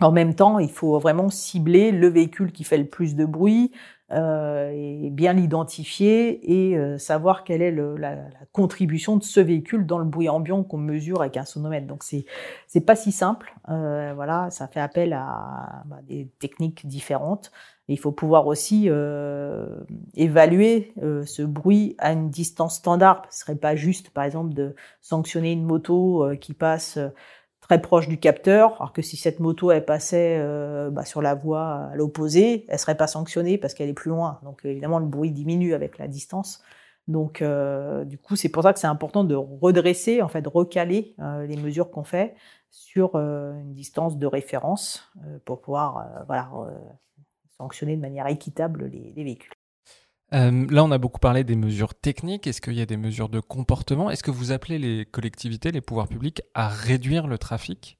en 0.00 0.12
même 0.12 0.36
temps, 0.36 0.60
il 0.60 0.70
faut 0.70 0.96
vraiment 1.00 1.28
cibler 1.28 1.90
le 1.90 2.06
véhicule 2.06 2.52
qui 2.52 2.62
fait 2.62 2.78
le 2.78 2.86
plus 2.86 3.16
de 3.16 3.24
bruit, 3.24 3.72
euh, 4.10 4.70
et 4.74 5.10
bien 5.10 5.34
l'identifier 5.34 6.70
et 6.70 6.78
euh, 6.78 6.96
savoir 6.96 7.44
quelle 7.44 7.60
est 7.60 7.70
le, 7.70 7.96
la, 7.96 8.14
la, 8.14 8.28
contribution 8.52 9.18
de 9.18 9.22
ce 9.22 9.38
véhicule 9.38 9.84
dans 9.84 9.98
le 9.98 10.06
bruit 10.06 10.30
ambiant 10.30 10.64
qu'on 10.64 10.78
mesure 10.78 11.20
avec 11.20 11.36
un 11.36 11.44
sonomètre. 11.44 11.86
Donc 11.86 12.02
c'est 12.02 12.24
c'est 12.66 12.80
pas 12.80 12.96
si 12.96 13.12
simple. 13.12 13.52
Euh, 13.68 14.12
voilà, 14.14 14.50
ça 14.50 14.66
fait 14.66 14.80
appel 14.80 15.12
à 15.12 15.82
bah, 15.86 16.00
des 16.06 16.30
techniques 16.38 16.86
différentes. 16.86 17.52
Il 17.88 17.98
faut 17.98 18.12
pouvoir 18.12 18.46
aussi 18.46 18.84
euh, 18.88 19.80
évaluer 20.14 20.92
euh, 21.02 21.24
ce 21.24 21.42
bruit 21.42 21.94
à 21.98 22.12
une 22.12 22.30
distance 22.30 22.76
standard. 22.76 23.22
Ce 23.30 23.40
serait 23.40 23.56
pas 23.56 23.76
juste, 23.76 24.10
par 24.10 24.24
exemple, 24.24 24.54
de 24.54 24.74
sanctionner 25.00 25.52
une 25.52 25.64
moto 25.64 26.30
qui 26.40 26.54
passe 26.54 26.98
très 27.68 27.82
proche 27.82 28.08
du 28.08 28.18
capteur, 28.18 28.72
alors 28.80 28.94
que 28.94 29.02
si 29.02 29.16
cette 29.16 29.40
moto 29.40 29.70
elle 29.70 29.84
passait 29.84 30.38
euh, 30.40 30.90
bah, 30.90 31.04
sur 31.04 31.20
la 31.20 31.34
voie 31.34 31.90
à 31.92 31.96
l'opposé, 31.96 32.64
elle 32.68 32.78
serait 32.78 32.96
pas 32.96 33.06
sanctionnée 33.06 33.58
parce 33.58 33.74
qu'elle 33.74 33.90
est 33.90 33.94
plus 33.94 34.08
loin. 34.08 34.40
Donc 34.42 34.64
évidemment 34.64 34.98
le 34.98 35.06
bruit 35.06 35.30
diminue 35.30 35.74
avec 35.74 35.98
la 35.98 36.08
distance. 36.08 36.62
Donc 37.08 37.42
euh, 37.42 38.04
du 38.04 38.16
coup 38.18 38.36
c'est 38.36 38.48
pour 38.48 38.62
ça 38.62 38.72
que 38.72 38.78
c'est 38.78 38.86
important 38.86 39.22
de 39.22 39.34
redresser, 39.34 40.22
en 40.22 40.28
fait 40.28 40.46
recaler 40.46 41.14
euh, 41.20 41.46
les 41.46 41.56
mesures 41.56 41.90
qu'on 41.90 42.04
fait 42.04 42.34
sur 42.70 43.16
une 43.16 43.72
distance 43.72 44.18
de 44.18 44.26
référence 44.26 45.10
pour 45.46 45.62
pouvoir 45.62 46.06
voilà 46.26 46.50
sanctionner 47.56 47.96
de 47.96 48.00
manière 48.02 48.26
équitable 48.26 48.86
les, 48.86 49.14
les 49.16 49.24
véhicules. 49.24 49.57
Euh, 50.34 50.66
là, 50.70 50.84
on 50.84 50.90
a 50.90 50.98
beaucoup 50.98 51.20
parlé 51.20 51.44
des 51.44 51.56
mesures 51.56 51.94
techniques. 51.94 52.46
Est-ce 52.46 52.60
qu'il 52.60 52.74
y 52.74 52.80
a 52.80 52.86
des 52.86 52.96
mesures 52.96 53.28
de 53.28 53.40
comportement? 53.40 54.10
Est-ce 54.10 54.22
que 54.22 54.30
vous 54.30 54.52
appelez 54.52 54.78
les 54.78 55.06
collectivités, 55.06 55.70
les 55.70 55.80
pouvoirs 55.80 56.08
publics 56.08 56.42
à 56.54 56.68
réduire 56.68 57.26
le 57.26 57.38
trafic? 57.38 57.97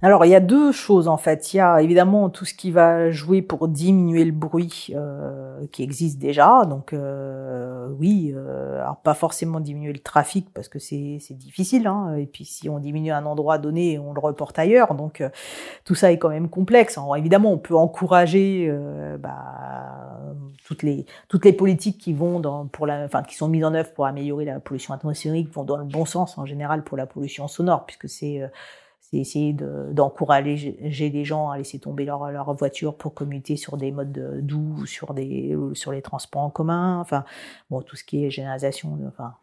Alors 0.00 0.24
il 0.24 0.28
y 0.28 0.34
a 0.36 0.40
deux 0.40 0.70
choses 0.70 1.08
en 1.08 1.16
fait. 1.16 1.52
Il 1.52 1.56
y 1.56 1.60
a 1.60 1.82
évidemment 1.82 2.30
tout 2.30 2.44
ce 2.44 2.54
qui 2.54 2.70
va 2.70 3.10
jouer 3.10 3.42
pour 3.42 3.66
diminuer 3.66 4.24
le 4.24 4.30
bruit 4.30 4.90
euh, 4.94 5.66
qui 5.72 5.82
existe 5.82 6.20
déjà. 6.20 6.64
Donc 6.66 6.92
euh, 6.92 7.88
oui, 7.98 8.32
euh, 8.32 8.80
alors 8.80 8.98
pas 8.98 9.14
forcément 9.14 9.58
diminuer 9.58 9.92
le 9.92 9.98
trafic 9.98 10.52
parce 10.54 10.68
que 10.68 10.78
c'est 10.78 11.18
difficile. 11.32 11.88
Hein. 11.88 12.14
Et 12.14 12.26
puis 12.26 12.44
si 12.44 12.68
on 12.68 12.78
diminue 12.78 13.10
un 13.10 13.26
endroit 13.26 13.58
donné, 13.58 13.98
on 13.98 14.12
le 14.12 14.20
reporte 14.20 14.56
ailleurs. 14.60 14.94
Donc 14.94 15.20
euh, 15.20 15.30
tout 15.84 15.96
ça 15.96 16.12
est 16.12 16.18
quand 16.18 16.28
même 16.28 16.48
complexe. 16.48 16.96
Alors, 16.96 17.16
évidemment, 17.16 17.52
on 17.52 17.58
peut 17.58 17.76
encourager 17.76 18.68
euh, 18.70 19.18
bah, 19.18 19.34
toutes 20.64 20.84
les 20.84 21.06
toutes 21.26 21.44
les 21.44 21.52
politiques 21.52 21.98
qui 21.98 22.12
vont 22.12 22.38
dans 22.38 22.66
pour 22.66 22.86
la, 22.86 23.04
enfin 23.04 23.24
qui 23.24 23.34
sont 23.34 23.48
mises 23.48 23.64
en 23.64 23.74
œuvre 23.74 23.92
pour 23.94 24.06
améliorer 24.06 24.44
la 24.44 24.60
pollution 24.60 24.94
atmosphérique 24.94 25.52
vont 25.52 25.64
dans 25.64 25.76
le 25.76 25.84
bon 25.84 26.04
sens 26.04 26.38
en 26.38 26.46
général 26.46 26.84
pour 26.84 26.96
la 26.96 27.06
pollution 27.06 27.48
sonore 27.48 27.84
puisque 27.84 28.08
c'est 28.08 28.48
c'est 29.10 29.18
essayer 29.18 29.54
d'encourager 29.54 30.76
les 30.80 31.24
gens 31.24 31.50
à 31.50 31.58
laisser 31.58 31.78
tomber 31.78 32.04
leur, 32.04 32.30
leur 32.30 32.52
voiture 32.54 32.96
pour 32.96 33.14
commuter 33.14 33.56
sur 33.56 33.76
des 33.76 33.90
modes 33.90 34.40
doux, 34.42 34.84
sur 34.86 35.14
des 35.14 35.56
sur 35.74 35.92
les 35.92 36.02
transports 36.02 36.42
en 36.42 36.50
commun, 36.50 37.00
enfin 37.00 37.24
bon 37.70 37.80
tout 37.82 37.96
ce 37.96 38.04
qui 38.04 38.24
est 38.24 38.30
généralisation, 38.30 38.98
enfin 39.08 39.34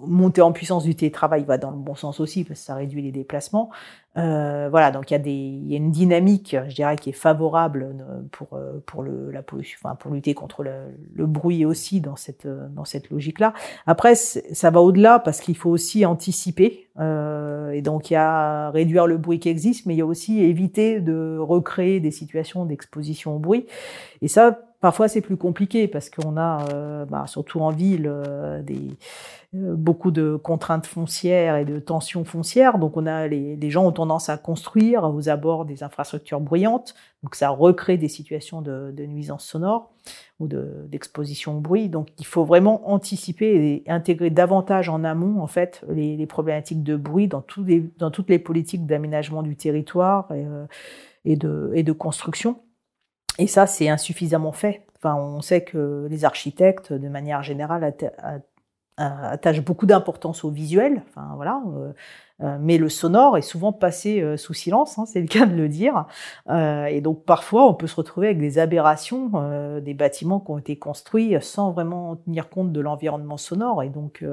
monter 0.00 0.40
en 0.40 0.52
puissance 0.52 0.84
du 0.84 0.94
télétravail 0.94 1.44
va 1.44 1.58
dans 1.58 1.70
le 1.70 1.76
bon 1.76 1.96
sens 1.96 2.20
aussi 2.20 2.44
parce 2.44 2.60
que 2.60 2.66
ça 2.66 2.74
réduit 2.76 3.02
les 3.02 3.10
déplacements. 3.10 3.70
Euh, 4.16 4.68
voilà, 4.70 4.90
donc 4.90 5.10
il 5.10 5.14
y 5.14 5.16
a 5.16 5.20
des, 5.20 5.30
y 5.30 5.74
a 5.74 5.76
une 5.76 5.90
dynamique, 5.90 6.56
je 6.68 6.74
dirais, 6.74 6.96
qui 6.96 7.10
est 7.10 7.12
favorable 7.12 7.96
euh, 8.00 8.20
pour 8.30 8.54
euh, 8.54 8.82
pour 8.86 9.02
le 9.02 9.30
la 9.30 9.42
pollution, 9.42 9.78
enfin 9.82 9.94
pour 9.96 10.12
lutter 10.12 10.34
contre 10.34 10.62
le, 10.62 10.72
le 11.12 11.26
bruit 11.26 11.64
aussi 11.64 12.00
dans 12.00 12.16
cette 12.16 12.46
dans 12.46 12.84
cette 12.84 13.10
logique-là. 13.10 13.52
Après, 13.86 14.14
ça 14.14 14.70
va 14.70 14.80
au-delà 14.80 15.18
parce 15.18 15.40
qu'il 15.40 15.56
faut 15.56 15.70
aussi 15.70 16.04
anticiper 16.06 16.88
euh, 17.00 17.70
et 17.70 17.82
donc 17.82 18.10
il 18.10 18.14
y 18.14 18.16
a 18.16 18.70
réduire 18.70 19.06
le 19.06 19.18
bruit 19.18 19.38
qui 19.38 19.48
existe, 19.48 19.86
mais 19.86 19.94
il 19.94 19.98
y 19.98 20.02
a 20.02 20.06
aussi 20.06 20.40
éviter 20.40 21.00
de 21.00 21.38
recréer 21.38 22.00
des 22.00 22.10
situations 22.10 22.64
d'exposition 22.64 23.36
au 23.36 23.38
bruit. 23.38 23.66
Et 24.20 24.28
ça, 24.28 24.58
Parfois, 24.80 25.08
c'est 25.08 25.20
plus 25.20 25.36
compliqué 25.36 25.88
parce 25.88 26.08
qu'on 26.08 26.36
a, 26.36 26.64
euh, 26.72 27.04
bah, 27.04 27.26
surtout 27.26 27.58
en 27.60 27.70
ville, 27.70 28.06
euh, 28.06 28.62
des, 28.62 28.96
euh, 29.56 29.74
beaucoup 29.74 30.12
de 30.12 30.36
contraintes 30.36 30.86
foncières 30.86 31.56
et 31.56 31.64
de 31.64 31.80
tensions 31.80 32.24
foncières. 32.24 32.78
Donc, 32.78 32.96
on 32.96 33.04
a 33.06 33.26
les, 33.26 33.56
les, 33.56 33.70
gens 33.70 33.86
ont 33.86 33.92
tendance 33.92 34.28
à 34.28 34.38
construire 34.38 35.02
aux 35.12 35.28
abords 35.28 35.64
des 35.64 35.82
infrastructures 35.82 36.38
bruyantes. 36.38 36.94
Donc, 37.24 37.34
ça 37.34 37.48
recrée 37.48 37.96
des 37.96 38.06
situations 38.06 38.62
de, 38.62 38.92
de 38.96 39.04
nuisance 39.04 39.44
sonore 39.44 39.90
ou 40.38 40.46
d'exposition 40.46 41.56
au 41.56 41.60
bruit. 41.60 41.88
Donc, 41.88 42.10
il 42.20 42.26
faut 42.26 42.44
vraiment 42.44 42.88
anticiper 42.88 43.82
et 43.84 43.90
intégrer 43.90 44.30
davantage 44.30 44.88
en 44.88 45.02
amont, 45.02 45.40
en 45.42 45.48
fait, 45.48 45.84
les, 45.88 46.16
les 46.16 46.26
problématiques 46.26 46.84
de 46.84 46.94
bruit 46.94 47.26
dans, 47.26 47.42
tous 47.42 47.64
les, 47.64 47.80
dans 47.98 48.12
toutes 48.12 48.30
les 48.30 48.38
politiques 48.38 48.86
d'aménagement 48.86 49.42
du 49.42 49.56
territoire 49.56 50.30
et, 50.32 50.46
et, 51.24 51.34
de, 51.34 51.72
et 51.74 51.82
de 51.82 51.92
construction. 51.92 52.60
Et 53.38 53.46
ça, 53.46 53.66
c'est 53.66 53.88
insuffisamment 53.88 54.52
fait. 54.52 54.84
Enfin, 54.96 55.14
on 55.14 55.40
sait 55.40 55.62
que 55.62 56.08
les 56.10 56.24
architectes, 56.24 56.92
de 56.92 57.08
manière 57.08 57.42
générale, 57.42 57.94
attachent 58.98 59.64
beaucoup 59.64 59.86
d'importance 59.86 60.44
au 60.44 60.50
visuel. 60.50 61.02
Enfin, 61.08 61.32
voilà. 61.36 61.62
Euh, 61.68 61.92
euh, 62.42 62.56
mais 62.60 62.78
le 62.78 62.88
sonore 62.88 63.36
est 63.36 63.42
souvent 63.42 63.72
passé 63.72 64.20
euh, 64.20 64.36
sous 64.36 64.54
silence, 64.54 64.98
hein, 64.98 65.06
c'est 65.06 65.20
le 65.20 65.26
cas 65.26 65.46
de 65.46 65.54
le 65.54 65.68
dire. 65.68 66.06
et 66.48 67.00
donc 67.00 67.24
parfois, 67.24 67.66
on 67.66 67.74
peut 67.74 67.86
se 67.86 67.96
retrouver 67.96 68.28
avec 68.28 68.38
des 68.38 68.58
aberrations, 68.58 69.30
des 69.80 69.94
bâtiments 69.94 70.40
qui 70.40 70.50
ont 70.50 70.58
été 70.58 70.78
construits 70.78 71.36
sans 71.40 71.72
vraiment 71.72 72.16
tenir 72.16 72.48
compte 72.48 72.72
de 72.72 72.80
l'environnement 72.80 73.36
sonore. 73.36 73.82
Et 73.82 73.88
donc, 73.88 74.24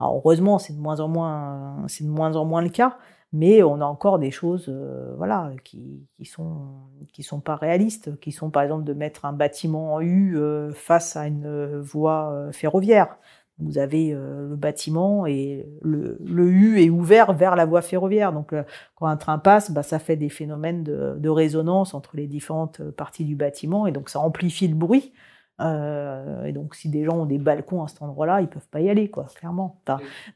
heureusement, 0.00 0.58
c'est 0.58 0.74
de 0.74 0.80
moins 0.80 1.00
en 1.00 1.08
moins, 1.08 1.76
c'est 1.88 2.04
de 2.04 2.10
moins 2.10 2.36
en 2.36 2.44
moins 2.44 2.62
le 2.62 2.70
cas 2.70 2.98
mais 3.32 3.62
on 3.62 3.80
a 3.80 3.84
encore 3.84 4.18
des 4.18 4.30
choses 4.30 4.66
euh, 4.68 5.14
voilà 5.16 5.52
qui, 5.62 6.06
qui 6.16 6.24
sont 6.24 6.66
qui 7.12 7.22
sont 7.22 7.40
pas 7.40 7.56
réalistes 7.56 8.18
qui 8.20 8.32
sont 8.32 8.50
par 8.50 8.62
exemple 8.62 8.84
de 8.84 8.92
mettre 8.92 9.24
un 9.24 9.32
bâtiment 9.32 9.94
en 9.94 10.00
U 10.00 10.36
euh, 10.36 10.72
face 10.72 11.16
à 11.16 11.26
une 11.26 11.78
voie 11.80 12.32
euh, 12.32 12.52
ferroviaire. 12.52 13.16
Vous 13.62 13.76
avez 13.76 14.12
le 14.12 14.56
bâtiment 14.56 15.26
et 15.26 15.68
le, 15.82 16.16
le, 16.24 16.46
U 16.46 16.82
est 16.82 16.88
ouvert 16.88 17.34
vers 17.34 17.56
la 17.56 17.66
voie 17.66 17.82
ferroviaire. 17.82 18.32
Donc 18.32 18.54
quand 18.94 19.06
un 19.06 19.18
train 19.18 19.38
passe 19.38 19.70
bah, 19.70 19.82
ça 19.82 19.98
fait 19.98 20.16
des 20.16 20.30
phénomènes 20.30 20.82
de, 20.82 21.16
de, 21.18 21.28
résonance 21.28 21.92
entre 21.92 22.16
les 22.16 22.26
différentes 22.26 22.82
parties 22.92 23.26
du 23.26 23.36
bâtiment 23.36 23.86
et 23.86 23.92
donc 23.92 24.08
ça 24.08 24.18
amplifie 24.20 24.66
le 24.66 24.76
bruit. 24.76 25.12
Et 25.60 26.52
donc, 26.52 26.74
si 26.74 26.88
des 26.88 27.04
gens 27.04 27.18
ont 27.18 27.26
des 27.26 27.36
balcons 27.36 27.82
à 27.82 27.88
cet 27.88 28.00
endroit-là, 28.00 28.40
ils 28.40 28.48
peuvent 28.48 28.68
pas 28.70 28.80
y 28.80 28.88
aller, 28.88 29.10
quoi, 29.10 29.26
clairement. 29.34 29.82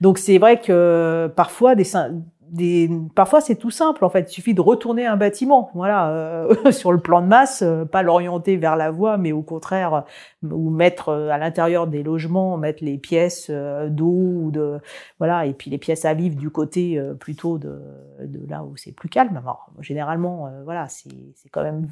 donc, 0.02 0.18
c'est 0.18 0.36
vrai 0.36 0.60
que 0.60 1.32
parfois, 1.34 1.74
des, 1.74 1.84
parfois 3.14 3.40
c'est 3.40 3.56
tout 3.56 3.70
simple 3.70 4.04
en 4.04 4.10
fait, 4.10 4.30
il 4.30 4.32
suffit 4.32 4.54
de 4.54 4.60
retourner 4.60 5.06
un 5.06 5.16
bâtiment, 5.16 5.70
voilà, 5.74 6.10
euh, 6.10 6.70
sur 6.72 6.92
le 6.92 7.00
plan 7.00 7.20
de 7.22 7.26
masse, 7.26 7.62
euh, 7.62 7.84
pas 7.84 8.02
l'orienter 8.02 8.56
vers 8.56 8.76
la 8.76 8.90
voie, 8.90 9.16
mais 9.16 9.32
au 9.32 9.42
contraire, 9.42 9.94
euh, 9.94 10.48
ou 10.50 10.70
mettre 10.70 11.12
à 11.12 11.38
l'intérieur 11.38 11.86
des 11.86 12.02
logements, 12.02 12.56
mettre 12.56 12.84
les 12.84 12.98
pièces 12.98 13.50
d'eau 13.50 14.06
ou 14.06 14.50
de 14.50 14.78
voilà, 15.18 15.46
et 15.46 15.52
puis 15.52 15.70
les 15.70 15.78
pièces 15.78 16.04
à 16.04 16.14
vivre 16.14 16.36
du 16.36 16.50
côté 16.50 17.00
plutôt 17.18 17.58
de, 17.58 17.80
de 18.20 18.48
là 18.48 18.62
où 18.62 18.76
c'est 18.76 18.92
plus 18.92 19.08
calme. 19.08 19.36
Alors, 19.36 19.70
généralement, 19.80 20.50
voilà, 20.64 20.86
c'est 20.88 21.48
quand 21.50 21.62
même 21.62 21.86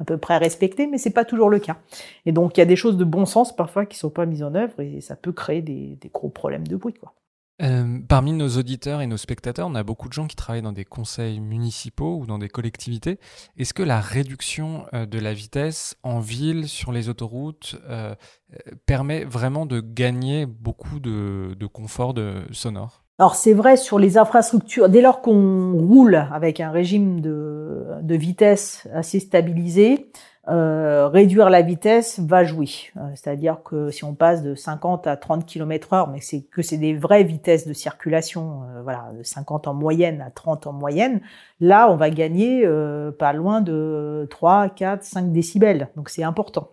à 0.00 0.04
peu 0.04 0.16
près 0.16 0.38
respecté, 0.38 0.86
mais 0.86 0.98
c'est 0.98 1.10
pas 1.10 1.24
toujours 1.24 1.50
le 1.50 1.58
cas. 1.58 1.76
Et 2.24 2.32
donc 2.32 2.56
il 2.56 2.60
y 2.60 2.62
a 2.62 2.66
des 2.66 2.76
choses 2.76 2.96
de 2.96 3.04
bon 3.04 3.26
sens 3.26 3.54
parfois 3.54 3.84
qui 3.84 3.98
sont 3.98 4.10
pas 4.10 4.26
mises 4.26 4.42
en 4.42 4.54
œuvre 4.54 4.80
et 4.80 5.00
ça 5.00 5.16
peut 5.16 5.32
créer 5.32 5.60
des, 5.60 5.98
des 6.00 6.08
gros 6.08 6.28
problèmes 6.28 6.66
de 6.66 6.76
bruit, 6.76 6.94
quoi. 6.94 7.12
Euh, 7.60 7.98
parmi 8.06 8.32
nos 8.32 8.48
auditeurs 8.48 9.00
et 9.00 9.06
nos 9.06 9.16
spectateurs, 9.16 9.66
on 9.68 9.74
a 9.74 9.82
beaucoup 9.82 10.08
de 10.08 10.12
gens 10.12 10.26
qui 10.26 10.36
travaillent 10.36 10.62
dans 10.62 10.72
des 10.72 10.84
conseils 10.84 11.40
municipaux 11.40 12.18
ou 12.20 12.26
dans 12.26 12.38
des 12.38 12.48
collectivités. 12.48 13.18
Est-ce 13.56 13.74
que 13.74 13.82
la 13.82 14.00
réduction 14.00 14.86
euh, 14.94 15.06
de 15.06 15.18
la 15.18 15.34
vitesse 15.34 15.96
en 16.04 16.20
ville, 16.20 16.68
sur 16.68 16.92
les 16.92 17.08
autoroutes, 17.08 17.76
euh, 17.88 18.14
permet 18.86 19.24
vraiment 19.24 19.66
de 19.66 19.80
gagner 19.80 20.46
beaucoup 20.46 21.00
de, 21.00 21.66
confort 21.72 22.14
de, 22.14 22.42
sonore? 22.52 23.02
Alors 23.18 23.34
c'est 23.34 23.54
vrai 23.54 23.76
sur 23.76 23.98
les 23.98 24.16
infrastructures, 24.16 24.88
dès 24.88 25.00
lors 25.00 25.20
qu'on 25.20 25.72
roule 25.72 26.28
avec 26.32 26.60
un 26.60 26.70
régime 26.70 27.20
de, 27.20 27.84
de 28.00 28.14
vitesse 28.14 28.86
assez 28.94 29.18
stabilisé, 29.18 30.12
euh, 30.48 31.08
réduire 31.08 31.50
la 31.50 31.60
vitesse 31.60 32.20
va 32.20 32.42
jouer. 32.42 32.68
Euh, 32.96 33.00
c'est-à-dire 33.14 33.58
que 33.62 33.90
si 33.90 34.04
on 34.04 34.14
passe 34.14 34.42
de 34.42 34.54
50 34.54 35.06
à 35.06 35.16
30 35.16 35.44
km 35.44 35.92
heure, 35.92 36.08
mais 36.08 36.20
c'est 36.20 36.40
que 36.40 36.62
c'est 36.62 36.78
des 36.78 36.94
vraies 36.96 37.24
vitesses 37.24 37.66
de 37.66 37.74
circulation, 37.74 38.62
euh, 38.62 38.82
voilà, 38.82 39.10
de 39.16 39.22
50 39.22 39.68
en 39.68 39.74
moyenne 39.74 40.22
à 40.22 40.30
30 40.30 40.66
en 40.66 40.72
moyenne, 40.72 41.20
là 41.60 41.90
on 41.90 41.96
va 41.96 42.08
gagner 42.10 42.66
pas 43.18 43.32
loin 43.32 43.60
de 43.60 44.26
3, 44.30 44.70
4, 44.70 45.04
5 45.04 45.32
décibels. 45.32 45.88
Donc 45.96 46.08
c'est 46.08 46.22
important. 46.22 46.70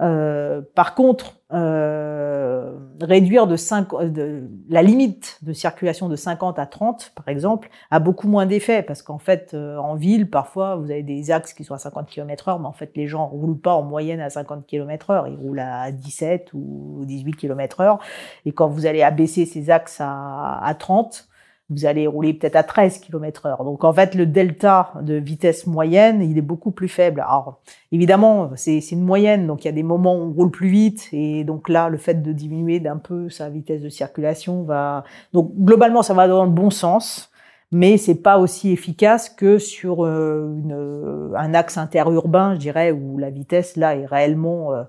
Euh, 0.00 0.62
par 0.74 0.94
contre, 0.94 1.40
euh, 1.52 2.78
réduire 3.00 3.46
de, 3.46 3.56
5, 3.56 3.88
de 4.04 4.48
la 4.68 4.82
limite 4.82 5.38
de 5.42 5.52
circulation 5.52 6.08
de 6.08 6.16
50 6.16 6.58
à 6.58 6.66
30, 6.66 7.12
par 7.14 7.28
exemple, 7.28 7.68
a 7.90 7.98
beaucoup 7.98 8.28
moins 8.28 8.46
d'effet 8.46 8.82
parce 8.82 9.02
qu'en 9.02 9.18
fait, 9.18 9.52
euh, 9.52 9.76
en 9.76 9.96
ville, 9.96 10.30
parfois, 10.30 10.76
vous 10.76 10.90
avez 10.90 11.02
des 11.02 11.30
axes 11.30 11.52
qui 11.52 11.64
sont 11.64 11.74
à 11.74 11.78
50 11.78 12.08
km 12.08 12.48
heure, 12.48 12.60
mais 12.60 12.66
en 12.66 12.72
fait, 12.72 12.92
les 12.96 13.08
gens 13.08 13.26
roulent 13.26 13.60
pas 13.60 13.74
en 13.74 13.82
moyenne 13.82 14.20
à 14.20 14.30
50 14.30 14.66
km 14.66 15.10
heure, 15.10 15.28
ils 15.28 15.36
roulent 15.36 15.60
à 15.60 15.92
17 15.92 16.50
ou 16.54 17.02
18 17.04 17.34
km 17.34 17.80
heure. 17.80 17.98
Et 18.46 18.52
quand 18.52 18.68
vous 18.68 18.86
allez 18.86 19.02
abaisser 19.02 19.44
ces 19.44 19.70
axes 19.70 20.00
à 20.00 20.74
30, 20.78 21.29
vous 21.70 21.86
allez 21.86 22.08
rouler 22.08 22.34
peut-être 22.34 22.56
à 22.56 22.64
13 22.64 22.98
km 22.98 23.46
heure. 23.46 23.64
Donc 23.64 23.84
en 23.84 23.92
fait, 23.92 24.16
le 24.16 24.26
delta 24.26 24.92
de 25.00 25.14
vitesse 25.14 25.68
moyenne, 25.68 26.20
il 26.20 26.36
est 26.36 26.42
beaucoup 26.42 26.72
plus 26.72 26.88
faible. 26.88 27.20
Alors 27.20 27.60
évidemment, 27.92 28.50
c'est 28.56 28.80
une 28.90 29.02
moyenne, 29.02 29.46
donc 29.46 29.64
il 29.64 29.68
y 29.68 29.70
a 29.70 29.72
des 29.72 29.84
moments 29.84 30.16
où 30.16 30.30
on 30.30 30.32
roule 30.32 30.50
plus 30.50 30.68
vite, 30.68 31.08
et 31.12 31.44
donc 31.44 31.68
là, 31.68 31.88
le 31.88 31.96
fait 31.96 32.22
de 32.22 32.32
diminuer 32.32 32.80
d'un 32.80 32.96
peu 32.96 33.30
sa 33.30 33.48
vitesse 33.48 33.80
de 33.80 33.88
circulation 33.88 34.64
va... 34.64 35.04
Donc 35.32 35.52
globalement, 35.56 36.02
ça 36.02 36.12
va 36.12 36.26
dans 36.26 36.44
le 36.44 36.50
bon 36.50 36.70
sens, 36.70 37.30
mais 37.70 37.96
c'est 37.98 38.16
pas 38.16 38.38
aussi 38.38 38.72
efficace 38.72 39.30
que 39.30 39.58
sur 39.58 40.04
euh, 40.04 40.52
une, 40.58 41.32
un 41.36 41.54
axe 41.54 41.78
interurbain, 41.78 42.54
je 42.54 42.58
dirais, 42.58 42.90
où 42.90 43.16
la 43.16 43.30
vitesse 43.30 43.76
là 43.76 43.94
est 43.94 44.06
réellement 44.06 44.74
euh, 44.74 44.82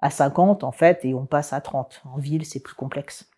à 0.00 0.10
50 0.10 0.64
en 0.64 0.72
fait, 0.72 1.04
et 1.04 1.14
on 1.14 1.24
passe 1.24 1.54
à 1.54 1.62
30. 1.62 2.02
En 2.14 2.18
ville, 2.18 2.44
c'est 2.44 2.60
plus 2.60 2.74
complexe. 2.74 3.30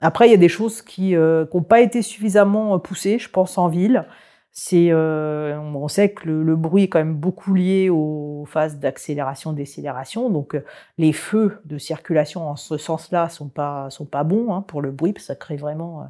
Après, 0.00 0.28
il 0.28 0.30
y 0.30 0.34
a 0.34 0.38
des 0.38 0.48
choses 0.48 0.82
qui 0.82 1.12
n'ont 1.12 1.20
euh, 1.20 1.60
pas 1.68 1.80
été 1.80 2.02
suffisamment 2.02 2.74
euh, 2.74 2.78
poussées, 2.78 3.18
je 3.18 3.30
pense, 3.30 3.56
en 3.58 3.68
ville. 3.68 4.06
C'est, 4.52 4.88
euh, 4.90 5.58
on 5.58 5.88
sait 5.88 6.10
que 6.12 6.28
le, 6.28 6.56
bruit 6.56 6.84
est 6.84 6.88
quand 6.88 6.98
même 6.98 7.14
beaucoup 7.14 7.52
lié 7.54 7.90
aux 7.90 8.44
phases 8.46 8.78
d'accélération, 8.78 9.52
décélération. 9.52 10.30
Donc, 10.30 10.56
les 10.96 11.12
feux 11.12 11.58
de 11.66 11.76
circulation 11.78 12.48
en 12.48 12.56
ce 12.56 12.78
sens-là 12.78 13.28
sont 13.28 13.48
pas 13.48 13.90
sont 13.90 14.06
pas 14.06 14.24
bons 14.24 14.54
hein, 14.54 14.62
pour 14.62 14.80
le 14.80 14.92
bruit, 14.92 15.12
parce 15.12 15.24
que 15.24 15.26
ça 15.26 15.34
crée 15.36 15.56
vraiment 15.56 16.08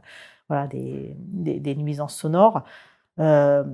voilà 0.49 0.69
des, 0.69 1.17
nuisances 1.77 2.17
sonores. 2.17 2.63
je 3.19 3.65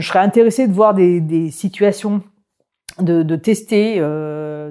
serais 0.00 0.18
intéressée 0.18 0.66
de 0.66 0.72
voir 0.72 0.92
des, 0.94 1.50
situations 1.52 2.20
de, 2.98 3.36
tester, 3.36 4.00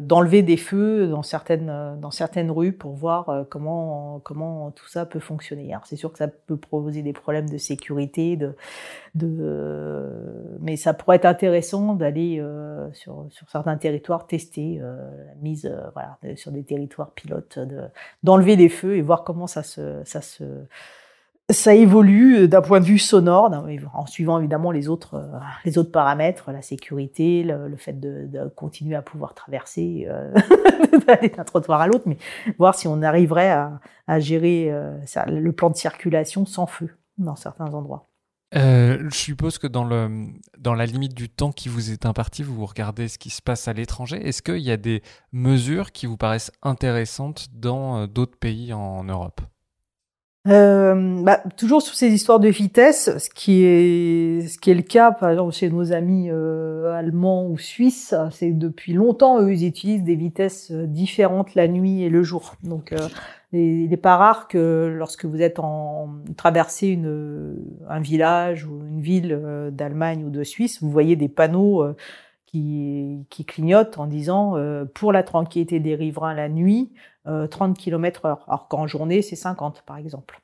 d'enlever 0.01 0.41
des 0.41 0.57
feux 0.57 1.07
dans 1.07 1.23
certaines 1.23 1.97
dans 1.99 2.11
certaines 2.11 2.51
rues 2.51 2.73
pour 2.73 2.93
voir 2.93 3.29
euh, 3.29 3.43
comment 3.49 4.19
comment 4.23 4.71
tout 4.71 4.87
ça 4.87 5.05
peut 5.05 5.19
fonctionner. 5.19 5.71
Alors 5.71 5.85
c'est 5.85 5.95
sûr 5.95 6.11
que 6.11 6.17
ça 6.17 6.27
peut 6.27 6.57
proposer 6.57 7.01
des 7.01 7.13
problèmes 7.13 7.49
de 7.49 7.57
sécurité, 7.57 8.35
de 8.37 8.55
de 9.15 10.57
mais 10.59 10.75
ça 10.75 10.93
pourrait 10.93 11.17
être 11.17 11.25
intéressant 11.25 11.93
d'aller 11.93 12.39
euh, 12.39 12.91
sur 12.93 13.25
sur 13.29 13.49
certains 13.49 13.77
territoires 13.77 14.27
tester 14.27 14.79
la 14.79 15.35
mise 15.41 15.71
voilà 15.93 16.17
sur 16.35 16.51
des 16.51 16.63
territoires 16.63 17.11
pilotes 17.11 17.59
de 17.59 17.81
d'enlever 18.23 18.55
les 18.55 18.69
feux 18.69 18.95
et 18.95 19.01
voir 19.01 19.23
comment 19.23 19.47
ça 19.47 19.63
se 19.63 20.01
ça 20.05 20.21
se 20.21 20.43
ça 21.53 21.73
évolue 21.73 22.37
euh, 22.37 22.47
d'un 22.47 22.61
point 22.61 22.79
de 22.79 22.85
vue 22.85 22.99
sonore, 22.99 23.51
en 23.93 24.05
suivant 24.05 24.39
évidemment 24.39 24.71
les 24.71 24.89
autres, 24.89 25.15
euh, 25.15 25.39
les 25.65 25.77
autres 25.77 25.91
paramètres, 25.91 26.51
la 26.51 26.61
sécurité, 26.61 27.43
le, 27.43 27.75
fait 27.77 27.99
de, 27.99 28.47
continuer 28.55 28.95
à 28.95 29.01
pouvoir 29.01 29.33
traverser, 29.33 30.07
euh, 30.09 30.33
d'un 31.37 31.43
trottoir 31.43 31.81
à 31.81 31.87
l'autre, 31.87 32.03
mais 32.05 32.17
voir 32.57 32.75
si 32.75 32.87
on 32.87 33.01
arriverait 33.01 33.51
à, 33.51 34.19
gérer 34.19 34.69
le 35.27 35.51
plan 35.51 35.69
de 35.69 35.77
circulation 35.77 36.45
sans 36.45 36.65
feu 36.65 36.89
dans 37.17 37.35
certains 37.35 37.73
endroits. 37.73 38.09
Je 38.53 39.07
suppose 39.11 39.57
que 39.57 39.67
dans 39.67 39.85
la 39.85 40.85
limite 40.85 41.13
du 41.13 41.29
temps 41.29 41.51
qui 41.51 41.69
vous 41.69 41.91
est 41.91 42.05
imparti, 42.05 42.43
vous 42.43 42.65
regardez 42.65 43.07
ce 43.07 43.17
qui 43.17 43.29
se 43.29 43.41
passe 43.41 43.67
à 43.67 43.73
l'étranger. 43.73 44.17
Est-ce 44.27 44.41
qu'il 44.41 44.57
y 44.57 44.71
a 44.71 44.77
des 44.77 45.01
mesures 45.31 45.93
qui 45.93 46.05
vous 46.05 46.17
paraissent 46.17 46.51
intéressantes 46.61 47.47
dans 47.53 48.07
d'autres 48.07 48.37
pays 48.37 48.73
en 48.73 49.05
Europe? 49.05 49.41
Euh, 50.45 51.23
bah, 51.23 51.41
toujours 51.55 51.81
sur 51.81 51.95
ces 51.95 52.09
histoires 52.09 52.41
de 52.41 52.49
vitesse, 52.49 53.17
ce 53.17 53.29
qui 53.29 53.63
est 53.63 54.45
ce 54.49 54.57
qui 54.57 54.71
est 54.71 54.73
le 54.73 54.81
cas 54.81 55.11
par 55.11 55.29
exemple 55.29 55.53
chez 55.53 55.69
nos 55.69 55.93
amis 55.93 56.27
euh, 56.29 56.93
allemands 56.93 57.47
ou 57.47 57.57
suisses, 57.57 58.13
c'est 58.31 58.51
depuis 58.51 58.91
longtemps 58.91 59.41
eux 59.41 59.53
ils 59.53 59.65
utilisent 59.65 60.03
des 60.03 60.15
vitesses 60.15 60.71
euh, 60.71 60.85
différentes 60.85 61.55
la 61.55 61.69
nuit 61.69 62.03
et 62.03 62.09
le 62.09 62.23
jour. 62.23 62.55
Donc 62.63 62.91
euh, 62.91 63.07
il 63.53 63.89
n'est 63.89 63.95
pas 63.95 64.17
rare 64.17 64.49
que 64.49 64.93
lorsque 64.97 65.23
vous 65.23 65.41
êtes 65.41 65.59
en 65.59 66.09
traversez 66.35 66.87
une 66.87 67.55
un 67.87 68.01
village 68.01 68.65
ou 68.65 68.81
une 68.85 68.99
ville 68.99 69.39
d'Allemagne 69.71 70.25
ou 70.25 70.29
de 70.29 70.43
Suisse, 70.43 70.81
vous 70.81 70.89
voyez 70.89 71.15
des 71.15 71.29
panneaux 71.29 71.85
qui, 72.53 73.45
clignotent 73.47 73.97
en 73.97 74.07
disant 74.07 74.55
pour 74.93 75.11
la 75.11 75.23
tranquillité 75.23 75.79
des 75.79 75.95
riverains 75.95 76.33
la 76.33 76.49
nuit, 76.49 76.93
30 77.25 77.77
km 77.77 78.25
heure. 78.25 78.45
Alors 78.47 78.67
qu'en 78.67 78.87
journée, 78.87 79.21
c'est 79.21 79.35
50, 79.35 79.83
par 79.85 79.97
exemple. 79.97 80.39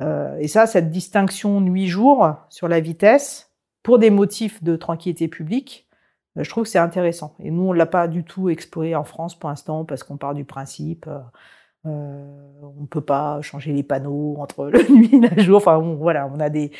Euh, 0.00 0.36
et 0.38 0.48
ça, 0.48 0.66
cette 0.66 0.90
distinction 0.90 1.60
nuit-jour 1.60 2.34
sur 2.48 2.68
la 2.68 2.80
vitesse, 2.80 3.52
pour 3.82 3.98
des 3.98 4.10
motifs 4.10 4.62
de 4.62 4.76
tranquillité 4.76 5.28
publique, 5.28 5.88
euh, 6.38 6.42
je 6.42 6.50
trouve 6.50 6.64
que 6.64 6.70
c'est 6.70 6.78
intéressant. 6.78 7.34
Et 7.40 7.50
nous, 7.50 7.68
on 7.68 7.72
l'a 7.72 7.86
pas 7.86 8.08
du 8.08 8.24
tout 8.24 8.48
exploré 8.48 8.94
en 8.94 9.04
France 9.04 9.38
pour 9.38 9.50
l'instant, 9.50 9.84
parce 9.84 10.02
qu'on 10.02 10.16
part 10.16 10.34
du 10.34 10.44
principe, 10.44 11.06
euh, 11.06 11.20
euh 11.86 12.40
on 12.78 12.86
peut 12.86 13.00
pas 13.02 13.40
changer 13.42 13.72
les 13.72 13.82
panneaux 13.82 14.36
entre 14.38 14.66
la 14.72 14.82
nuit 14.88 15.10
et 15.14 15.34
le 15.34 15.42
jour. 15.42 15.58
Enfin, 15.58 15.78
voilà, 15.78 16.28
on 16.34 16.40
a 16.40 16.50
des, 16.50 16.72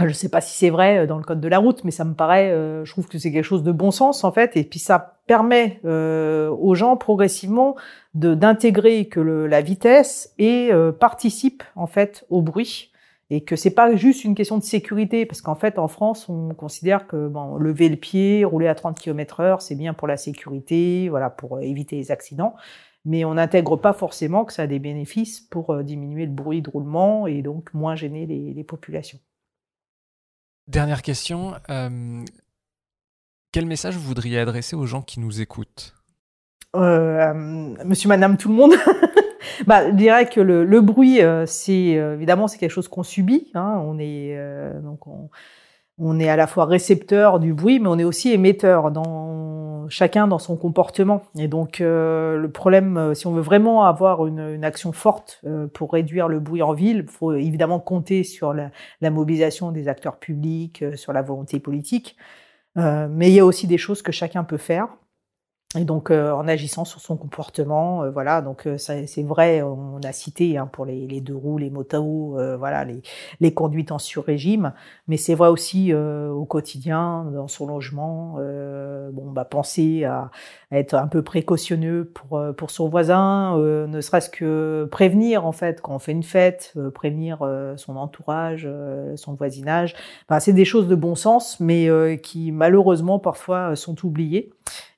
je 0.00 0.04
ne 0.06 0.12
sais 0.12 0.28
pas 0.28 0.40
si 0.40 0.56
c'est 0.56 0.70
vrai 0.70 0.98
euh, 0.98 1.06
dans 1.06 1.16
le 1.16 1.24
code 1.24 1.40
de 1.40 1.48
la 1.48 1.58
route, 1.58 1.82
mais 1.84 1.90
ça 1.90 2.04
me 2.04 2.14
paraît, 2.14 2.50
euh, 2.50 2.84
je 2.84 2.92
trouve 2.92 3.08
que 3.08 3.18
c'est 3.18 3.32
quelque 3.32 3.44
chose 3.44 3.62
de 3.62 3.72
bon 3.72 3.90
sens 3.90 4.24
en 4.24 4.32
fait, 4.32 4.56
et 4.56 4.64
puis 4.64 4.78
ça 4.78 5.18
permet 5.26 5.80
euh, 5.84 6.50
aux 6.50 6.74
gens 6.74 6.96
progressivement 6.96 7.76
d'intégrer 8.14 9.06
que 9.06 9.20
le, 9.20 9.46
la 9.46 9.60
vitesse 9.60 10.32
et 10.38 10.70
participe 10.98 11.62
en 11.74 11.86
fait 11.86 12.24
au 12.30 12.40
bruit. 12.42 12.92
Et 13.28 13.42
que 13.42 13.56
c'est 13.56 13.74
pas 13.74 13.96
juste 13.96 14.22
une 14.22 14.36
question 14.36 14.56
de 14.56 14.62
sécurité 14.62 15.26
parce 15.26 15.40
qu'en 15.40 15.56
fait 15.56 15.80
en 15.80 15.88
France 15.88 16.28
on 16.28 16.54
considère 16.54 17.08
que 17.08 17.26
bon 17.26 17.56
lever 17.56 17.88
le 17.88 17.96
pied, 17.96 18.44
rouler 18.44 18.68
à 18.68 18.76
30 18.76 19.00
km/h 19.00 19.58
c'est 19.58 19.74
bien 19.74 19.94
pour 19.94 20.06
la 20.06 20.16
sécurité, 20.16 21.08
voilà 21.08 21.28
pour 21.28 21.60
éviter 21.60 21.96
les 21.96 22.12
accidents, 22.12 22.54
mais 23.04 23.24
on 23.24 23.34
n'intègre 23.34 23.76
pas 23.76 23.92
forcément 23.92 24.44
que 24.44 24.52
ça 24.52 24.62
a 24.62 24.66
des 24.68 24.78
bénéfices 24.78 25.40
pour 25.40 25.76
diminuer 25.82 26.24
le 26.24 26.32
bruit 26.32 26.62
de 26.62 26.70
roulement 26.70 27.26
et 27.26 27.42
donc 27.42 27.74
moins 27.74 27.96
gêner 27.96 28.26
les, 28.26 28.54
les 28.54 28.64
populations. 28.64 29.18
Dernière 30.68 31.02
question. 31.02 31.54
Euh, 31.70 32.24
quel 33.52 33.66
message 33.66 33.94
vous 33.94 34.02
voudriez 34.02 34.38
adresser 34.38 34.76
aux 34.76 34.86
gens 34.86 35.02
qui 35.02 35.20
nous 35.20 35.40
écoutent? 35.40 35.94
Euh, 36.74 37.32
Monsieur, 37.84 38.08
Madame, 38.08 38.36
tout 38.36 38.48
le 38.48 38.54
monde. 38.54 38.72
bah, 39.66 39.88
je 39.88 39.94
dirais 39.94 40.28
que 40.28 40.40
le, 40.40 40.80
bruit, 40.80 41.22
euh, 41.22 41.46
c'est 41.46 41.96
euh, 41.96 42.14
évidemment 42.14 42.48
c'est 42.48 42.58
quelque 42.58 42.70
chose 42.70 42.88
qu'on 42.88 43.02
subit. 43.02 43.50
Hein, 43.54 43.80
on 43.84 43.98
est 43.98 44.36
on, 45.98 46.18
est 46.20 46.28
à 46.28 46.36
la 46.36 46.46
fois 46.46 46.66
récepteur 46.66 47.38
du 47.40 47.54
bruit, 47.54 47.80
mais 47.80 47.88
on 47.88 47.98
est 47.98 48.04
aussi 48.04 48.32
émetteur. 48.32 48.90
Dans 48.90 49.86
chacun 49.88 50.26
dans 50.26 50.38
son 50.38 50.56
comportement. 50.56 51.22
Et 51.38 51.48
donc 51.48 51.78
le 51.78 52.48
problème, 52.52 53.14
si 53.14 53.26
on 53.26 53.32
veut 53.32 53.42
vraiment 53.42 53.84
avoir 53.84 54.26
une, 54.26 54.40
une 54.40 54.64
action 54.64 54.92
forte 54.92 55.44
pour 55.74 55.92
réduire 55.92 56.28
le 56.28 56.40
bruit 56.40 56.62
en 56.62 56.72
ville, 56.72 57.04
il 57.06 57.10
faut 57.10 57.32
évidemment 57.32 57.80
compter 57.80 58.24
sur 58.24 58.52
la, 58.52 58.70
la 59.00 59.10
mobilisation 59.10 59.70
des 59.72 59.88
acteurs 59.88 60.18
publics, 60.18 60.84
sur 60.96 61.12
la 61.12 61.22
volonté 61.22 61.60
politique. 61.60 62.16
mais 62.74 63.28
il 63.28 63.34
y 63.34 63.40
a 63.40 63.44
aussi 63.44 63.66
des 63.66 63.78
choses 63.78 64.02
que 64.02 64.12
chacun 64.12 64.44
peut 64.44 64.56
faire. 64.58 64.88
Et 65.76 65.84
donc, 65.84 66.10
euh, 66.10 66.32
en 66.32 66.48
agissant 66.48 66.84
sur 66.84 67.00
son 67.00 67.16
comportement, 67.16 68.02
euh, 68.02 68.10
voilà. 68.10 68.40
Donc, 68.40 68.66
euh, 68.66 68.78
c'est 68.78 69.22
vrai, 69.22 69.62
on 69.62 70.00
a 70.02 70.12
cité 70.12 70.56
hein, 70.56 70.66
pour 70.70 70.86
les, 70.86 71.20
deux 71.20 71.34
roues, 71.34 71.58
les 71.58 71.70
motos, 71.70 72.36
voilà, 72.58 72.84
les, 72.84 73.02
les, 73.40 73.52
conduites 73.52 73.92
en 73.92 73.98
sur-régime, 73.98 74.72
mais 75.08 75.16
c'est 75.16 75.34
vrai 75.34 75.48
aussi 75.48 75.92
au 75.94 76.44
quotidien, 76.44 77.24
dans 77.32 77.48
son 77.48 77.66
logement. 77.66 78.38
bon, 79.12 79.30
bah, 79.30 79.44
penser 79.44 80.04
à, 80.04 80.30
à, 80.70 80.78
être 80.78 80.94
un 80.94 81.06
peu 81.06 81.22
précautionneux 81.22 82.04
pour 82.04 82.42
pour 82.56 82.70
son 82.70 82.88
voisin, 82.88 83.56
ne 83.56 84.00
serait-ce 84.00 84.30
que 84.30 84.88
prévenir 84.90 85.46
en 85.46 85.52
fait 85.52 85.80
quand 85.80 85.94
on 85.94 85.98
fait 85.98 86.12
une 86.12 86.22
fête, 86.22 86.74
prévenir 86.94 87.38
son 87.76 87.96
entourage, 87.96 88.68
son 89.16 89.34
voisinage. 89.34 89.94
Enfin, 90.28 90.40
c'est 90.40 90.52
des 90.52 90.64
choses 90.64 90.88
de 90.88 90.94
bon 90.94 91.14
sens, 91.14 91.58
mais 91.60 91.88
qui 92.22 92.52
malheureusement 92.52 93.18
parfois 93.18 93.74
sont 93.76 94.04
oubliées. 94.04 94.52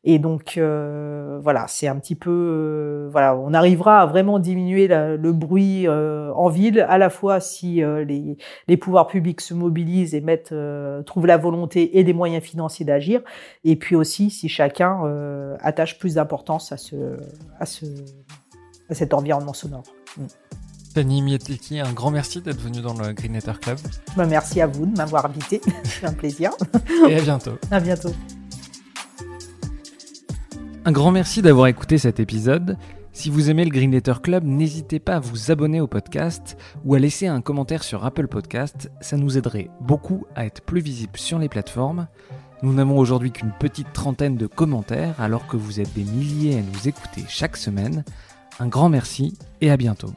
Et 0.05 0.19
donc 0.19 0.55
euh, 0.57 1.39
voilà, 1.43 1.67
c'est 1.69 1.89
un 1.89 1.97
petit 1.97 2.15
peu 2.15 2.31
euh, 2.31 3.09
voilà, 3.11 3.37
on 3.37 3.53
arrivera 3.53 4.01
à 4.01 4.07
vraiment 4.07 4.39
diminuer 4.39 4.87
le 4.89 5.33
bruit 5.33 5.87
euh, 5.87 6.33
en 6.35 6.49
ville 6.49 6.87
à 6.89 6.99
la 6.99 7.11
fois 7.11 7.41
si 7.41 7.83
les, 7.83 8.37
les, 8.69 8.77
pouvoirs 8.77 9.09
publics 9.09 9.41
se 9.41 9.55
mobilisent 9.55 10.15
et 10.15 10.21
mettent 10.21 10.55
trouvent 11.05 11.27
la 11.27 11.37
volonté 11.37 11.99
et 11.99 12.05
les 12.05 12.13
moyens 12.13 12.43
financiers 12.43 12.87
d'agir, 12.87 13.21
et 13.65 13.77
puis 13.77 13.97
aussi 13.97 14.31
si 14.31 14.49
chacun 14.49 15.03
attache 15.61 15.99
plus 15.99 16.15
d'importance 16.15 16.73
à 16.73 16.77
ce 16.77 17.17
à 17.59 17.67
ce 17.67 17.85
à 18.89 18.95
cet 18.95 19.13
environnement 19.15 19.53
sonore. 19.53 19.83
Mm. 20.17 20.27
Mieteki, 20.97 21.79
un 21.79 21.93
grand 21.93 22.11
merci 22.11 22.41
d'être 22.41 22.61
venu 22.61 22.81
dans 22.81 22.95
le 22.95 23.13
Green 23.13 23.39
Club. 23.41 23.79
Bah, 24.17 24.27
merci 24.27 24.61
à 24.61 24.67
vous 24.67 24.87
de 24.87 24.97
m'avoir 24.97 25.27
invité, 25.27 25.61
c'est 25.85 26.07
un 26.07 26.13
plaisir. 26.13 26.51
Et 27.09 27.17
à 27.17 27.21
bientôt. 27.21 27.57
À 27.71 27.79
bientôt. 27.79 28.11
Un 30.89 30.93
grand 30.93 31.11
merci 31.11 31.43
d'avoir 31.43 31.67
écouté 31.67 31.99
cet 31.99 32.19
épisode. 32.19 32.79
Si 33.13 33.29
vous 33.29 33.51
aimez 33.51 33.67
le 33.67 33.71
Green 33.71 33.91
Letter 33.91 34.15
Club, 34.23 34.45
n'hésitez 34.45 34.99
pas 34.99 35.17
à 35.17 35.21
vous 35.21 35.51
abonner 35.51 35.83
au 35.83 35.87
podcast 35.87 36.57
ou 36.83 36.95
à 36.95 36.99
laisser 36.99 37.27
un 37.27 37.43
commentaire 37.43 37.85
sur 37.85 38.07
Apple 38.07 38.27
Podcast. 38.27 38.91
Ça 39.03 39.19
nous 39.19 39.37
aiderait 39.37 39.69
beaucoup 39.83 40.25
à 40.35 40.47
être 40.47 40.63
plus 40.63 40.81
visible 40.81 41.19
sur 41.19 41.39
les 41.39 41.51
plateformes. 41.51 42.09
Nous 42.63 42.73
n'avons 42.73 42.97
aujourd'hui 42.97 43.33
qu'une 43.33 43.53
petite 43.61 43.93
trentaine 43.93 44.39
de 44.39 44.47
commentaires 44.47 45.21
alors 45.21 45.47
que 45.47 45.59
vous 45.59 45.79
êtes 45.79 45.93
des 45.93 46.05
milliers 46.05 46.57
à 46.57 46.63
nous 46.63 46.89
écouter 46.89 47.23
chaque 47.29 47.59
semaine. 47.59 48.03
Un 48.59 48.69
grand 48.69 48.89
merci 48.89 49.37
et 49.61 49.71
à 49.71 49.77
bientôt. 49.77 50.15